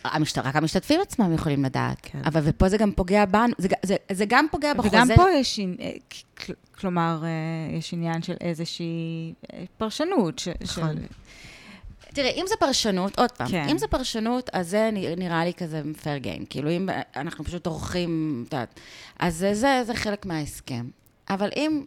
המשת... 0.04 0.38
רק 0.38 0.56
המשתתפים 0.56 1.02
עצמם 1.02 1.34
יכולים 1.34 1.66
לדעת. 1.66 1.98
כן. 2.02 2.22
אבל 2.26 2.42
ופה 2.44 2.70
זה 2.70 2.78
גם 2.78 2.92
פוגע 2.92 3.26
בנו, 3.26 3.54
זה, 3.58 3.68
זה, 3.84 3.96
זה 4.12 4.26
גם 4.28 4.46
פוגע 4.52 4.74
בחוזה. 4.74 4.98
וגם 4.98 5.08
פה 5.16 5.32
יש, 5.32 5.60
אה, 5.60 5.92
כלומר, 6.80 7.24
אה, 7.24 7.78
יש 7.78 7.94
עניין 7.94 8.22
של 8.22 8.36
איזושהי 8.42 9.34
אה, 9.54 9.64
פרשנות. 9.78 10.40
ש, 10.40 10.48
נכון. 10.62 10.96
של... 10.96 11.06
תראי, 12.14 12.32
אם 12.36 12.46
זה 12.48 12.56
פרשנות, 12.60 13.20
עוד 13.20 13.32
פעם, 13.32 13.48
כן. 13.48 13.68
אם 13.70 13.78
זה 13.78 13.88
פרשנות, 13.88 14.50
אז 14.54 14.70
זה 14.70 14.90
נראה 15.18 15.46
לי 15.46 15.54
כזה 15.54 15.82
fair 16.04 16.18
game. 16.18 16.46
כאילו, 16.46 16.72
אם 16.72 16.90
אנחנו 17.16 17.44
פשוט 17.44 17.66
עורכים, 17.68 18.44
את 18.48 18.54
יודעת, 18.54 18.80
אז 19.20 19.36
זה, 19.36 19.54
זה, 19.54 19.82
זה 19.86 19.96
חלק 19.96 20.26
מההסכם. 20.26 20.86
אבל 21.30 21.50
אם 21.56 21.84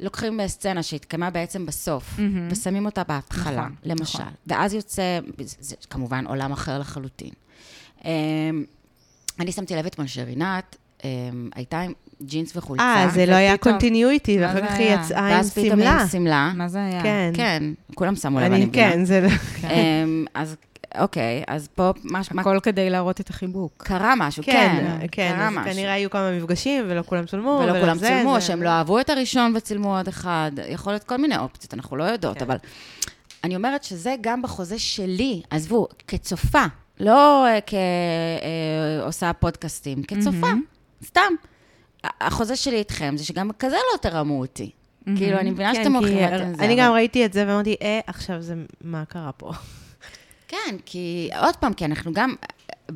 לוקחים 0.00 0.46
סצנה 0.46 0.82
שהתקיימה 0.82 1.30
בעצם 1.30 1.66
בסוף, 1.66 2.14
mm-hmm. 2.16 2.52
ושמים 2.52 2.86
אותה 2.86 3.04
בהתחלה, 3.04 3.56
נכון, 3.56 3.74
למשל, 3.82 4.18
נכון. 4.18 4.32
ואז 4.46 4.74
יוצא, 4.74 5.20
זה, 5.38 5.56
זה 5.60 5.76
כמובן 5.90 6.26
עולם 6.26 6.52
אחר 6.52 6.78
לחלוטין. 6.78 7.30
אמ, 8.04 8.64
אני 9.40 9.52
שמתי 9.52 9.76
לב 9.76 9.86
אתמול 9.86 10.06
שרינת 10.06 10.76
אמ, 11.04 11.50
הייתה 11.54 11.80
עם 11.80 11.92
ג'ינס 12.22 12.56
וחולצה. 12.56 12.84
אה, 12.84 13.08
זה 13.08 13.26
לא 13.26 13.34
היה 13.34 13.56
continuity, 13.56 14.40
ואחר 14.40 14.66
כך 14.66 14.74
היא 14.74 14.94
יצאה 14.94 14.98
עם 14.98 15.04
שמלה. 15.04 15.36
ואז 15.36 15.54
פתאום 15.54 15.80
עם 15.82 16.08
שמלה. 16.08 16.52
מה 16.54 16.68
זה 16.68 16.84
היה? 16.84 17.02
כן. 17.02 17.32
כן, 17.34 17.62
כולם 17.94 18.16
שמו 18.16 18.40
לב, 18.40 18.52
אני 18.52 18.64
מבינה. 18.64 18.90
כן, 18.90 19.04
זה 19.04 19.20
לא... 19.20 19.28
אמ, 19.70 20.24
אז 20.34 20.56
אוקיי, 20.98 21.42
אז 21.46 21.68
פה... 21.74 21.92
הכל 22.38 22.58
כדי 22.62 22.90
להראות 22.90 23.20
את 23.20 23.30
החיבוק. 23.30 23.72
קרה 23.86 24.14
משהו, 24.16 24.42
כן. 24.44 24.52
כן, 24.80 25.06
כן 25.12 25.34
קרה 25.36 25.50
משהו. 25.50 25.72
כנראה 25.72 25.92
היו 25.92 26.10
כמה 26.10 26.38
מפגשים, 26.38 26.84
ולא 26.88 27.02
כולם 27.02 27.24
צולמו. 27.24 27.60
ולא 27.64 27.80
כולם 27.80 27.98
צילמו, 27.98 28.40
שהם 28.40 28.62
לא 28.62 28.68
אהבו 28.68 29.00
את 29.00 29.10
הראשון 29.10 29.52
וצילמו 29.56 29.96
עוד 29.96 30.08
אחד. 30.08 30.50
יכול 30.68 30.92
להיות 30.92 31.04
כל 31.04 31.16
מיני 31.16 31.38
אופציות, 31.38 31.74
אנחנו 31.74 31.96
לא 31.96 32.04
יודעות, 32.04 32.38
כן. 32.38 32.44
אבל... 32.44 32.56
אני 33.44 33.56
אומרת 33.56 33.84
שזה 33.84 34.14
גם 34.20 34.42
בחוזה 34.42 34.78
שלי, 34.78 35.42
עזבו, 35.50 35.86
כצופה, 36.08 36.64
לא 37.00 37.46
uh, 37.46 37.74
כעושה 39.02 39.30
uh, 39.30 39.32
פודקאסטים, 39.32 40.02
כצופה, 40.02 40.46
mm-hmm. 40.52 41.06
סתם. 41.06 41.32
החוזה 42.20 42.56
שלי 42.56 42.76
איתכם 42.76 43.14
זה 43.16 43.24
שגם 43.24 43.50
כזה 43.58 43.76
לא 43.92 43.98
תרמו 43.98 44.40
אותי. 44.40 44.70
Mm-hmm. 44.70 45.10
כאילו, 45.16 45.38
אני 45.38 45.50
מבינה 45.50 45.72
כן, 45.74 45.82
שאתם 45.82 45.96
הולכים 45.96 46.18
את 46.18 46.56
זה. 46.56 46.64
אני 46.64 46.76
גם 46.76 46.92
ראיתי 46.92 47.24
את 47.24 47.32
זה 47.32 47.44
ואמרתי, 47.48 47.76
אה, 47.82 48.00
עכשיו 48.06 48.42
זה, 48.42 48.54
מה 48.84 49.04
קרה 49.04 49.32
פה? 49.32 49.52
כן, 50.48 50.76
כי 50.84 51.30
עוד 51.40 51.56
פעם, 51.56 51.72
כי 51.72 51.84
אנחנו 51.84 52.12
גם, 52.12 52.34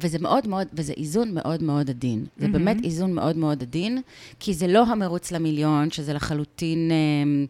וזה 0.01 0.19
מאוד 0.19 0.49
מאוד, 0.49 0.67
וזה 0.73 0.93
איזון 0.97 1.35
מאוד 1.35 1.63
מאוד 1.63 1.91
עדין. 1.91 2.27
זה 2.37 2.47
mm-hmm. 2.47 2.51
באמת 2.51 2.77
איזון 2.85 3.13
מאוד 3.13 3.37
מאוד 3.37 3.63
עדין, 3.63 4.03
כי 4.41 4.55
זה 4.55 4.67
לא 4.67 4.85
המרוץ 4.87 5.33
למיליון, 5.33 5.91
שזה 5.91 6.13
לחלוטין... 6.13 6.91
אה, 6.91 6.97
אה, 6.97 7.45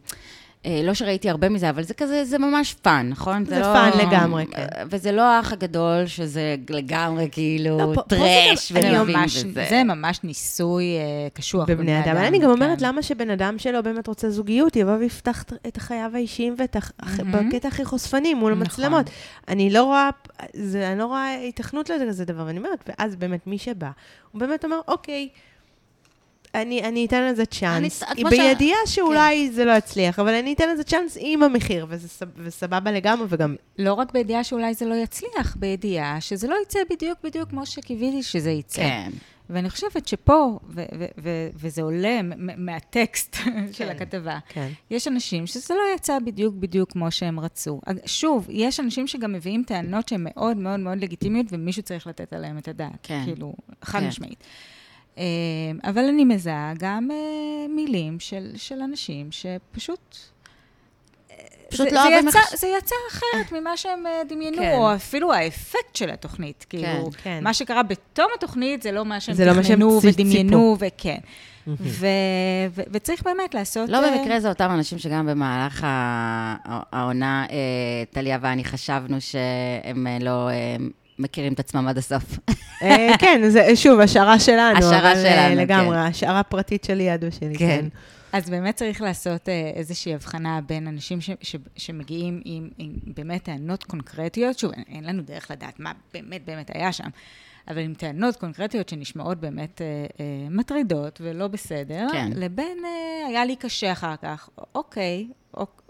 לא 0.67 0.93
שראיתי 0.93 1.29
הרבה 1.29 1.49
מזה, 1.49 1.69
אבל 1.69 1.83
זה 1.83 1.93
כזה, 1.93 2.25
זה 2.25 2.37
ממש 2.37 2.73
fun, 2.73 3.07
נכון? 3.09 3.45
זה, 3.45 3.55
זה 3.55 3.59
לא, 3.59 3.65
fun 3.65 3.89
לגמרי, 4.07 4.45
כן. 4.45 4.67
וזה 4.89 5.11
לא 5.11 5.21
האח 5.21 5.53
הגדול, 5.53 6.05
שזה 6.07 6.55
לגמרי 6.69 7.29
כאילו 7.31 7.77
לא, 7.77 8.03
טרש 8.07 8.71
ונלווים 8.75 9.17
וזה. 9.25 9.65
זה 9.69 9.83
ממש 9.83 10.19
ניסוי 10.23 10.83
uh, 10.83 11.37
קשוח 11.37 11.69
בבני 11.69 11.99
אדם. 11.99 12.17
אדם. 12.17 12.23
אני 12.23 12.39
גם 12.39 12.49
אומרת, 12.49 12.79
כן. 12.79 12.85
למה 12.85 13.03
שבן 13.03 13.29
אדם 13.29 13.59
שלא 13.59 13.81
באמת 13.81 14.07
רוצה 14.07 14.29
זוגיות, 14.29 14.75
יבוא 14.75 14.93
ויפתח 14.93 15.43
את 15.67 15.77
חייו 15.77 16.11
האישיים 16.13 16.55
ואת 16.57 16.75
mm-hmm. 16.75 17.23
בקטע 17.23 17.67
הכי 17.67 17.85
חושפני 17.85 18.33
מול 18.33 18.51
נכון. 18.51 18.61
המצלמות. 18.61 19.09
אני 19.47 19.69
לא 19.69 19.83
רואה, 19.83 20.09
זה, 20.53 20.91
אני 20.91 20.99
לא 20.99 21.05
רואה 21.05 21.27
היתכנות 21.27 21.89
לזה 21.89 22.25
דבר, 22.25 22.49
אני 22.49 22.57
אומרת, 22.57 22.89
ואז 22.89 23.15
באמת 23.15 23.47
מי 23.47 23.57
שבא, 23.57 23.89
הוא 24.31 24.39
באמת 24.39 24.65
אומר, 24.65 24.79
אוקיי, 24.87 25.29
אני, 26.55 26.81
אני 26.83 27.05
אתן 27.05 27.27
לזה 27.27 27.45
צ'אנס. 27.45 28.03
אני, 28.03 28.23
בידיעה 28.23 28.77
ש... 28.85 28.95
שאולי 28.95 29.47
כן. 29.47 29.53
זה 29.53 29.65
לא 29.65 29.71
יצליח, 29.71 30.19
אבל 30.19 30.33
אני 30.33 30.53
אתן 30.53 30.69
לזה 30.73 30.83
צ'אנס 30.83 31.17
עם 31.19 31.43
המחיר, 31.43 31.85
וזה 31.89 32.25
וסבבה 32.37 32.91
לגמרי, 32.91 33.25
וגם... 33.29 33.55
לא 33.79 33.93
רק 33.93 34.11
בידיעה 34.11 34.43
שאולי 34.43 34.73
זה 34.73 34.85
לא 34.85 34.95
יצליח, 34.95 35.55
בידיעה 35.59 36.21
שזה 36.21 36.47
לא 36.47 36.55
יצא 36.63 36.79
בדיוק 36.89 37.19
בדיוק 37.23 37.49
כמו 37.49 37.65
שקיוויתי 37.65 38.23
שזה 38.23 38.51
יצא. 38.51 38.81
כן. 38.81 39.09
ואני 39.49 39.69
חושבת 39.69 40.07
שפה, 40.07 40.59
ו- 40.69 40.83
ו- 40.99 41.05
ו- 41.17 41.49
וזה 41.55 41.81
עולה 41.81 42.19
מהטקסט 42.57 43.35
כן, 43.35 43.73
של 43.73 43.89
הכתבה, 43.89 44.39
כן. 44.49 44.69
יש 44.91 45.07
אנשים 45.07 45.47
שזה 45.47 45.73
לא 45.73 45.95
יצא 45.95 46.19
בדיוק 46.25 46.55
בדיוק 46.55 46.91
כמו 46.91 47.11
שהם 47.11 47.39
רצו. 47.39 47.81
שוב, 48.05 48.47
יש 48.49 48.79
אנשים 48.79 49.07
שגם 49.07 49.33
מביאים 49.33 49.63
טענות 49.67 50.07
שהן 50.07 50.21
מאוד 50.23 50.57
מאוד 50.57 50.79
מאוד 50.79 50.97
לגיטימיות, 50.97 51.45
ומישהו 51.51 51.83
צריך 51.83 52.07
לתת 52.07 52.33
עליהן 52.33 52.57
את 52.57 52.67
הדעת. 52.67 52.97
כן. 53.03 53.21
כאילו, 53.25 53.53
חד 53.83 53.99
כן. 53.99 54.07
משמעית. 54.07 54.43
אה, 55.17 55.23
אבל 55.83 56.03
אני 56.03 56.25
מזהה 56.25 56.73
גם 56.79 57.09
אה, 57.11 57.67
מילים 57.75 58.19
של, 58.19 58.51
של 58.55 58.81
אנשים 58.81 59.27
שפשוט... 59.31 60.15
אה, 61.31 61.35
פשוט 61.69 61.89
זה, 61.89 61.95
לא 61.95 62.03
זה, 62.03 62.27
יצא, 62.27 62.39
זה 62.57 62.67
יצא 62.77 62.95
אחרת 63.11 63.51
ממה 63.51 63.77
שהם 63.77 64.03
דמיינו, 64.29 64.57
כן. 64.57 64.73
או 64.73 64.95
אפילו 64.95 65.33
האפקט 65.33 65.95
של 65.95 66.09
התוכנית. 66.09 66.65
כן, 66.69 66.77
כאילו, 66.77 67.09
כן. 67.23 67.39
מה 67.43 67.53
שקרה 67.53 67.83
בתום 67.83 68.27
התוכנית 68.37 68.81
זה 68.81 68.91
לא 68.91 69.05
מה 69.05 69.19
שהם 69.19 69.35
תכננו 69.35 69.89
לא 69.89 69.99
ודמיינו, 70.03 70.77
וכן. 70.79 71.17
ו- 71.67 72.07
ו- 72.71 72.81
וצריך 72.91 73.23
באמת 73.23 73.53
לעשות... 73.53 73.89
לא 73.89 74.11
במקרה 74.11 74.39
זה 74.39 74.49
אותם 74.49 74.71
אנשים 74.71 74.97
שגם 74.97 75.27
במהלך 75.27 75.87
העונה, 76.91 77.45
טליה 78.11 78.37
ואני 78.41 78.63
חשבנו 78.63 79.21
שהם 79.21 80.07
לא 80.21 80.49
מכירים 81.19 81.53
את 81.53 81.59
עצמם 81.59 81.87
עד 81.87 81.97
הסוף. 81.97 82.39
אה, 82.81 83.07
כן, 83.19 83.41
זה 83.49 83.75
שוב, 83.75 83.99
השערה 83.99 84.39
שלנו. 84.39 84.77
השערה 84.77 85.15
שלנו, 85.15 85.27
אה, 85.27 85.49
כן. 85.49 85.57
לגמרי, 85.57 85.97
השערה 85.97 86.43
פרטית 86.43 86.83
שלי 86.83 87.03
יד 87.03 87.23
ושלי, 87.23 87.55
כן. 87.57 87.67
כן. 87.67 87.85
אז 88.31 88.49
באמת 88.49 88.75
צריך 88.75 89.01
לעשות 89.01 89.49
אה, 89.49 89.71
איזושהי 89.75 90.13
הבחנה 90.13 90.59
בין 90.67 90.87
אנשים 90.87 91.21
ש, 91.21 91.29
ש, 91.41 91.55
שמגיעים 91.75 92.41
עם, 92.45 92.69
עם 92.77 92.91
באמת 93.05 93.43
טענות 93.43 93.83
קונקרטיות, 93.83 94.59
שוב, 94.59 94.71
אין, 94.71 94.83
אין 94.87 95.03
לנו 95.03 95.21
דרך 95.21 95.51
לדעת 95.51 95.79
מה 95.79 95.91
באמת 96.13 96.45
באמת 96.45 96.71
היה 96.73 96.91
שם, 96.91 97.09
אבל 97.67 97.79
עם 97.79 97.93
טענות 97.93 98.35
קונקרטיות 98.35 98.89
שנשמעות 98.89 99.37
באמת 99.37 99.81
אה, 99.81 99.85
אה, 100.19 100.25
מטרידות 100.49 101.21
ולא 101.23 101.47
בסדר, 101.47 102.07
כן. 102.11 102.29
לבין 102.35 102.77
אה, 102.85 103.27
היה 103.27 103.45
לי 103.45 103.55
קשה 103.55 103.91
אחר 103.91 104.15
כך, 104.21 104.49
אוקיי, 104.75 105.27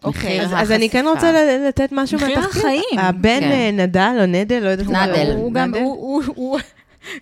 אוקיי. 0.04 0.42
אז, 0.42 0.54
אז 0.58 0.72
אני 0.72 0.90
כן 0.90 1.06
רוצה 1.08 1.32
לתת 1.68 1.90
משהו 1.92 2.20
מהתחקיר. 2.20 2.48
מחיר 2.48 2.62
החיים. 2.62 3.00
הבן 3.00 3.40
כן. 3.40 3.52
אה, 3.52 3.72
נדל 3.72 4.18
או 4.20 4.26
נדל, 4.26 4.60
לא 4.60 4.70
יודעת 4.70 4.88
איך 4.88 4.98
הוא... 4.98 4.98
נדל. 4.98 5.32
הוא 5.36 5.54
גם, 5.54 5.74
הוא, 5.76 5.96
הוא, 5.96 6.24
הוא, 6.36 6.60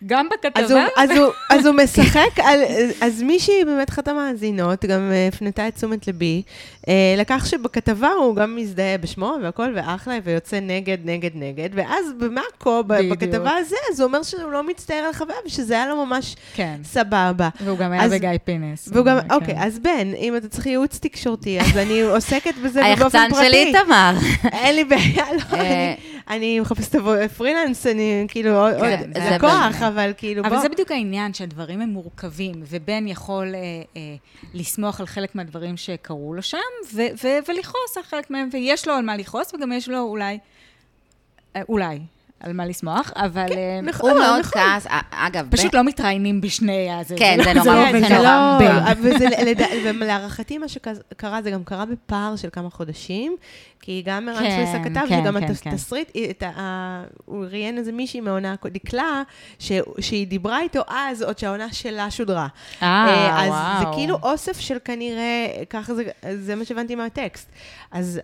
גם 0.06 0.30
בכתבה. 0.30 0.64
אז 0.64 0.72
הוא, 0.72 0.82
אז 0.98 1.12
הוא, 1.12 1.32
אז 1.50 1.66
הוא 1.66 1.76
משחק 1.76 2.40
על... 2.44 2.60
אז 3.02 3.22
מישהי 3.22 3.66
באמת 3.66 3.90
אחת 3.90 4.08
המאזינות 4.08 4.86
גם 4.86 5.12
אה, 5.12 5.28
הפנתה 5.28 5.68
את 5.68 5.76
תשומת 5.76 6.08
ליבי, 6.08 6.42
אה, 6.88 7.16
לקח 7.18 7.46
שבכתבה 7.46 8.10
הוא 8.10 8.36
גם 8.36 8.56
מזדהה 8.56 8.98
בשמו 8.98 9.36
והכל, 9.44 9.74
ואחלה, 9.76 10.18
ויוצא 10.24 10.60
נגד, 10.60 10.98
נגד, 11.04 11.32
נגד, 11.34 11.70
ואז 11.74 12.06
במאקו, 12.20 12.84
בכתבה 12.84 13.52
הזה, 13.52 13.76
אז 13.92 14.00
הוא 14.00 14.08
אומר 14.08 14.24
שהוא 14.24 14.52
לא 14.52 14.64
מצטער 14.64 14.98
על 14.98 15.10
החוויה, 15.10 15.38
ושזה 15.46 15.74
היה 15.74 15.88
לו 15.88 16.06
ממש 16.06 16.36
כן. 16.54 16.80
סבבה. 16.84 17.50
והוא 17.62 17.78
גם 17.78 17.92
היה 17.92 18.04
אז, 18.04 18.12
בגיא 18.12 18.30
פינס. 18.44 18.90
והוא 18.92 19.06
גם, 19.06 19.18
כן. 19.22 19.36
אוקיי, 19.36 19.56
אז 19.58 19.80
בן, 19.80 20.14
אם 20.18 20.38
אתה 20.38 20.48
צריך 20.48 20.66
ייעוץ 20.66 21.00
תקשורתי, 21.00 21.60
אז 21.60 21.78
אני 21.78 22.02
עוסקת 22.14 22.54
בזה 22.64 22.82
באופן 22.82 23.10
פרטי. 23.10 23.18
היחצן 23.18 23.44
שלי 23.44 23.64
איתמר. 23.64 24.14
אין 24.62 24.76
לי 24.76 24.84
בעיה, 24.84 25.26
לא, 25.34 25.58
אני 26.30 26.60
מחפשת 26.60 26.96
פרילנס, 27.38 27.88
אני 27.88 28.26
כאילו, 28.28 28.52
כן, 28.80 29.12
לקוח, 29.34 29.82
אבל 29.88 30.12
כאילו, 30.18 30.44
בוא. 30.44 30.50
אבל 30.50 30.62
זה 30.62 30.70
בדיוק 30.70 30.92
העניין, 30.92 31.34
שהדברים 31.34 31.82
הם 31.82 31.90
מורכבים, 31.90 32.64
ובן 32.70 33.08
יכול 33.08 33.56
אה, 33.56 33.60
אה, 33.96 34.02
לסמוך 34.54 35.00
על 35.00 35.06
חלק 35.06 35.36
מהדברים 35.36 35.78
שקרו 35.78 36.34
לו 36.34 36.42
שם, 36.42 36.58
ולכעוס 37.48 37.98
על 37.98 38.04
חלק 38.04 38.30
מהם, 38.30 38.50
ויש 38.52 38.88
לו 38.88 38.94
על 38.94 39.06
מה 39.06 39.18
לכעוס, 39.18 39.54
וגם 39.54 39.72
יש 39.72 39.90
לו 39.90 40.00
אולי, 40.00 40.40
אה, 41.56 41.62
אולי, 41.70 42.00
על 42.40 42.54
מה 42.54 42.66
לשמוח, 42.66 43.12
אבל... 43.16 43.48
כן, 43.48 43.58
אה, 43.58 43.80
נכון, 43.84 44.12
הוא 44.12 44.20
מאוד 44.20 44.40
נכון. 44.40 44.62
כעס, 44.62 44.88
אגב... 45.12 45.48
פשוט 45.52 45.74
לא 45.74 45.84
מתראיינים 45.84 46.42
בשני 46.42 46.92
הזה. 46.92 47.16
כן, 47.18 47.38
זה 47.44 47.54
נורא, 47.54 47.92
זה 47.92 48.16
נורא. 48.16 48.60
ולהערכתי 50.00 50.58
מה 50.58 50.68
שקרה, 50.68 51.42
זה 51.42 51.52
גם 51.52 51.64
קרה 51.64 51.86
בפער 51.86 52.36
של 52.36 52.50
כמה 52.52 52.70
חודשים, 52.70 53.36
כי 53.82 54.02
גם 54.06 54.30
ערן 54.30 54.40
כן, 54.40 54.56
סוויסה 54.56 54.90
כתב 54.90 55.10
כן, 55.10 55.22
שגם 55.22 55.38
התסריט, 55.38 56.18
הוא 57.26 57.46
ראיין 57.46 57.78
איזה 57.78 57.92
מישהי 57.92 58.22
מהעונה, 58.22 58.56
דקלה, 58.66 59.24
שהיא 60.00 60.28
דיברה 60.28 60.62
איתו 60.62 60.82
אז, 60.88 61.22
עוד 61.22 61.40
שהעונה 61.40 61.74
שלה 61.74 62.12
שודרה. 62.12 62.48
אה, 62.84 63.48
וואו. 63.48 63.54
אז 63.54 63.80
זה 63.80 63.86
כאילו 63.94 64.18
אוסף 64.24 64.60
של 64.60 64.78
כנראה, 64.86 65.48
ככה 65.70 65.94
זה 66.36 66.56
מה 66.56 66.66
שהבנתי 66.66 66.96
מהטקסט. 66.96 67.50
אז... 67.92 68.22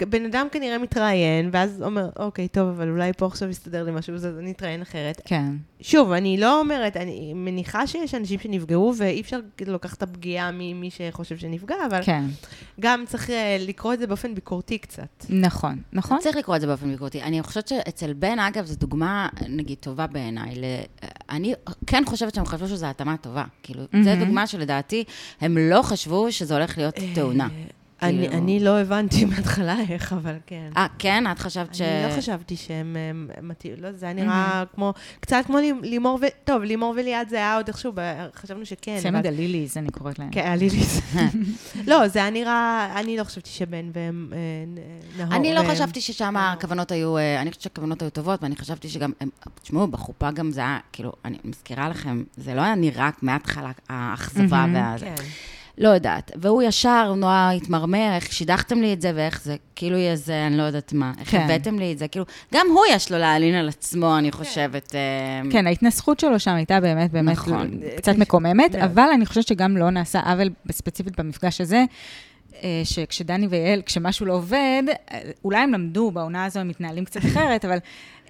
בן 0.00 0.24
אדם 0.24 0.46
כנראה 0.52 0.78
מתראיין, 0.78 1.50
ואז 1.52 1.82
אומר, 1.82 2.08
אוקיי, 2.18 2.48
טוב, 2.48 2.68
אבל 2.68 2.88
אולי 2.88 3.12
פה 3.12 3.26
עכשיו 3.26 3.48
יסתדר 3.48 3.84
לי 3.84 3.92
משהו, 3.92 4.14
אז 4.14 4.26
אני 4.38 4.50
אתראיין 4.50 4.82
אחרת. 4.82 5.20
כן. 5.24 5.44
שוב, 5.80 6.12
אני 6.12 6.36
לא 6.36 6.60
אומרת, 6.60 6.96
אני 6.96 7.32
מניחה 7.34 7.86
שיש 7.86 8.14
אנשים 8.14 8.38
שנפגעו, 8.38 8.94
ואי 8.96 9.20
אפשר 9.20 9.40
לקחת 9.66 9.98
את 9.98 10.02
הפגיעה 10.02 10.50
ממי 10.52 10.90
שחושב 10.90 11.36
שנפגע, 11.36 11.76
אבל 11.90 12.02
כן. 12.02 12.24
גם 12.80 13.04
צריך 13.06 13.30
אה, 13.30 13.56
לקרוא 13.60 13.94
את 13.94 13.98
זה 13.98 14.06
באופן 14.06 14.34
ביקורתי 14.34 14.78
קצת. 14.78 15.26
נכון, 15.28 15.78
נכון. 15.92 16.18
צריך 16.20 16.36
לקרוא 16.36 16.56
את 16.56 16.60
זה 16.60 16.66
באופן 16.66 16.92
ביקורתי. 16.92 17.22
אני 17.22 17.42
חושבת 17.42 17.68
שאצל 17.68 18.12
בן, 18.12 18.38
אגב, 18.38 18.64
זו 18.64 18.76
דוגמה, 18.76 19.28
נגיד, 19.48 19.78
טובה 19.80 20.06
בעיניי. 20.06 20.54
ל... 20.54 20.64
אני 21.30 21.54
כן 21.86 22.02
חושבת 22.06 22.34
שהם 22.34 22.46
חשבו 22.46 22.68
שזו 22.68 22.86
התאמה 22.86 23.16
טובה. 23.16 23.44
כאילו, 23.62 23.84
mm-hmm. 23.84 24.04
זו 24.04 24.10
דוגמה 24.18 24.46
שלדעתי, 24.46 25.04
הם 25.40 25.58
לא 25.58 25.82
חשבו 25.82 26.32
שזה 26.32 26.54
הולך 26.54 26.78
להיות 26.78 26.94
תאונה. 27.14 27.48
אני, 28.02 28.18
כאילו- 28.28 28.32
אני 28.42 28.60
לא 28.60 28.80
הבנתי 28.80 29.24
מההתחלה 29.30 29.76
איך, 29.88 30.12
אבל 30.12 30.34
כן. 30.46 30.70
אה, 30.76 30.86
כן? 30.98 31.24
את 31.32 31.38
חשבת 31.38 31.74
ש... 31.74 31.80
אני 31.80 32.12
לא 32.12 32.18
חשבתי 32.18 32.56
שהם 32.56 32.96
הם, 33.10 33.28
מתאים, 33.42 33.72
לא, 33.78 33.92
זה 33.92 34.06
היה 34.06 34.14
נראה 34.14 34.64
כמו, 34.74 34.92
קצת 35.20 35.42
כמו 35.46 35.58
לי- 35.58 35.72
לימור 35.82 36.18
ו... 36.22 36.26
טוב, 36.44 36.62
לימור 36.62 36.94
וליעד 36.96 37.28
זה 37.28 37.36
היה 37.36 37.56
עוד 37.56 37.68
איכשהו, 37.68 37.92
ב- 37.94 38.00
חשבנו 38.34 38.66
שכן. 38.66 38.98
צמד 39.02 39.14
אבל- 39.26 39.26
הליליז, 39.26 39.76
אני 39.76 39.90
קוראת 39.90 40.18
להם. 40.18 40.30
כן, 40.30 40.46
הליליס. 40.46 41.00
לא, 41.88 42.08
זה 42.08 42.18
היה 42.18 42.30
נראה, 42.30 42.92
אני 43.00 43.16
לא 43.16 43.24
חשבתי 43.24 43.50
שבן 43.50 43.90
והם 43.94 44.32
אה, 44.32 44.38
נהור. 45.24 45.34
אני 45.36 45.54
לא 45.54 45.60
חשבתי 45.70 46.00
ששם 46.00 46.36
הכוונות 46.36 46.92
היו, 46.92 47.16
אה, 47.18 47.40
אני 47.42 47.50
חושבת 47.50 47.62
שהכוונות 47.62 48.02
היו 48.02 48.10
טובות, 48.10 48.42
ואני 48.42 48.56
חשבתי 48.56 48.88
שגם, 48.88 49.12
תשמעו, 49.62 49.86
בחופה 49.86 50.30
גם 50.30 50.50
זה 50.50 50.60
היה, 50.60 50.78
כאילו, 50.92 51.12
אני 51.24 51.38
מזכירה 51.44 51.88
לכם, 51.88 52.22
זה 52.36 52.54
לא 52.54 52.60
היה 52.60 52.74
נראה 52.74 53.10
מההתחלה 53.22 53.70
האכזבה. 53.88 54.66
וה... 54.74 54.96
כן. 55.82 55.88
לא 55.88 55.94
יודעת. 55.94 56.30
והוא 56.36 56.62
ישר, 56.62 57.14
נורא 57.16 57.50
התמרמר, 57.56 58.12
איך 58.14 58.32
שידכתם 58.32 58.80
לי 58.80 58.92
את 58.92 59.00
זה, 59.00 59.12
ואיך 59.14 59.42
זה, 59.44 59.56
כאילו 59.76 59.96
יהיה 59.96 60.16
זה, 60.16 60.46
אני 60.46 60.56
לא 60.56 60.62
יודעת 60.62 60.92
מה. 60.92 61.12
איך 61.20 61.30
כן. 61.30 61.40
הבאתם 61.40 61.78
לי 61.78 61.92
את 61.92 61.98
זה, 61.98 62.08
כאילו, 62.08 62.24
גם 62.54 62.66
הוא 62.70 62.84
יש 62.90 63.12
לו 63.12 63.18
להלין 63.18 63.54
על 63.54 63.68
עצמו, 63.68 64.18
אני 64.18 64.32
חושבת. 64.32 64.94
אה, 64.94 65.50
כן, 65.50 65.66
ההתנסחות 65.66 66.20
שלו 66.20 66.40
שם 66.40 66.54
הייתה 66.54 66.80
באמת, 66.80 67.10
באמת 67.10 67.32
נכון. 67.32 67.80
קצת 67.96 68.16
מקוממת, 68.16 68.74
מאוד. 68.74 68.84
אבל 68.84 69.08
אני 69.14 69.26
חושבת 69.26 69.46
שגם 69.46 69.76
לא 69.76 69.90
נעשה 69.90 70.20
עוול 70.20 70.50
ספציפית 70.72 71.20
במפגש 71.20 71.60
הזה. 71.60 71.84
אה, 72.62 72.80
שכשדני 72.84 73.46
ויעל, 73.46 73.82
כשמשהו 73.82 74.26
לא 74.26 74.32
עובד, 74.32 74.82
אה, 74.88 75.20
אולי 75.44 75.58
הם 75.58 75.72
למדו, 75.72 76.10
בעונה 76.10 76.44
הזו 76.44 76.60
הם 76.60 76.68
מתנהלים 76.68 77.04
קצת 77.04 77.20
אחרת, 77.20 77.64
אבל 77.64 77.78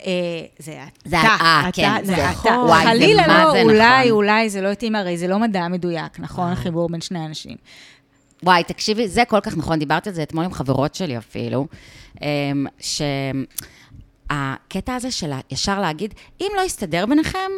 אה, 0.06 0.12
זה 0.58 0.78
זה 1.04 1.20
אתה. 1.20 1.28
אה, 1.28 1.60
אתה, 1.68 1.72
כן, 1.72 2.04
זה 2.04 2.16
נכון. 2.30 2.52
וואי, 2.52 2.82
זה 2.82 2.88
חלילה 2.88 3.26
לא, 3.26 3.52
זה 3.52 3.62
אולי, 3.62 4.00
נכון. 4.00 4.10
אולי 4.10 4.50
זה 4.50 4.60
לא 4.60 4.68
התאים, 4.68 4.94
הרי 4.94 5.18
זה 5.18 5.28
לא 5.28 5.38
מדע 5.38 5.68
מדויק, 5.68 6.20
נכון? 6.20 6.52
החיבור 6.52 6.88
בין 6.88 7.00
שני 7.00 7.26
אנשים. 7.26 7.56
וואי, 8.42 8.64
תקשיבי, 8.64 9.08
זה 9.08 9.24
כל 9.24 9.40
כך 9.40 9.56
נכון, 9.56 9.78
דיברתי 9.78 10.08
על 10.08 10.14
זה 10.14 10.22
אתמול 10.22 10.44
עם 10.44 10.52
חברות 10.52 10.94
שלי 10.94 11.18
אפילו, 11.18 11.66
אמ, 12.22 12.66
שהקטע 14.28 14.94
הזה 14.94 15.10
של 15.10 15.32
ישר 15.50 15.80
להגיד, 15.80 16.14
אם 16.40 16.48
לא 16.56 16.62
יסתדר 16.62 17.06
ביניכם, 17.06 17.50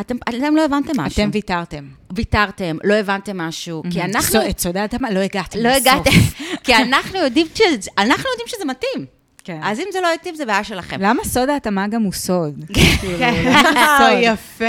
אתם, 0.00 0.16
אתם 0.28 0.56
לא 0.56 0.64
הבנתם 0.64 1.00
משהו. 1.00 1.22
אתם 1.22 1.30
ויתרתם. 1.32 1.84
ויתרתם, 2.16 2.76
לא 2.84 2.94
הבנתם 2.94 3.38
משהו, 3.38 3.82
כי 3.90 4.02
אנחנו... 4.02 4.48
את 4.50 4.58
סודעת 4.58 4.94
מה? 4.94 5.10
לא 5.10 5.18
הגעתם 5.20 5.58
לא 5.58 5.70
לסוף. 5.70 5.86
הגעתם, 5.86 6.10
כי 6.64 6.74
אנחנו 6.74 7.18
יודעים, 7.18 7.46
שזה, 7.54 7.90
אנחנו 7.98 8.24
יודעים 8.30 8.48
שזה 8.48 8.64
מתאים. 8.64 9.06
כן. 9.46 9.60
אז 9.62 9.80
אם 9.80 9.84
זה 9.92 10.00
לא 10.00 10.12
התאים, 10.14 10.34
זה 10.34 10.44
בעיה 10.46 10.64
שלכם. 10.64 10.96
למה 11.00 11.24
סוד 11.24 11.48
ההתאמה 11.48 11.86
גם 11.88 12.02
הוא 12.02 12.12
סוד? 12.12 12.64
כאילו, 12.72 13.18
כן, 13.18 13.34
למה 13.46 13.96
סוד? 13.98 14.18
יפה. 14.20 14.64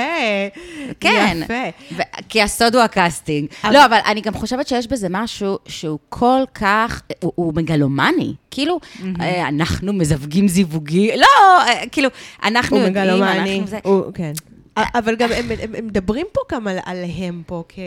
כן. 1.00 1.38
יפה. 1.44 2.04
כי 2.30 2.42
הסוד 2.42 2.76
הוא 2.76 2.84
הקאסטינג. 2.84 3.48
אבל- 3.64 3.74
לא, 3.74 3.86
אבל 3.86 3.98
אני 4.06 4.22
גם 4.22 4.34
חושבת 4.34 4.68
שיש 4.68 4.88
בזה 4.88 5.08
משהו 5.10 5.58
שהוא 5.68 6.00
כל 6.10 6.42
כך, 6.56 7.02
הוא, 7.22 7.32
הוא 7.36 7.54
מגלומני. 7.56 8.34
כאילו, 8.52 8.80
אה, 9.22 9.48
אנחנו 9.48 9.94
מזווגים 9.94 10.48
זיווגי, 10.48 11.12
לא, 11.18 11.28
אה, 11.68 11.84
כאילו, 11.92 12.10
אנחנו 12.44 12.78
יודעים, 12.78 12.94
מגלומני. 13.06 13.56
אנחנו 13.56 13.68
זה... 13.68 13.80
הוא- 13.84 14.04
כן. 14.14 14.34
אבל 14.78 15.16
גם 15.16 15.32
הם, 15.32 15.46
הם, 15.62 15.76
הם 15.78 15.88
מדברים 15.88 16.26
פה 16.32 16.42
גם 16.52 16.68
על, 16.68 16.78
עליהם 16.86 17.44
פה, 17.46 17.64
כ, 17.70 17.80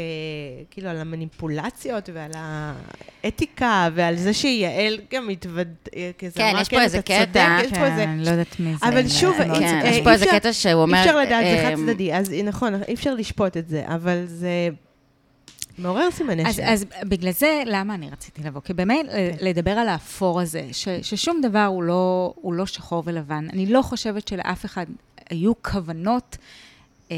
כאילו 0.70 0.88
על 0.88 1.00
המניפולציות 1.00 2.08
ועל 2.12 2.30
האתיקה 3.24 3.88
ועל 3.94 4.16
זה 4.16 4.32
שיעל 4.32 4.98
גם 5.12 5.28
מתווד... 5.28 5.68
כזה 6.18 6.34
כן, 6.34 6.54
יש 6.60 6.68
פה 6.68 6.82
איזה 6.82 7.02
קטע. 7.02 7.58
יש 7.64 7.70
פה 7.70 7.76
כן, 7.76 7.84
איזה... 7.84 8.04
אני 8.04 8.24
לא 8.24 8.30
יודעת 8.30 8.60
מי 8.60 8.74
זה. 8.80 8.88
אבל 8.88 9.08
שוב, 9.08 9.40
אי- 9.40 9.58
כן. 9.58 9.80
יש 9.84 9.96
אי 9.96 10.04
פה 10.04 10.12
איזה 10.12 10.26
קטע 10.26 10.52
שהוא 10.52 10.82
אומר... 10.82 10.98
אי 10.98 11.02
אפשר 11.02 11.20
לדעת, 11.20 11.44
זה 11.44 11.64
אה, 11.64 11.70
חד 11.70 11.76
צדדי, 11.76 12.14
אז 12.14 12.32
נכון, 12.44 12.74
אי 12.88 12.94
אפשר 12.94 13.14
לשפוט 13.14 13.56
את 13.56 13.68
זה, 13.68 13.82
אבל 13.86 14.22
זה 14.26 14.68
מעורר 15.78 16.10
סימני 16.10 16.48
אז, 16.48 16.56
שאלה. 16.56 16.72
אז 16.72 16.84
בגלל 17.02 17.30
זה, 17.32 17.62
למה 17.66 17.94
אני 17.94 18.10
רציתי 18.10 18.42
לבוא? 18.42 18.60
כי 18.60 18.72
באמת, 18.72 19.06
כן. 19.12 19.30
לדבר 19.40 19.70
על 19.70 19.88
האפור 19.88 20.40
הזה, 20.40 20.62
ש, 20.72 20.88
ששום 21.02 21.40
דבר 21.40 21.64
הוא 21.64 21.82
לא, 21.82 22.32
הוא 22.36 22.54
לא 22.54 22.66
שחור 22.66 23.02
ולבן. 23.06 23.46
אני 23.52 23.66
לא 23.66 23.82
חושבת 23.82 24.28
שלאף 24.28 24.64
אחד 24.64 24.86
היו 25.30 25.52
כוונות 25.62 26.36
אה, 27.10 27.16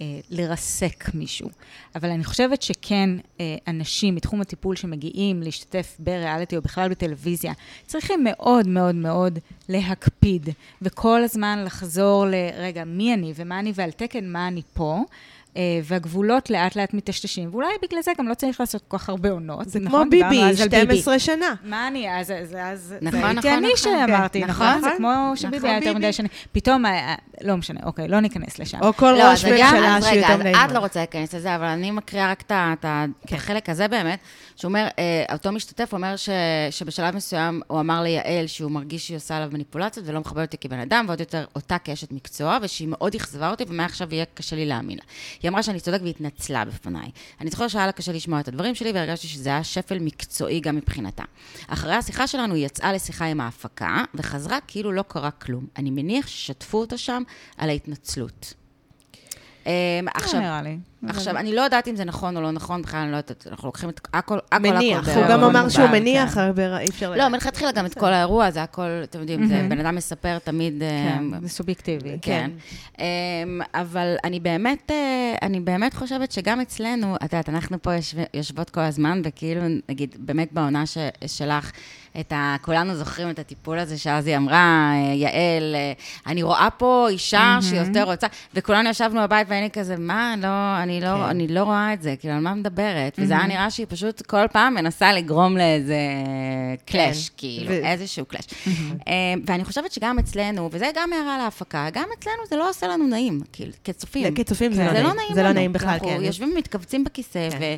אה, 0.00 0.20
לרסק 0.30 1.04
מישהו. 1.14 1.48
אבל 1.94 2.10
אני 2.10 2.24
חושבת 2.24 2.62
שכן, 2.62 3.10
אה, 3.40 3.56
אנשים 3.68 4.14
מתחום 4.14 4.40
הטיפול 4.40 4.76
שמגיעים 4.76 5.42
להשתתף 5.42 5.96
בריאליטי 5.98 6.56
או 6.56 6.62
בכלל 6.62 6.88
בטלוויזיה, 6.88 7.52
צריכים 7.86 8.24
מאוד 8.24 8.66
מאוד 8.66 8.94
מאוד 8.94 9.38
להקפיד, 9.68 10.48
וכל 10.82 11.22
הזמן 11.24 11.62
לחזור 11.64 12.26
ל, 12.26 12.34
רגע, 12.58 12.84
מי 12.84 13.14
אני 13.14 13.32
ומה 13.36 13.58
אני 13.58 13.72
ועל 13.74 13.90
תקן 13.90 14.32
מה 14.32 14.48
אני 14.48 14.62
פה. 14.74 14.98
אה, 15.56 15.62
והגבולות 15.84 16.50
לאט 16.50 16.76
לאט 16.76 16.94
מטשטשים, 16.94 17.48
ואולי 17.52 17.68
בגלל 17.82 18.02
זה 18.02 18.12
גם 18.18 18.28
לא 18.28 18.34
צריך 18.34 18.60
לעשות 18.60 18.82
כל 18.88 18.98
כך 18.98 19.08
הרבה 19.08 19.30
עונות. 19.30 19.68
זה 19.68 19.78
כמו 19.78 19.88
נכון? 19.88 20.10
דיברנו 20.10 20.30
ביבי, 20.30 20.50
אז 20.50 20.60
על 20.60 20.68
ביבי. 20.68 20.96
12 20.96 21.18
שנה. 21.18 21.54
מה 21.64 21.88
אני, 21.88 22.20
אז, 22.20 22.30
אז, 22.30 22.56
אז, 22.60 22.94
נכון, 23.00 23.20
זה 23.20 23.26
הייתי 23.26 23.38
נכון, 23.38 23.52
אני 23.52 23.72
נכון, 23.72 23.76
שאמרתי, 23.76 24.40
כן, 24.40 24.46
נכון? 24.46 24.66
נכון. 24.66 24.80
זה 24.82 24.90
כמו 24.96 25.32
שביבי 25.36 25.56
נכון, 25.56 25.70
היה 25.70 25.78
יותר. 25.78 25.94
מדי 25.94 26.12
שנים. 26.12 26.30
פתאום, 26.52 26.86
אה, 26.86 26.90
אה, 26.90 27.14
לא 27.40 27.56
משנה, 27.56 27.80
אוקיי, 27.84 28.08
לא 28.08 28.20
ניכנס 28.20 28.58
לשם. 28.58 28.78
או 28.82 28.92
כל 28.92 29.12
לא, 29.18 29.22
ראש 29.22 29.44
ממשלה 29.44 29.96
אז 29.96 30.04
שהוא 30.04 30.16
רגע, 30.16 30.64
את. 30.64 30.72
לא 30.72 30.78
רוצה 30.78 31.00
להיכנס 31.00 31.34
לזה, 31.34 31.56
אבל 31.56 31.64
אני 31.64 31.90
מקריאה 31.90 32.30
רק 32.30 32.42
את 32.50 33.32
החלק 33.32 33.68
הזה 33.68 33.88
באמת, 33.88 34.18
שהוא 34.60 34.68
אומר, 34.68 34.88
אה, 34.98 35.24
אותו 35.32 35.52
משתתף 35.52 35.92
אומר 35.92 36.16
ש- 36.16 36.28
שבשלב 36.70 37.16
מסוים 37.16 37.62
הוא 37.66 37.80
אמר 37.80 38.02
ליעל 38.02 38.46
שהוא 38.46 38.70
מרגיש 38.70 39.06
שהיא 39.06 39.16
עושה 39.16 39.36
עליו 39.36 39.48
מניפולציות 39.52 40.06
ולא 40.08 40.20
מכבד 40.20 40.42
אותי 40.42 40.56
כבן 40.58 40.78
אדם, 40.78 41.04
ועוד 41.08 41.20
יותר 41.20 41.44
אותה 41.54 41.78
כאשת 41.78 42.12
מקצוע, 42.12 42.58
ושהיא 42.62 42.88
מאוד 42.88 43.14
אכזבה 43.14 43.50
אותי, 43.50 43.64
ומעכשיו 43.68 44.14
יהיה 44.14 44.24
קשה 44.24 44.56
לי 44.56 44.66
להאמין 44.66 44.98
לה. 44.98 45.04
היא 45.42 45.48
אמרה 45.48 45.62
שאני 45.62 45.80
צודק 45.80 46.00
והתנצלה 46.04 46.64
בפניי. 46.64 47.10
אני 47.40 47.50
זוכרת 47.50 47.70
שהיה 47.70 47.86
לה 47.86 47.92
קשה 47.92 48.12
לשמוע 48.12 48.40
את 48.40 48.48
הדברים 48.48 48.74
שלי, 48.74 48.92
והרגשתי 48.92 49.28
שזה 49.28 49.48
היה 49.48 49.64
שפל 49.64 49.98
מקצועי 49.98 50.60
גם 50.60 50.76
מבחינתה. 50.76 51.24
אחרי 51.68 51.94
השיחה 51.94 52.26
שלנו 52.26 52.54
היא 52.54 52.66
יצאה 52.66 52.92
לשיחה 52.92 53.24
עם 53.24 53.40
ההפקה, 53.40 54.04
וחזרה 54.14 54.58
כאילו 54.66 54.92
לא 54.92 55.02
קרה 55.08 55.30
כלום. 55.30 55.66
אני 55.76 55.90
מניח 55.90 56.26
ששתפו 56.26 56.78
אותה 56.78 56.98
שם 56.98 57.22
על 57.56 57.68
ההתנצלות. 57.68 58.54
עכשיו, 60.06 60.40
לא 60.40 60.46
נראה 60.46 60.62
לי. 60.62 60.78
עכשיו, 61.08 61.36
אני 61.36 61.54
לא 61.54 61.60
יודעת 61.60 61.88
אם 61.88 61.96
זה 61.96 62.04
נכון 62.04 62.36
או 62.36 62.42
לא 62.42 62.50
נכון, 62.50 62.82
בכלל 62.82 63.00
אני 63.00 63.12
לא 63.12 63.16
יודעת, 63.16 63.46
אנחנו 63.50 63.68
לוקחים 63.68 63.88
את 63.88 64.00
הכל, 64.14 64.38
הכל, 64.52 64.58
מניח, 64.58 65.08
הכל 65.08 65.20
הוא 65.20 65.28
גם 65.28 65.44
אמר 65.44 65.68
שהוא 65.68 65.86
מניח, 65.86 66.34
כן. 66.34 66.40
הרבה, 66.40 66.78
אי 66.78 66.88
אפשר 66.88 67.14
לא. 67.16 67.28
מלכתחילה 67.28 67.72
גם 67.72 67.86
את 67.86 67.98
כל 67.98 68.12
האירוע, 68.12 68.50
זה 68.50 68.62
הכל, 68.62 68.88
אתם 69.02 69.20
יודעים, 69.20 69.46
זה 69.46 69.66
בן 69.68 69.80
אדם 69.80 69.94
מספר 69.94 70.38
תמיד... 70.38 70.74
כן, 70.78 71.18
אמ, 71.18 71.40
זה 71.42 71.48
סובייקטיבי. 71.48 72.18
כן. 72.22 72.50
אמ, 72.98 73.04
אבל 73.74 74.16
אני 74.24 74.40
באמת, 74.40 74.90
אה, 74.90 75.34
אני 75.42 75.60
באמת 75.60 75.94
חושבת 75.94 76.32
שגם 76.32 76.60
אצלנו, 76.60 77.16
את 77.16 77.22
יודעת, 77.22 77.48
אנחנו 77.48 77.82
פה 77.82 77.94
יושב, 77.94 78.18
יושבות 78.34 78.70
כל 78.70 78.80
הזמן, 78.80 79.22
וכאילו, 79.24 79.62
נגיד, 79.88 80.16
באמת 80.18 80.52
בעונה 80.52 80.84
שלך, 81.26 81.72
את 82.20 82.32
ה... 82.32 82.56
כולנו 82.62 82.94
זוכרים 82.94 83.30
את 83.30 83.38
הטיפול 83.38 83.78
הזה 83.78 83.98
שאז 83.98 84.26
היא 84.26 84.36
אמרה, 84.36 84.92
אה, 84.92 85.14
יעל, 85.14 85.74
אה, 85.74 85.92
אני 86.26 86.42
רואה 86.42 86.68
פה 86.76 87.06
אישה 87.10 87.58
שיותר 87.62 88.04
רוצה, 88.04 88.26
וכולנו 88.54 88.88
ישבנו 88.88 89.22
בבית 89.22 89.46
ואני 89.50 89.70
כזה, 89.70 89.96
מה, 89.98 90.34
לא, 90.38 90.48
אני 90.90 91.00
לא, 91.00 91.06
כן. 91.16 91.22
אני 91.22 91.48
לא 91.48 91.62
רואה 91.62 91.92
את 91.92 92.02
זה, 92.02 92.14
כאילו, 92.20 92.34
על 92.34 92.40
מה 92.40 92.54
מדברת? 92.54 93.16
וזה 93.18 93.36
היה 93.36 93.46
נראה 93.46 93.70
שהיא 93.70 93.86
פשוט 93.88 94.22
כל 94.22 94.48
פעם 94.52 94.74
מנסה 94.74 95.12
לגרום 95.12 95.56
לאיזה 95.56 95.98
קלאש, 96.86 97.28
כן. 97.28 97.34
כאילו, 97.36 97.70
ו- 97.70 97.86
איזשהו 97.86 98.24
קלאש. 98.26 98.44
אה, 99.08 99.12
ואני 99.46 99.64
חושבת 99.64 99.92
שגם 99.92 100.18
אצלנו, 100.18 100.68
וזה 100.72 100.86
גם 100.94 101.12
הערה 101.12 101.38
להפקה, 101.38 101.88
גם 101.92 102.04
אצלנו 102.18 102.36
זה 102.50 102.56
לא 102.56 102.70
עושה 102.70 102.88
לנו 102.88 103.06
נעים, 103.06 103.40
כאילו, 103.52 103.72
כצופים. 103.84 104.34
כצופים 104.34 104.72
זה 104.72 104.84
לא 104.84 104.92
זה. 104.92 105.02
לא 105.02 105.12
נעים 105.14 105.34
זה 105.34 105.42
לא. 105.42 105.52
נעים 105.52 105.72
בכלל, 105.72 105.98
כן. 105.98 106.06
אנחנו 106.08 106.22
יושבים 106.24 106.52
ומתכווצים 106.54 107.04
בכיסא, 107.04 107.48
כן. 107.50 107.58
ו- 107.60 107.74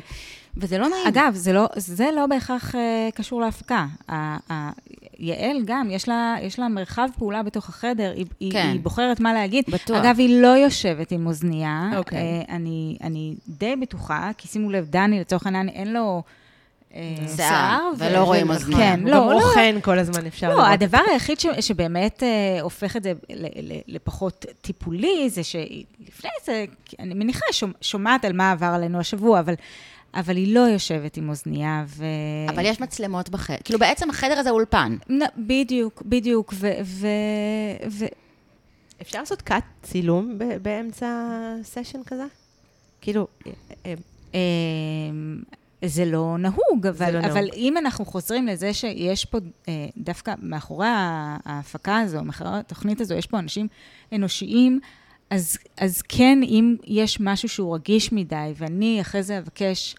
וזה 0.57 0.77
לא 0.77 0.89
נעים. 0.89 1.07
אגב, 1.07 1.31
זה 1.35 1.53
לא, 1.53 1.67
זה 1.75 2.09
לא 2.15 2.25
בהכרח 2.27 2.75
אה, 2.75 3.09
קשור 3.15 3.41
להפקה. 3.41 3.85
ה- 4.09 4.37
ה- 4.53 4.71
יעל 5.19 5.61
גם, 5.65 5.87
יש 5.91 6.07
לה, 6.07 6.35
יש 6.41 6.59
לה 6.59 6.67
מרחב 6.67 7.07
פעולה 7.17 7.43
בתוך 7.43 7.69
החדר, 7.69 8.13
היא, 8.39 8.51
כן. 8.51 8.69
היא 8.73 8.79
בוחרת 8.79 9.19
מה 9.19 9.33
להגיד. 9.33 9.65
בטוח. 9.67 9.97
אגב, 9.97 10.15
היא 10.17 10.41
לא 10.41 10.47
יושבת 10.47 11.11
עם 11.11 11.27
אוזנייה. 11.27 11.91
אוקיי. 11.97 12.19
אה, 12.19 12.55
אני, 12.55 12.97
אני 13.03 13.35
די 13.47 13.75
בטוחה, 13.75 14.31
כי 14.37 14.47
שימו 14.47 14.71
לב, 14.71 14.87
דני, 14.89 15.19
לצורך 15.19 15.45
העניין, 15.45 15.69
אין 15.69 15.93
לו... 15.93 16.23
אה, 16.95 17.15
שיער, 17.35 17.89
ולא 17.97 18.23
רואים 18.23 18.49
אוזניים. 18.49 18.77
כן, 18.77 18.99
הוא 19.01 19.09
לא, 19.09 19.17
גם 19.17 19.29
לא, 19.29 19.33
רוכן 19.33 19.75
כל 19.81 19.99
הזמן, 19.99 20.25
אפשר 20.25 20.49
לא, 20.49 20.55
לראות. 20.55 20.67
הדבר 20.71 21.01
היחיד 21.11 21.37
שבאמת 21.59 22.23
אה, 22.23 22.61
הופך 22.61 22.97
את 22.97 23.03
זה 23.03 23.13
לפחות 23.87 24.45
טיפולי, 24.61 25.29
זה 25.29 25.43
שלפני 25.43 26.29
זה, 26.45 26.65
אני 26.99 27.13
מניחה, 27.13 27.45
שומע, 27.51 27.73
שומעת 27.81 28.25
על 28.25 28.33
מה 28.33 28.51
עבר 28.51 28.65
עלינו 28.65 28.99
השבוע, 28.99 29.39
אבל 29.39 29.53
אבל 30.13 30.35
היא 30.35 30.55
לא 30.55 30.59
יושבת 30.59 31.17
עם 31.17 31.29
אוזנייה, 31.29 31.83
ו... 31.87 32.05
אבל 32.49 32.65
יש 32.65 32.79
מצלמות 32.81 33.29
בחדר. 33.29 33.57
כאילו, 33.63 33.79
בעצם 33.79 34.09
החדר 34.09 34.39
הזה 34.39 34.49
אולפן. 34.49 34.97
בדיוק, 35.37 36.03
בדיוק, 36.05 36.53
ו... 36.57 36.71
ו... 36.83 37.07
ו... 37.89 38.05
אפשר 39.01 39.19
לעשות 39.19 39.41
קאט 39.41 39.63
צילום 39.81 40.37
ב- 40.37 40.57
באמצע 40.61 41.29
סשן 41.63 41.99
כזה? 42.05 42.25
כאילו, 43.01 43.27
אה, 43.47 43.51
אה, 43.85 43.93
אמ, 44.33 45.43
זה 45.85 46.05
לא 46.05 46.35
נהוג, 46.39 46.87
אבל, 46.89 47.13
לא 47.13 47.19
אבל 47.19 47.41
נהוג. 47.41 47.53
אם 47.55 47.77
אנחנו 47.77 48.05
חוזרים 48.05 48.47
לזה 48.47 48.73
שיש 48.73 49.25
פה, 49.25 49.37
אה, 49.67 49.87
דווקא 49.97 50.33
מאחורי 50.41 50.87
ההפקה 51.45 51.99
הזו, 51.99 52.23
מאחורי 52.23 52.49
התוכנית 52.53 53.01
הזו, 53.01 53.13
יש 53.13 53.27
פה 53.27 53.39
אנשים 53.39 53.67
אנושיים, 54.13 54.79
אז, 55.33 55.57
אז 55.77 56.01
כן, 56.01 56.39
אם 56.43 56.75
יש 56.85 57.19
משהו 57.19 57.49
שהוא 57.49 57.75
רגיש 57.75 58.11
מדי, 58.11 58.53
ואני 58.57 59.01
אחרי 59.01 59.23
זה 59.23 59.37
אבקש 59.37 59.95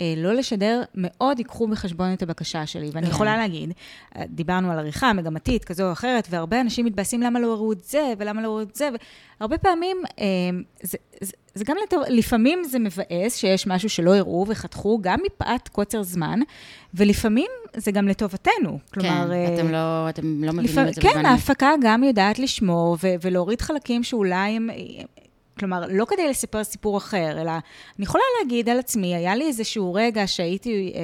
אה, 0.00 0.14
לא 0.16 0.34
לשדר, 0.34 0.82
מאוד 0.94 1.38
ייקחו 1.38 1.68
בחשבון 1.68 2.12
את 2.12 2.22
הבקשה 2.22 2.66
שלי. 2.66 2.90
ואני 2.92 3.06
כן. 3.06 3.12
יכולה 3.12 3.36
להגיד, 3.36 3.72
אה, 4.16 4.22
דיברנו 4.28 4.72
על 4.72 4.78
עריכה 4.78 5.12
מגמתית 5.12 5.64
כזו 5.64 5.86
או 5.86 5.92
אחרת, 5.92 6.28
והרבה 6.30 6.60
אנשים 6.60 6.86
מתבאסים 6.86 7.20
למה 7.20 7.40
לא 7.40 7.52
הראו 7.52 7.72
את 7.72 7.84
זה, 7.84 8.12
ולמה 8.18 8.42
לא 8.42 8.46
הראו 8.46 8.62
את 8.62 8.74
זה, 8.74 8.88
והרבה 9.40 9.58
פעמים, 9.58 9.96
אה, 10.18 10.24
זה, 10.82 10.98
זה, 11.20 11.32
זה 11.54 11.64
גם 11.64 11.76
לטוב, 11.86 12.02
לפעמים 12.08 12.64
זה 12.64 12.78
מבאס 12.78 13.36
שיש 13.36 13.66
משהו 13.66 13.88
שלא 13.88 14.14
הראו 14.16 14.44
וחתכו, 14.48 14.98
גם 15.02 15.18
מפאת 15.26 15.68
קוצר 15.68 16.02
זמן, 16.02 16.38
ולפעמים 16.94 17.46
זה 17.76 17.90
גם 17.90 18.08
לטובתנו. 18.08 18.78
כלומר, 18.94 19.24
כן, 19.26 19.32
אה, 19.32 19.54
אתם 19.54 19.72
לא, 19.72 20.08
אתם 20.08 20.22
לא 20.44 20.52
מבינים 20.52 20.64
לפעמים- 20.70 20.88
את 20.88 20.94
זה 20.94 21.00
כן, 21.00 21.08
בזמן 21.08 21.20
אמת. 21.26 21.30
ההפקה 21.30 21.70
גם 21.82 22.04
יודעת 22.04 22.38
לשמור 22.38 22.96
ו- 23.02 23.14
ולהוריד 23.22 23.60
חלקים 23.62 24.02
שאולי 24.02 24.50
הם... 24.50 24.70
כלומר, 25.58 25.82
לא 25.90 26.04
כדי 26.04 26.28
לספר 26.28 26.64
סיפור 26.64 26.96
אחר, 26.98 27.40
אלא 27.40 27.50
אני 27.50 28.04
יכולה 28.04 28.24
להגיד 28.40 28.68
על 28.68 28.78
עצמי, 28.78 29.14
היה 29.16 29.34
לי 29.34 29.46
איזשהו 29.46 29.94
רגע 29.94 30.26
שהייתי 30.26 30.92
אה, 30.94 31.00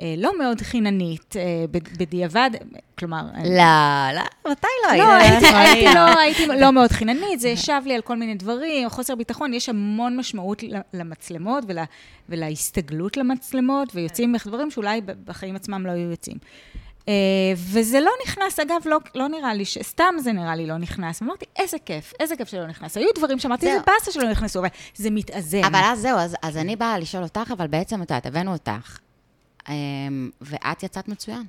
אה, 0.00 0.14
לא 0.18 0.38
מאוד 0.38 0.60
חיננית 0.60 1.34
אה, 1.36 1.42
בד- 1.70 1.98
בדיעבד, 1.98 2.50
כלומר... 2.98 3.22
לא, 3.44 4.14
לא, 4.14 4.50
מתי 4.52 4.66
לא 4.84 4.90
היית? 4.90 5.04
לא, 5.04 5.12
הייתי, 5.12 5.46
הייתי, 5.46 5.94
לא, 5.94 6.18
הייתי 6.20 6.46
לא 6.60 6.72
מאוד 6.72 6.90
חיננית, 6.92 7.40
זה 7.40 7.48
ישב 7.48 7.80
לי 7.86 7.94
על 7.94 8.00
כל 8.00 8.16
מיני 8.16 8.34
דברים, 8.34 8.88
חוסר 8.88 9.14
ביטחון, 9.14 9.54
יש 9.54 9.68
המון 9.68 10.16
משמעות 10.16 10.62
למצלמות 10.94 11.64
ול, 11.68 11.78
ולהסתגלות 12.28 13.16
למצלמות, 13.16 13.88
ויוצאים 13.94 14.32
ממך 14.32 14.46
דברים 14.46 14.70
שאולי 14.70 15.00
בחיים 15.24 15.56
עצמם 15.56 15.86
לא 15.86 15.92
היו 15.92 16.10
יוצאים. 16.10 16.36
אה, 17.08 17.12
וזה 17.56 18.00
לא 18.00 18.10
נכנס, 18.26 18.58
אגב, 18.60 18.80
לא, 18.84 18.98
לא 19.14 19.28
נראה 19.28 19.54
לי, 19.54 19.64
ש- 19.64 19.78
סתם 19.82 20.14
זה 20.18 20.32
נראה 20.32 20.54
לי 20.56 20.66
לא 20.66 20.78
נכנס. 20.78 21.22
אמרתי, 21.22 21.44
איזה 21.58 21.76
כיף, 21.86 22.12
איזה 22.20 22.36
כיף 22.36 22.48
שלא 22.48 22.66
נכנס. 22.66 22.96
היו 22.96 23.08
דברים 23.14 23.38
שאמרתי. 23.38 23.66
איזה 23.70 23.80
באסה 23.86 24.12
שלא 24.12 24.30
נכנסו, 24.30 24.58
אבל 24.58 24.68
זה 24.94 25.10
מתאזן. 25.10 25.64
אבל 25.64 25.80
אז 25.84 26.00
זהו, 26.00 26.18
אז, 26.18 26.36
אז 26.42 26.56
אני 26.56 26.76
באה 26.76 26.98
לשאול 26.98 27.22
אותך, 27.22 27.50
אבל 27.56 27.66
בעצם, 27.66 28.02
את 28.02 28.10
יודעת, 28.10 28.26
הבאנו 28.26 28.52
אותך, 28.52 28.98
אמ, 29.68 30.30
ואת 30.40 30.82
יצאת 30.82 31.08
מצוין. 31.08 31.44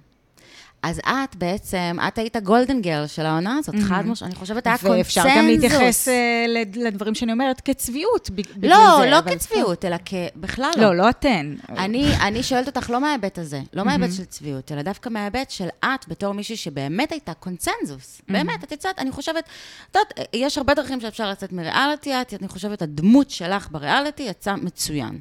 אז 0.83 0.99
את 1.07 1.35
בעצם, 1.35 1.97
את 2.07 2.17
היית 2.17 2.37
גולדן 2.37 2.81
גרל 2.81 3.07
של 3.07 3.25
העונה 3.25 3.57
הזאת, 3.57 3.75
חד 3.87 4.05
משמעית, 4.05 4.33
אני 4.33 4.39
חושבת, 4.39 4.67
היה 4.67 4.77
קונצנזוס. 4.77 4.97
ואפשר 5.17 5.23
גם 5.37 5.45
להתייחס 5.47 6.07
לד- 6.47 6.75
לדברים 6.77 7.15
שאני 7.15 7.31
אומרת 7.31 7.61
כצביעות, 7.61 8.29
לא, 8.61 8.97
זה. 9.01 9.09
לא 9.09 9.19
אבל- 9.19 9.35
כצביעות, 9.35 9.85
אלא 9.85 9.95
כ... 10.05 10.13
בכלל 10.35 10.71
לא. 10.77 10.81
לא, 10.83 10.95
לא 10.95 11.09
אתן. 11.09 11.55
אני, 11.69 12.13
אני 12.21 12.43
שואלת 12.43 12.67
אותך 12.67 12.89
לא 12.89 13.01
מההיבט 13.01 13.37
הזה, 13.37 13.61
לא 13.73 13.85
מההיבט 13.85 14.13
של 14.13 14.25
צביעות, 14.25 14.71
אלא 14.71 14.81
דווקא 14.81 15.09
מההיבט 15.09 15.49
של 15.51 15.67
את, 15.85 16.07
בתור 16.07 16.33
מישהי 16.33 16.55
שבאמת 16.57 17.11
הייתה 17.11 17.33
קונצנזוס. 17.33 18.21
באמת, 18.29 18.63
את 18.63 18.71
יצאת, 18.71 18.99
אני 18.99 19.11
חושבת, 19.11 19.43
את 19.91 19.95
יודעת, 19.95 20.29
יש 20.33 20.57
הרבה 20.57 20.73
דרכים 20.73 21.01
שאפשר 21.01 21.29
לצאת 21.29 21.51
מריאליטי, 21.51 22.13
את, 22.21 22.33
אני 22.39 22.47
חושבת, 22.47 22.81
הדמות 22.81 23.29
שלך 23.29 23.67
בריאליטי 23.71 24.23
יצאה 24.23 24.55
מצוין. 24.55 25.19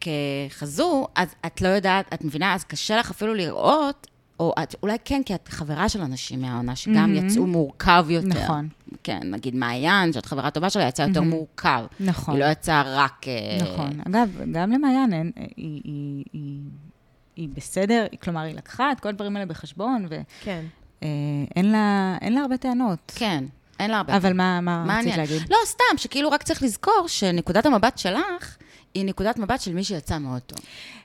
וככזו, 0.00 1.06
אז 1.16 1.28
את 1.46 1.60
לא 1.62 1.68
יודעת, 1.68 2.14
את 2.14 2.24
מבינה, 2.24 2.54
אז 2.54 2.64
קשה 2.64 2.96
לך 2.96 3.10
אפילו 3.10 3.31
לראות, 3.34 4.06
או 4.40 4.54
את, 4.62 4.74
אולי 4.82 4.96
כן, 5.04 5.22
כי 5.26 5.34
את 5.34 5.48
חברה 5.48 5.88
של 5.88 6.00
אנשים 6.00 6.40
מהעונה, 6.40 6.76
שגם 6.76 7.14
יצאו 7.14 7.46
מורכב 7.46 8.06
יותר. 8.08 8.26
נכון. 8.44 8.68
כן, 9.02 9.20
נגיד 9.24 9.54
מעיין, 9.54 10.12
שאת 10.12 10.26
חברה 10.26 10.50
טובה 10.50 10.70
שלה, 10.70 10.88
יצאה 10.88 11.06
יותר 11.08 11.22
מורכב. 11.22 11.84
נכון. 12.00 12.34
היא 12.34 12.44
לא 12.44 12.50
יצאה 12.50 12.82
רק... 12.86 13.28
אה, 13.28 13.58
נכון. 13.62 14.00
אגב, 14.06 14.28
גם 14.52 14.72
למעיין, 14.72 15.12
אין- 15.12 15.32
היא, 15.36 15.80
היא, 15.84 16.24
היא, 16.32 16.58
היא 17.36 17.48
בסדר, 17.56 18.06
כלומר, 18.22 18.40
היא 18.40 18.54
לקחה 18.54 18.92
את 18.92 19.00
כל 19.00 19.08
הדברים 19.08 19.36
האלה 19.36 19.46
בחשבון, 19.46 20.06
ואין 20.08 20.22
כן. 20.44 20.64
לה, 21.56 22.16
אין 22.20 22.34
לה 22.34 22.40
הרבה 22.40 22.56
טענות. 22.56 23.12
כן, 23.14 23.44
אין 23.80 23.90
לה 23.90 23.96
הרבה. 23.96 24.16
אבל 24.16 24.32
מה, 24.32 24.60
מה 24.60 24.82
רצית 24.82 24.86
מעניין. 24.96 25.16
להגיד? 25.18 25.42
לא, 25.50 25.56
סתם, 25.66 25.96
שכאילו 25.96 26.30
רק 26.30 26.42
צריך 26.42 26.62
לזכור 26.62 27.04
שנקודת 27.06 27.66
המבט 27.66 27.98
שלך 27.98 28.56
היא 28.94 29.04
נקודת 29.04 29.38
מבט 29.38 29.60
של 29.60 29.74
מי 29.74 29.84
שיצא 29.84 30.18
מאוד 30.18 30.42
טוב. 30.42 30.58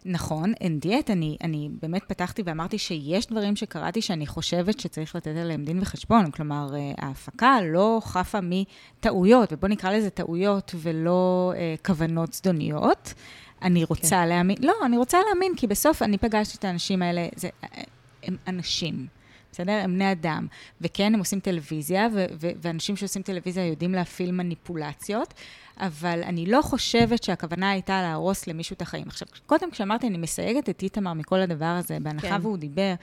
נכון, 0.05 0.53
אין 0.61 0.79
דיאט, 0.79 1.09
אני, 1.09 1.37
אני 1.43 1.69
באמת 1.81 2.03
פתחתי 2.07 2.41
ואמרתי 2.45 2.77
שיש 2.77 3.27
דברים 3.27 3.55
שקראתי 3.55 4.01
שאני 4.01 4.27
חושבת 4.27 4.79
שצריך 4.79 5.15
לתת 5.15 5.31
עליהם 5.41 5.65
דין 5.65 5.79
וחשבון. 5.81 6.31
כלומר, 6.31 6.75
אה, 6.75 6.91
ההפקה 6.97 7.57
לא 7.61 8.01
חפה 8.03 8.39
מטעויות, 8.41 9.53
ובואו 9.53 9.71
נקרא 9.71 9.91
לזה 9.91 10.09
טעויות 10.09 10.75
ולא 10.77 11.53
אה, 11.55 11.75
כוונות 11.85 12.33
זדוניות. 12.33 13.13
אני 13.61 13.83
רוצה 13.83 14.09
כן. 14.09 14.27
להאמין, 14.27 14.57
לא, 14.61 14.73
אני 14.85 14.97
רוצה 14.97 15.17
להאמין, 15.27 15.53
כי 15.57 15.67
בסוף 15.67 16.01
אני 16.01 16.17
פגשתי 16.17 16.57
את 16.57 16.65
האנשים 16.65 17.01
האלה, 17.01 17.27
זה, 17.35 17.49
אה, 17.63 17.83
הם 18.23 18.37
אנשים. 18.47 19.07
בסדר? 19.51 19.71
הם 19.83 19.93
בני 19.93 20.11
אדם. 20.11 20.47
וכן, 20.81 21.13
הם 21.13 21.19
עושים 21.19 21.39
טלוויזיה, 21.39 22.07
ו- 22.13 22.25
ו- 22.41 22.51
ואנשים 22.61 22.95
שעושים 22.95 23.21
טלוויזיה 23.21 23.65
יודעים 23.65 23.93
להפעיל 23.93 24.31
מניפולציות, 24.31 25.33
אבל 25.79 26.23
אני 26.23 26.45
לא 26.45 26.61
חושבת 26.61 27.23
שהכוונה 27.23 27.69
הייתה 27.69 28.01
להרוס 28.01 28.47
למישהו 28.47 28.73
את 28.73 28.81
החיים. 28.81 29.07
עכשיו, 29.07 29.27
קודם 29.45 29.71
כשאמרתי, 29.71 30.07
אני 30.07 30.17
מסייגת 30.17 30.69
את 30.69 30.83
איתמר 30.83 31.13
מכל 31.13 31.39
הדבר 31.39 31.65
הזה, 31.65 31.97
בהנחה 32.01 32.29
כן. 32.29 32.39
והוא 32.41 32.57
דיבר, 32.57 32.93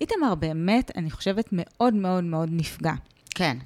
איתמר 0.00 0.34
באמת, 0.34 0.90
אני 0.96 1.10
חושבת, 1.10 1.48
מאוד 1.52 1.94
מאוד 1.94 2.24
מאוד 2.24 2.48
נפגע. 2.52 2.92
כן. 3.34 3.56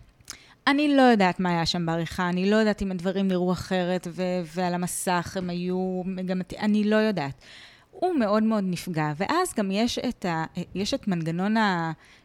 אני 0.66 0.96
לא 0.96 1.02
יודעת 1.02 1.40
מה 1.40 1.50
היה 1.50 1.66
שם 1.66 1.86
בעריכה, 1.86 2.28
אני 2.28 2.50
לא 2.50 2.56
יודעת 2.56 2.82
אם 2.82 2.90
הדברים 2.90 3.28
נראו 3.28 3.52
אחרת, 3.52 4.06
ו- 4.10 4.22
ועל 4.54 4.74
המסך 4.74 5.36
הם 5.36 5.50
היו 5.50 6.02
מגמתי, 6.04 6.58
אני 6.58 6.84
לא 6.84 6.96
יודעת. 6.96 7.34
הוא 8.00 8.18
מאוד 8.18 8.42
מאוד 8.42 8.64
נפגע, 8.66 9.12
ואז 9.16 9.54
גם 9.54 9.70
יש 9.70 9.98
את, 9.98 10.24
ה, 10.24 10.44
יש 10.74 10.94
את 10.94 11.08
מנגנון 11.08 11.54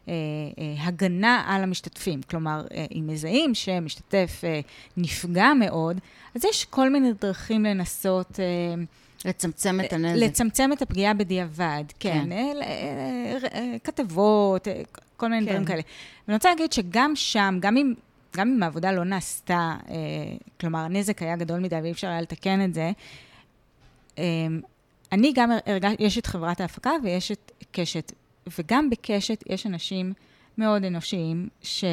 ההגנה 0.07 1.43
על 1.47 1.63
המשתתפים. 1.63 2.21
כלומר, 2.21 2.65
אה, 2.73 2.85
אם 2.91 3.07
מזהים 3.07 3.55
שמשתתף 3.55 4.41
אה, 4.43 4.59
נפגע 4.97 5.53
מאוד, 5.59 5.99
אז 6.35 6.45
יש 6.45 6.65
כל 6.65 6.89
מיני 6.89 7.13
דרכים 7.21 7.63
לנסות... 7.63 8.39
אה, 8.39 8.83
לצמצם 9.25 9.79
את 9.85 9.93
הנזק. 9.93 10.23
לצמצם 10.23 10.69
את 10.73 10.81
הפגיעה 10.81 11.13
בדיעבד, 11.13 11.83
כן. 11.99 12.23
כן. 12.25 12.31
אה, 12.31 12.51
אה, 12.61 13.37
אה, 13.53 13.75
כתבות, 13.83 14.67
אה, 14.67 14.81
כל 15.17 15.27
מיני 15.27 15.45
כן. 15.45 15.51
דברים 15.51 15.65
כאלה. 15.65 15.81
ואני 16.27 16.35
רוצה 16.35 16.49
להגיד 16.49 16.73
שגם 16.73 17.15
שם, 17.15 17.57
גם 17.59 17.77
אם, 17.77 17.93
גם 18.35 18.47
אם 18.47 18.63
העבודה 18.63 18.91
לא 18.91 19.03
נעשתה, 19.03 19.75
אה, 19.89 19.95
כלומר, 20.59 20.79
הנזק 20.79 21.21
היה 21.21 21.35
גדול 21.35 21.59
מדי 21.59 21.75
ואי 21.75 21.91
אפשר 21.91 22.07
היה 22.07 22.21
לתקן 22.21 22.65
את 22.65 22.73
זה, 22.73 22.91
אה, 24.17 24.23
אני 25.13 25.31
גם 25.35 25.51
הרגשתי, 25.65 26.03
יש 26.03 26.17
את 26.17 26.25
חברת 26.25 26.61
ההפקה 26.61 26.91
ויש 27.03 27.31
את 27.31 27.51
קשת, 27.71 28.11
וגם 28.57 28.89
בקשת 28.89 29.43
יש 29.49 29.65
אנשים 29.65 30.13
מאוד 30.57 30.85
אנושיים, 30.85 31.47
ש... 31.61 31.85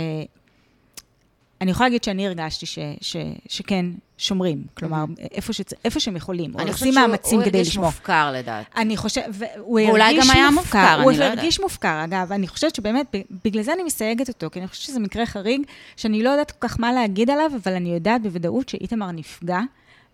אני 1.61 1.71
יכולה 1.71 1.89
להגיד 1.89 2.05
שאני 2.05 2.27
הרגשתי 2.27 2.67
ש, 2.67 2.79
ש, 3.01 3.17
שכן 3.49 3.87
שומרים, 4.19 4.65
כלומר, 4.75 5.05
איפה, 5.33 5.53
שצ... 5.53 5.73
איפה 5.85 6.01
שהם 6.01 6.17
יכולים, 6.17 6.55
או 6.55 6.61
אני 6.61 6.71
עושים 6.71 6.89
חושבת 6.89 7.07
מאמצים 7.07 7.31
שהוא 7.31 7.45
כדי 7.45 7.59
הרגיש 7.59 7.69
לשמור. 7.69 7.87
מופקר 7.87 8.33
לדעת. 8.33 8.67
אני 8.77 8.97
חושבת, 8.97 9.25
והוא 9.33 9.79
הרגיש 9.81 10.27
גם 10.27 10.37
היה 10.37 10.51
מופקר, 10.51 11.03
הוא 11.03 11.11
אני 11.11 11.19
לא 11.19 11.25
הרגיש 11.25 11.61
מופקר, 11.61 12.05
אגב, 12.05 12.33
אני 12.33 12.49
חושבת 12.49 12.75
שבאמת, 12.75 13.15
בגלל 13.45 13.63
זה 13.63 13.73
אני 13.73 13.83
מסייגת 13.83 14.29
אותו, 14.29 14.51
כי 14.51 14.59
אני 14.59 14.69
חושבת 14.69 14.85
שזה 14.85 15.01
מקרה 15.01 15.27
חריג, 15.27 15.63
שאני 15.97 16.23
לא 16.23 16.31
יודעת 16.31 16.51
כל 16.51 16.69
כך 16.69 16.81
מה 16.81 16.93
להגיד 16.93 17.31
עליו, 17.31 17.51
אבל 17.63 17.73
אני 17.73 17.95
יודעת 17.95 18.23
בוודאות 18.23 18.69
שאיתמר 18.69 19.11
נפגע 19.11 19.61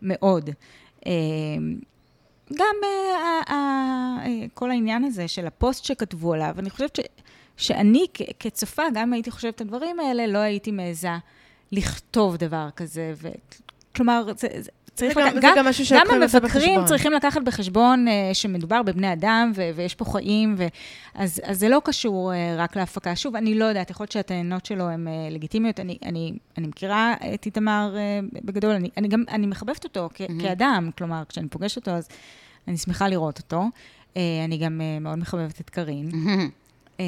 מאוד. 0.02 0.50
גם 2.54 2.76
ה- 2.82 3.52
ה- 3.52 4.18
אה, 4.26 4.46
כל 4.54 4.70
העניין 4.70 5.04
הזה 5.04 5.28
של 5.28 5.46
הפוסט 5.46 5.84
שכתבו 5.84 6.34
עליו, 6.34 6.54
אני 6.58 6.70
חושבת 6.70 6.96
ש, 6.96 7.00
שאני 7.56 8.06
כ- 8.14 8.22
כצופה, 8.40 8.82
גם 8.94 9.12
הייתי 9.12 9.30
חושבת 9.30 9.54
את 9.54 9.60
הדברים 9.60 10.00
האלה, 10.00 10.26
לא 10.26 10.38
הייתי 10.38 10.70
מעיזה 10.70 11.08
לכתוב 11.72 12.36
דבר 12.36 12.68
כזה. 12.76 13.12
ו... 13.16 13.28
כלומר, 13.96 14.26
זה, 14.36 14.48
זה, 14.58 14.70
צריך 14.96 15.14
זה 15.14 15.20
גם- 15.20 15.56
גם 15.58 15.66
גם 16.10 16.22
המבקרים. 16.42 16.84
צריכים 16.84 17.12
לקחת 17.12 17.42
בחשבון 17.42 18.06
uh, 18.08 18.10
שמדובר 18.34 18.82
בבני 18.82 19.12
אדם 19.12 19.52
ו- 19.54 19.70
ויש 19.74 19.94
פה 19.94 20.04
חיים, 20.04 20.54
ו- 20.58 20.66
אז, 21.14 21.40
אז 21.44 21.58
זה 21.58 21.68
לא 21.68 21.80
קשור 21.84 22.32
uh, 22.32 22.36
רק 22.60 22.76
להפקה. 22.76 23.16
שוב, 23.16 23.36
אני 23.36 23.54
לא 23.54 23.64
יודעת, 23.64 23.90
יכול 23.90 24.04
להיות 24.04 24.12
שהטענות 24.12 24.66
שלו 24.66 24.88
הן 24.88 25.06
uh, 25.06 25.34
לגיטימיות. 25.34 25.80
אני, 25.80 25.98
אני, 26.04 26.32
אני 26.58 26.66
מכירה 26.66 27.14
את 27.34 27.46
איתמר 27.46 27.94
uh, 27.94 28.38
בגדול, 28.44 28.70
אני, 28.70 28.90
אני 28.96 29.08
גם, 29.08 29.22
אני 29.28 29.46
מחבבת 29.46 29.84
אותו 29.84 30.08
כ- 30.14 30.20
מהמם. 30.20 30.40
כאדם, 30.40 30.90
כלומר, 30.98 31.22
כשאני 31.28 31.48
פוגשת 31.48 31.76
אותו, 31.76 31.90
אז 31.90 32.08
אני 32.68 32.76
שמחה 32.76 33.08
לראות 33.08 33.38
אותו. 33.38 33.62
Uh, 34.14 34.18
אני 34.44 34.58
גם 34.58 34.80
uh, 34.80 35.02
מאוד 35.02 35.18
מחבבת 35.18 35.60
את 35.60 35.70
קארין. 35.70 36.08
אמ, 37.00 37.04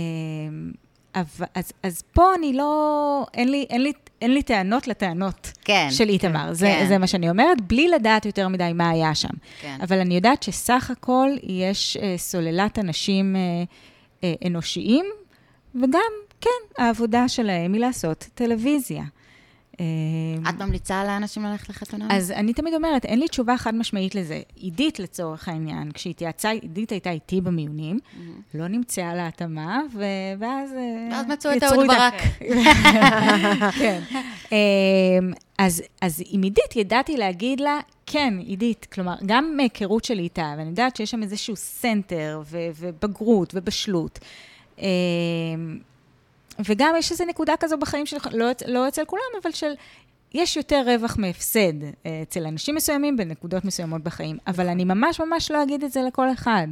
אבל, 1.15 1.47
אז, 1.55 1.73
אז 1.83 2.03
פה 2.13 2.35
אני 2.35 2.53
לא, 2.53 3.27
אין 3.35 3.49
לי, 3.51 3.67
אין 3.71 3.83
לי, 3.83 3.93
אין 4.23 4.35
לי 4.35 4.43
טענות 4.43 4.89
לטענות 4.89 5.53
כן. 5.65 5.89
של 5.91 6.09
איתמר, 6.09 6.53
זה, 6.53 6.67
כן. 6.67 6.87
זה 6.89 6.99
מה 6.99 7.07
שאני 7.07 7.31
אומרת, 7.31 7.61
בלי 7.61 7.89
לדעת 7.89 8.27
יותר 8.27 8.49
מדי 8.49 8.71
מה 8.75 8.91
היה 8.91 9.15
שם. 9.15 9.29
כן. 9.61 9.79
אבל 9.83 9.99
אני 9.99 10.15
יודעת 10.15 10.43
שסך 10.43 10.91
הכל 10.91 11.29
יש 11.43 11.97
אה, 11.97 12.15
סוללת 12.19 12.79
אנשים 12.79 13.37
אה, 13.37 13.41
אה, 14.25 14.35
אנושיים, 14.47 15.05
וגם, 15.75 16.13
כן, 16.41 16.83
העבודה 16.83 17.29
שלהם 17.29 17.73
היא 17.73 17.81
לעשות 17.81 18.29
טלוויזיה. 18.35 19.03
אה, 19.81 19.85
את 20.51 20.63
ממליצה 20.63 21.05
לאנשים 21.05 21.43
ללכת 21.45 21.69
לחתונה? 21.69 22.07
אז 22.11 22.31
אני 22.31 22.53
תמיד 22.53 22.75
אומרת, 22.75 23.05
אין 23.05 23.19
לי 23.21 23.29
תשובה 23.29 23.57
חד 23.57 23.75
משמעית 23.75 24.15
לזה. 24.15 24.41
עידית, 24.57 24.99
לצורך 24.99 25.49
העניין, 25.49 25.93
כשהתייעצה, 25.93 26.51
עידית 26.51 26.93
הייתה 26.93 27.11
איתי 27.11 27.41
במיונים, 27.41 27.99
לא 28.55 28.69
נמצאה 28.69 29.15
לה 29.15 29.27
התאמה, 29.29 29.81
ואז... 30.39 30.73
אה, 30.73 31.09
ואז 31.11 31.27
מצאו 31.27 31.51
את 31.51 31.57
יצרו 31.57 31.69
אהוד 31.73 31.91
איתה- 31.91 32.11
ברק. 32.11 32.23
כן. 33.81 34.01
אמ, 34.53 34.57
אז, 35.59 35.83
אז 36.01 36.23
עם 36.31 36.43
עידית 36.43 36.77
ידעתי 36.77 37.17
להגיד 37.17 37.61
לה, 37.61 37.79
כן, 38.07 38.35
עידית, 38.39 38.87
כלומר, 38.93 39.15
גם 39.27 39.53
מהיכרות 39.57 40.05
שלי 40.05 40.23
איתה, 40.23 40.55
ואני 40.59 40.69
יודעת 40.69 40.97
שיש 40.97 41.11
שם 41.11 41.23
איזשהו 41.23 41.57
center, 41.57 42.43
ובגרות, 42.81 43.53
ובשלות. 43.55 44.19
וגם 46.65 46.95
יש 46.99 47.11
איזו 47.13 47.25
נקודה 47.25 47.53
כזו 47.61 47.79
בחיים 47.79 48.07
שלך, 48.07 48.29
לא, 48.33 48.47
לא 48.67 48.89
אצל 48.89 49.05
כולם, 49.05 49.23
אבל 49.43 49.51
של... 49.53 49.73
יש 50.35 50.57
יותר 50.57 50.83
רווח 50.87 51.17
מהפסד 51.19 51.73
אה, 52.07 52.23
אצל 52.23 52.47
אנשים 52.47 52.75
מסוימים 52.75 53.17
בנקודות 53.17 53.65
מסוימות 53.65 54.03
בחיים, 54.03 54.39
אבל 54.47 54.69
אני 54.69 54.85
ממש 54.85 55.21
ממש 55.21 55.51
לא 55.51 55.63
אגיד 55.63 55.85
את 55.85 55.93
זה 55.93 56.01
לכל 56.09 56.33
אחד. 56.33 56.67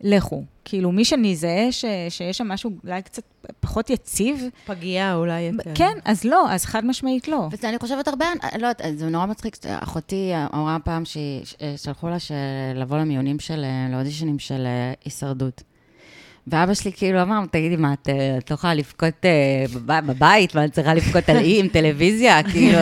לכו. 0.00 0.42
כאילו, 0.64 0.92
מי 0.92 1.04
שאני 1.04 1.32
אזהה 1.32 1.72
ש- 1.72 1.84
שיש 2.08 2.38
שם 2.38 2.48
משהו 2.48 2.70
אולי 2.84 3.02
קצת 3.02 3.22
פחות 3.60 3.90
יציב, 3.90 4.42
פגיעה 4.66 5.14
אולי 5.14 5.40
יותר. 5.40 5.70
כן, 5.74 5.92
אז 6.04 6.24
לא, 6.24 6.50
אז 6.50 6.64
חד 6.64 6.84
משמעית 6.86 7.28
לא. 7.28 7.48
וזה, 7.52 7.68
אני 7.68 7.78
חושבת 7.78 8.08
הרבה, 8.08 8.26
לא 8.58 8.66
יודעת, 8.66 8.98
זה 8.98 9.08
נורא 9.08 9.26
מצחיק, 9.26 9.56
אחותי 9.66 10.32
אמרה 10.54 10.76
פעם 10.84 11.02
ששלחו 11.04 12.08
לה 12.08 12.18
של- 12.18 12.34
לבוא 12.74 12.98
למיונים 12.98 13.38
של, 13.38 13.64
אה, 13.64 13.88
לאודישנים 13.92 14.38
של 14.38 14.66
אה, 14.66 14.92
הישרדות. 15.04 15.62
ואבא 16.46 16.74
שלי 16.74 16.92
כאילו 16.92 17.22
אמר, 17.22 17.40
תגידי, 17.50 17.76
מה, 17.76 17.92
את, 17.92 18.08
אה, 18.08 18.14
לא 18.50 18.54
יכולה 18.54 18.74
לבכות 18.74 19.24
אה, 19.24 19.30
בב- 19.74 20.06
בבית? 20.06 20.54
מה, 20.54 20.64
את 20.64 20.72
צריכה 20.72 20.94
לבכות 20.94 21.28
על 21.28 21.36
אי 21.36 21.60
עם 21.60 21.68
טלוויזיה? 21.68 22.42
כאילו, 22.52 22.78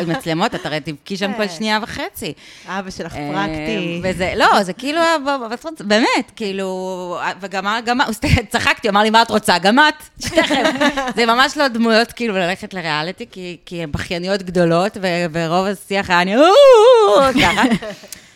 עם 0.00 0.10
מצלמות, 0.10 0.54
את 0.54 0.66
הרי 0.66 0.80
תבכי 0.80 1.16
שם 1.16 1.32
כל 1.36 1.48
שנייה 1.48 1.78
וחצי. 1.82 2.32
אבא 2.66 2.90
שלך 2.90 3.16
אה, 3.16 3.30
פרקטי. 3.32 4.00
וזה, 4.02 4.32
לא, 4.36 4.62
זה 4.62 4.72
כאילו, 4.72 5.00
באמת, 5.80 6.32
כאילו, 6.36 7.18
וגם 7.40 7.66
גם, 7.84 8.00
צחקתי, 8.50 8.88
אמר 8.88 9.02
לי, 9.02 9.10
מה 9.10 9.22
את 9.22 9.30
רוצה? 9.30 9.58
גם 9.58 9.78
את, 9.78 9.94
שתיכם. 10.26 10.64
זה 11.16 11.26
ממש 11.26 11.56
לא 11.56 11.68
דמויות 11.68 12.12
כאילו 12.12 12.34
ללכת 12.34 12.74
לריאליטי, 12.74 13.26
כי, 13.30 13.56
הן 13.82 13.92
בכייניות 13.92 14.42
גדולות, 14.42 14.96
ורוב 15.32 15.66
השיח 15.66 16.10
היה 16.10 16.22
אני, 16.22 16.34
ככה. 17.42 17.62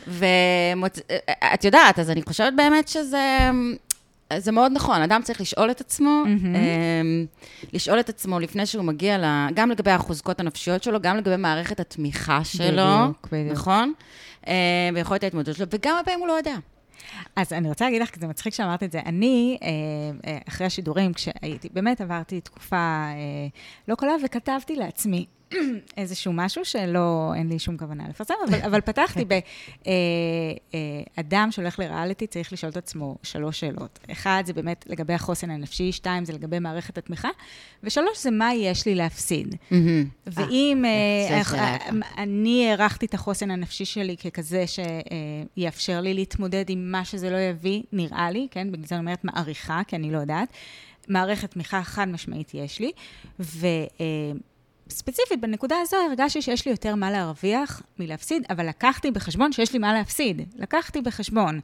ואת 0.07 1.65
יודעת, 1.65 1.99
אז 1.99 2.11
אני 2.11 2.23
חושבת 2.23 2.53
באמת 2.57 2.89
שזה... 2.89 3.51
זה 4.39 4.53
מאוד 4.53 4.73
נכון, 4.75 5.03
אדם 5.03 5.21
צריך 5.25 5.41
לשאול 5.41 5.71
את 5.71 5.81
עצמו, 5.81 6.23
מהמם. 6.27 6.55
אמ, 6.57 7.27
לשאול 7.73 8.01
את 8.01 8.09
עצמו 8.09 8.41
לפני 8.41 8.67
שהוא 8.67 8.85
מגיע, 8.85 9.19
ל- 9.19 9.49
גם 9.55 9.71
לגבי 9.71 9.91
החוזקות 9.91 10.41
הנפשיות 10.41 10.83
שלו, 10.83 11.01
גם 11.01 11.17
לגבי 11.17 11.37
מערכת 11.37 11.81
התמיכה 11.81 12.45
שלו, 12.45 12.83
בדיוק, 13.03 13.29
בדיוק. 13.33 13.53
נכון? 13.53 13.93
אה, 14.49 14.53
ויכולת 14.95 15.25
ההתמודדות 15.25 15.57
שלו, 15.57 15.67
וגם 15.73 15.97
הרבה 15.97 16.15
הוא 16.15 16.27
לא 16.29 16.33
יודע. 16.33 16.55
אז 17.37 17.53
אני 17.53 17.69
רוצה 17.69 17.85
להגיד 17.85 18.03
לך, 18.03 18.11
כי 18.11 18.21
זה 18.21 18.27
מצחיק 18.27 18.55
שאמרת 18.55 18.83
את 18.83 18.93
זה. 18.93 19.01
אני, 19.07 19.59
אה, 19.63 19.69
אה, 20.27 20.39
אחרי 20.49 20.67
השידורים, 20.67 21.13
כשהייתי, 21.13 21.69
באמת 21.73 22.01
עברתי 22.01 22.41
תקופה 22.41 22.77
אה, 22.77 23.13
לא 23.89 23.95
קלה, 23.95 24.13
וכתבתי 24.25 24.77
לעצמי 24.77 25.27
איזשהו 25.97 26.33
משהו 26.33 26.65
שלא, 26.65 27.33
אין 27.37 27.49
לי 27.49 27.59
שום 27.59 27.77
כוונה 27.77 28.09
לפרסם, 28.09 28.35
אבל, 28.49 28.59
אבל 28.69 28.81
פתחתי 28.81 29.25
ב... 29.25 29.33
אה, 29.33 29.93
אה, 31.35 31.51
שהולך 31.51 31.79
לריאליטי 31.79 32.27
צריך 32.27 32.53
לשאול 32.53 32.71
את 32.71 32.77
עצמו 32.77 33.17
שלוש 33.23 33.61
שאלות. 33.61 33.99
אחד, 34.13 34.43
זה 34.47 34.53
באמת 34.53 34.85
לגבי 34.89 35.13
החוסן 35.15 35.51
הנפשי, 35.51 35.93
שתיים, 35.93 36.25
זה 36.25 36.33
לגבי 36.33 36.59
מערכת 36.59 36.99
התמיכה, 36.99 37.29
ושלוש, 37.83 38.23
זה 38.23 38.31
מה 38.31 38.55
יש 38.55 38.87
לי 38.87 38.95
להפסיד. 38.95 39.55
ואם 40.27 40.85
זה 41.29 41.59
אה. 41.59 41.87
אני 42.19 42.69
הערכתי 42.69 43.07
את 43.07 43.15
החוסן 43.15 43.51
הנפשי 43.51 43.85
שלי 43.85 44.17
ככזה 44.17 44.65
שיאפשר 44.67 46.01
לי 46.01 46.15
להתמודד 46.15 46.65
עם 46.69 46.93
מה 46.93 47.05
שזה 47.05 47.31
לא 47.31 47.37
יביא, 47.37 47.83
נראה 47.93 48.31
לי, 48.31 48.49
כן? 48.51 48.73
בגלל 48.73 48.87
זה 48.87 48.95
אני 48.95 49.01
אומרת 49.01 49.25
מעריכה, 49.25 49.81
כי 49.87 49.97
אני 49.97 50.13
לא 50.13 50.19
יודעת. 50.19 50.49
מערכת 51.09 51.51
תמיכה 51.51 51.83
חד 51.83 52.09
משמעית 52.09 52.55
יש 52.55 52.79
לי, 52.79 52.93
וספציפית 54.91 55.41
בנקודה 55.41 55.77
הזו 55.83 55.97
הרגשתי 56.09 56.43
שיש 56.43 56.67
לי 56.67 56.71
יותר 56.71 56.95
מה 56.95 57.11
להרוויח 57.11 57.83
מלהפסיד, 57.99 58.43
אבל 58.51 58.69
לקחתי 58.69 59.11
בחשבון 59.11 59.53
שיש 59.53 59.73
לי 59.73 59.79
מה 59.79 59.93
להפסיד. 59.93 60.43
לקחתי 60.57 61.01
בחשבון. 61.01 61.61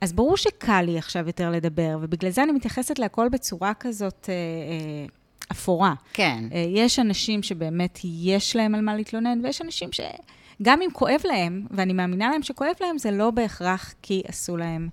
אז 0.00 0.12
ברור 0.12 0.36
שקל 0.36 0.82
לי 0.82 0.98
עכשיו 0.98 1.26
יותר 1.26 1.50
לדבר, 1.50 1.98
ובגלל 2.00 2.30
זה 2.30 2.42
אני 2.42 2.52
מתייחסת 2.52 2.98
להכל 2.98 3.28
בצורה 3.28 3.74
כזאת 3.74 4.28
אה, 4.28 4.34
אה, 4.34 5.06
אפורה. 5.52 5.94
כן. 6.12 6.44
אה, 6.52 6.64
יש 6.68 6.98
אנשים 6.98 7.42
שבאמת 7.42 7.98
יש 8.04 8.56
להם 8.56 8.74
על 8.74 8.80
מה 8.80 8.96
להתלונן, 8.96 9.40
ויש 9.44 9.62
אנשים 9.62 9.88
שגם 9.92 10.82
אם 10.82 10.90
כואב 10.92 11.20
להם, 11.24 11.66
ואני 11.70 11.92
מאמינה 11.92 12.30
להם 12.30 12.42
שכואב 12.42 12.74
להם, 12.80 12.98
זה 12.98 13.10
לא 13.10 13.30
בהכרח 13.30 13.94
כי 14.02 14.22
עשו 14.28 14.56
להם 14.56 14.88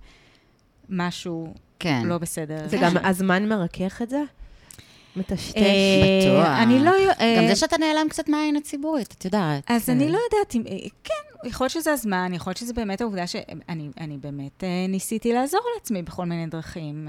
משהו 0.89 1.53
כן. 1.79 2.01
לא 2.05 2.17
בסדר. 2.17 2.67
זה 2.67 2.77
גם 2.81 2.97
הזמן 3.09 3.49
מרכך 3.49 4.01
את 4.01 4.09
זה? 4.09 4.21
מטשטש. 5.17 5.57
אה, 5.57 5.63
בטוח. 6.21 6.47
אני 6.47 6.79
לא... 6.79 6.91
אה, 7.19 7.35
גם 7.37 7.47
זה 7.47 7.55
שאתה 7.55 7.77
נעלם 7.77 8.09
קצת 8.09 8.29
מהעין 8.29 8.55
הציבורית, 8.55 9.15
את 9.17 9.25
יודעת. 9.25 9.63
אז 9.67 9.89
אה, 9.89 9.95
אני 9.95 10.11
לא 10.11 10.17
יודעת 10.31 10.55
אם... 10.55 10.63
כן, 11.03 11.47
יכול 11.47 11.65
להיות 11.65 11.71
שזה 11.71 11.91
הזמן, 11.91 12.31
יכול 12.33 12.51
להיות 12.51 12.57
שזה 12.57 12.73
באמת 12.73 13.01
העובדה 13.01 13.27
שאני 13.27 13.89
אני 13.99 14.17
באמת 14.17 14.63
ניסיתי 14.89 15.33
לעזור 15.33 15.61
לעצמי 15.75 16.01
בכל 16.01 16.25
מיני 16.25 16.47
דרכים. 16.47 17.07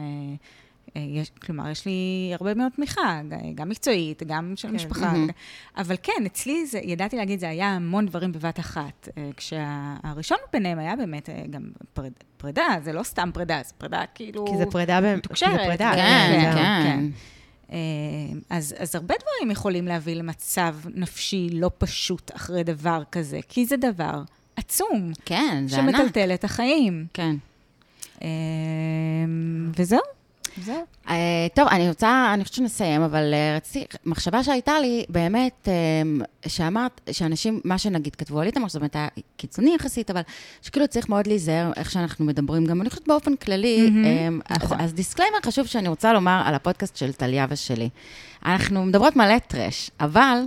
יש, 0.94 1.30
כלומר, 1.42 1.70
יש 1.70 1.86
לי 1.86 2.30
הרבה 2.40 2.54
מאוד 2.54 2.72
תמיכה, 2.76 3.20
גם 3.54 3.68
מקצועית, 3.68 4.22
גם 4.22 4.52
של 4.56 4.68
כן. 4.68 4.74
המשפחה. 4.74 5.12
מהמם. 5.12 5.28
אבל 5.76 5.94
כן, 6.02 6.26
אצלי 6.26 6.66
זה, 6.66 6.80
ידעתי 6.82 7.16
להגיד, 7.16 7.40
זה 7.40 7.48
היה 7.48 7.68
המון 7.68 8.06
דברים 8.06 8.32
בבת 8.32 8.60
אחת. 8.60 9.08
כשהראשון 9.36 10.38
ביניהם 10.52 10.78
היה 10.78 10.96
באמת 10.96 11.28
גם 11.50 11.62
פריד, 11.94 12.12
פרידה, 12.36 12.66
זה 12.84 12.92
לא 12.92 13.02
סתם 13.02 13.30
פרידה, 13.34 13.60
זה 13.64 13.72
פרידה 13.78 14.02
כאילו... 14.14 14.46
כי 14.46 14.56
זה 14.58 14.66
פרידה 14.70 15.00
באמת. 15.00 15.18
מתוקשרת. 15.18 15.50
כי 15.50 15.56
זה 15.56 15.64
פרידה. 15.64 15.92
כן, 15.94 16.38
כן, 16.40 16.52
כן. 16.54 16.82
כן. 16.84 17.04
אה, 17.72 17.78
אז, 18.50 18.74
אז 18.78 18.94
הרבה 18.94 19.14
דברים 19.20 19.50
יכולים 19.50 19.88
להביא 19.88 20.14
למצב 20.14 20.76
נפשי 20.94 21.48
לא 21.52 21.70
פשוט 21.78 22.30
אחרי 22.36 22.64
דבר 22.64 23.02
כזה, 23.12 23.40
כי 23.48 23.66
זה 23.66 23.76
דבר 23.76 24.22
עצום, 24.56 25.12
כן, 25.24 25.64
זה 25.68 25.78
ענק. 25.78 25.96
שמטלטל 25.96 26.34
את 26.34 26.44
החיים. 26.44 27.06
כן. 27.14 27.36
אה, 28.22 28.28
וזהו, 29.76 30.00
זהו. 30.64 30.84
אה, 31.06 31.10
טוב, 31.54 31.68
אני 31.68 31.88
רוצה, 31.88 32.30
אני 32.34 32.44
חושבת 32.44 32.56
שנסיים, 32.56 33.02
אבל 33.02 33.32
אה, 33.32 33.56
רציתי, 33.56 33.96
מחשבה 34.06 34.42
שהייתה 34.42 34.80
לי, 34.80 35.04
באמת, 35.08 35.68
אה, 36.44 36.48
שאמרת, 36.48 37.00
שאנשים, 37.10 37.60
מה 37.64 37.78
שנגיד 37.78 38.16
כתבו 38.16 38.40
על 38.40 38.46
איתמר, 38.46 38.68
זאת 38.68 38.76
אומרת, 38.76 38.96
היה 38.96 39.08
קיצוני 39.36 39.74
יחסית, 39.74 40.10
אבל 40.10 40.20
שכאילו 40.62 40.88
צריך 40.88 41.08
מאוד 41.08 41.26
להיזהר 41.26 41.72
איך 41.76 41.90
שאנחנו 41.90 42.24
מדברים, 42.24 42.64
גם 42.64 42.80
אני 42.80 42.90
חושבת 42.90 43.08
באופן 43.08 43.36
כללי. 43.36 43.90
מהמם, 43.90 44.40
אמ, 44.40 44.54
נכון. 44.54 44.80
אז, 44.80 44.84
אז 44.84 44.94
disclaimer 44.94 45.38
חשוב 45.46 45.66
שאני 45.66 45.88
רוצה 45.88 46.12
לומר 46.12 46.42
על 46.44 46.54
הפודקאסט 46.54 46.96
של 46.96 47.12
טליה 47.12 47.46
ושלי. 47.48 47.88
אנחנו 48.44 48.84
מדברות 48.84 49.16
מלא 49.16 49.38
trash, 49.38 49.90
אבל 50.00 50.38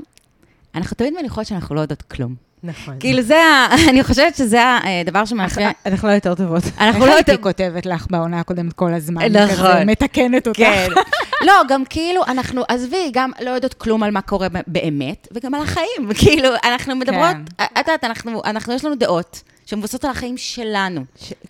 אנחנו 0.76 0.95
תמיד 0.95 1.14
מניחות 1.20 1.45
שאנחנו 1.45 1.76
לא 1.76 1.82
יודעות 1.82 2.01
כלום. 2.01 2.49
נכון. 2.64 2.95
כאילו 2.99 3.22
זה, 3.22 3.41
אני 3.89 4.03
חושבת 4.03 4.36
שזה 4.36 4.62
הדבר 5.01 5.26
שמאפיין. 5.26 5.72
אנחנו 5.86 6.07
לא 6.07 6.14
יותר 6.14 6.36
טובות. 6.36 6.64
אנחנו 6.80 7.01
איך 7.01 7.12
לא 7.12 7.16
הייתי 7.16 7.32
יודעות... 7.32 7.55
כותבת 7.57 7.86
לך 7.86 8.07
בעונה 8.10 8.39
הקודמת 8.39 8.74
כל 8.74 8.93
הזמן? 8.93 9.36
נכון. 9.36 9.89
מתקנת 9.89 10.47
אותך. 10.47 10.60
כן. 10.60 10.88
לא, 11.47 11.53
גם 11.70 11.86
כאילו, 11.86 12.22
אנחנו, 12.28 12.64
עזבי, 12.68 13.10
גם 13.14 13.32
לא 13.41 13.49
יודעות 13.49 13.74
כלום 13.74 14.03
על 14.03 14.12
מה 14.12 14.22
קורה 14.22 14.47
באמת, 14.68 15.28
וגם 15.32 15.55
על 15.55 15.62
החיים. 15.62 16.14
כאילו, 16.16 16.49
אנחנו 16.64 16.95
מדברות, 16.95 17.36
כן. 17.57 17.64
את 17.64 17.88
יודעת, 17.88 18.03
אנחנו, 18.03 18.74
יש 18.74 18.86
לנו 18.86 18.95
דעות 18.95 19.43
שמבוססות 19.66 20.05
על 20.05 20.12
החיים 20.12 20.38
שלנו, 20.38 21.01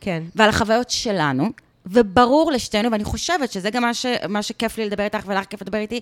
כן. 0.02 0.24
ועל 0.36 0.50
החוויות 0.50 0.90
שלנו, 0.90 1.50
וברור 1.86 2.52
לשתינו, 2.52 2.92
ואני 2.92 3.04
חושבת 3.04 3.52
שזה 3.52 3.70
גם 3.70 3.84
מה 4.30 4.44
שכיף 4.44 4.78
לי 4.78 4.86
לדבר 4.86 5.04
איתך, 5.04 5.24
ולך 5.26 5.46
כיף 5.46 5.62
לדבר 5.62 5.78
איתי, 5.78 6.00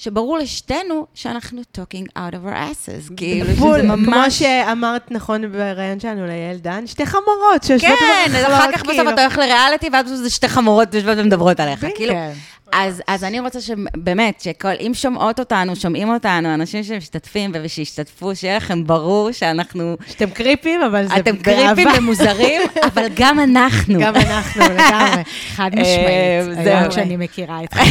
שברור 0.00 0.38
לשתינו 0.38 1.06
שאנחנו 1.14 1.62
talking 1.78 2.06
out 2.18 2.32
of 2.32 2.48
our 2.48 2.54
asses, 2.54 3.14
כאילו, 3.16 3.46
שזה 3.46 3.56
כמו 3.56 3.74
ממש... 3.82 4.38
שאמרת 4.38 5.10
נכון 5.10 5.52
בראיון 5.52 6.00
שלנו 6.00 6.26
ליעל 6.26 6.56
דן, 6.56 6.86
שתי 6.86 7.06
חמורות 7.06 7.62
שיושבות 7.62 7.98
כן, 7.98 8.32
אז 8.36 8.44
אחר 8.44 8.72
כך 8.72 8.82
בסוף 8.82 8.96
כאילו. 8.96 9.10
אתה 9.10 9.22
הולך 9.22 9.38
לריאליטי, 9.38 9.88
ואז 9.92 10.08
זה 10.08 10.30
שתי 10.30 10.48
חמורות 10.48 10.94
יושבות 10.94 11.18
ומדברות 11.18 11.60
עליך, 11.60 11.86
כאילו, 11.94 12.12
כן. 12.14 12.32
אז, 12.72 13.02
אז 13.06 13.24
אני 13.24 13.40
רוצה 13.40 13.60
שבאמת, 13.60 14.40
שכל, 14.40 14.72
אם 14.80 14.90
שומעות 14.94 15.38
אותנו, 15.38 15.76
שומעים 15.76 16.08
אותנו, 16.10 16.54
אנשים 16.54 16.84
שמשתתפים 16.84 17.50
ושישתתפו, 17.62 18.36
שיהיה 18.36 18.56
לכם 18.56 18.84
ברור 18.84 19.32
שאנחנו... 19.32 19.96
שאתם 20.06 20.30
קריפים, 20.30 20.82
אבל 20.82 21.06
זה 21.06 21.16
אתם 21.16 21.36
קריפים 21.36 21.88
ומוזרים, 21.98 22.62
אבל 22.94 23.06
גם 23.14 23.40
אנחנו. 23.40 24.00
גם 24.00 24.16
אנחנו, 24.16 24.62
לגמרי. 24.62 25.22
חד 25.56 25.70
אה, 25.74 25.80
משמעית. 25.80 26.64
זהו. 26.64 26.76
היום 26.76 26.90
שאני 26.90 27.16
מכירה 27.16 27.64
אתכם. 27.64 27.82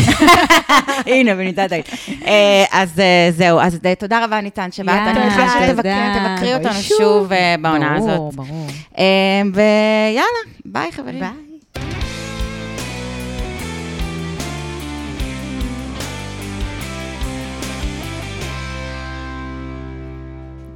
הנה, 1.13 1.36
בניתת 1.36 1.71
היית. 1.71 1.89
אה, 2.25 2.65
אז 2.71 2.99
אה, 2.99 3.30
זהו, 3.32 3.59
אז 3.59 3.80
אה, 3.86 3.95
תודה 3.95 4.25
רבה, 4.25 4.41
ניתן, 4.41 4.71
שבאת. 4.71 4.89
אני 4.89 5.30
תודה. 5.30 5.47
שתבקרי 5.67 5.93
תבקרי 6.36 6.53
אותנו 6.55 6.82
שוב. 6.82 7.34
אה, 7.34 7.55
בעונה 7.61 7.95
ברור, 7.97 8.09
הזאת. 8.09 8.36
ברור. 8.36 8.67
אה, 8.97 9.03
ויאללה, 9.53 10.55
ביי 10.65 10.91
חברים. 10.91 11.19
ביי. 11.19 11.49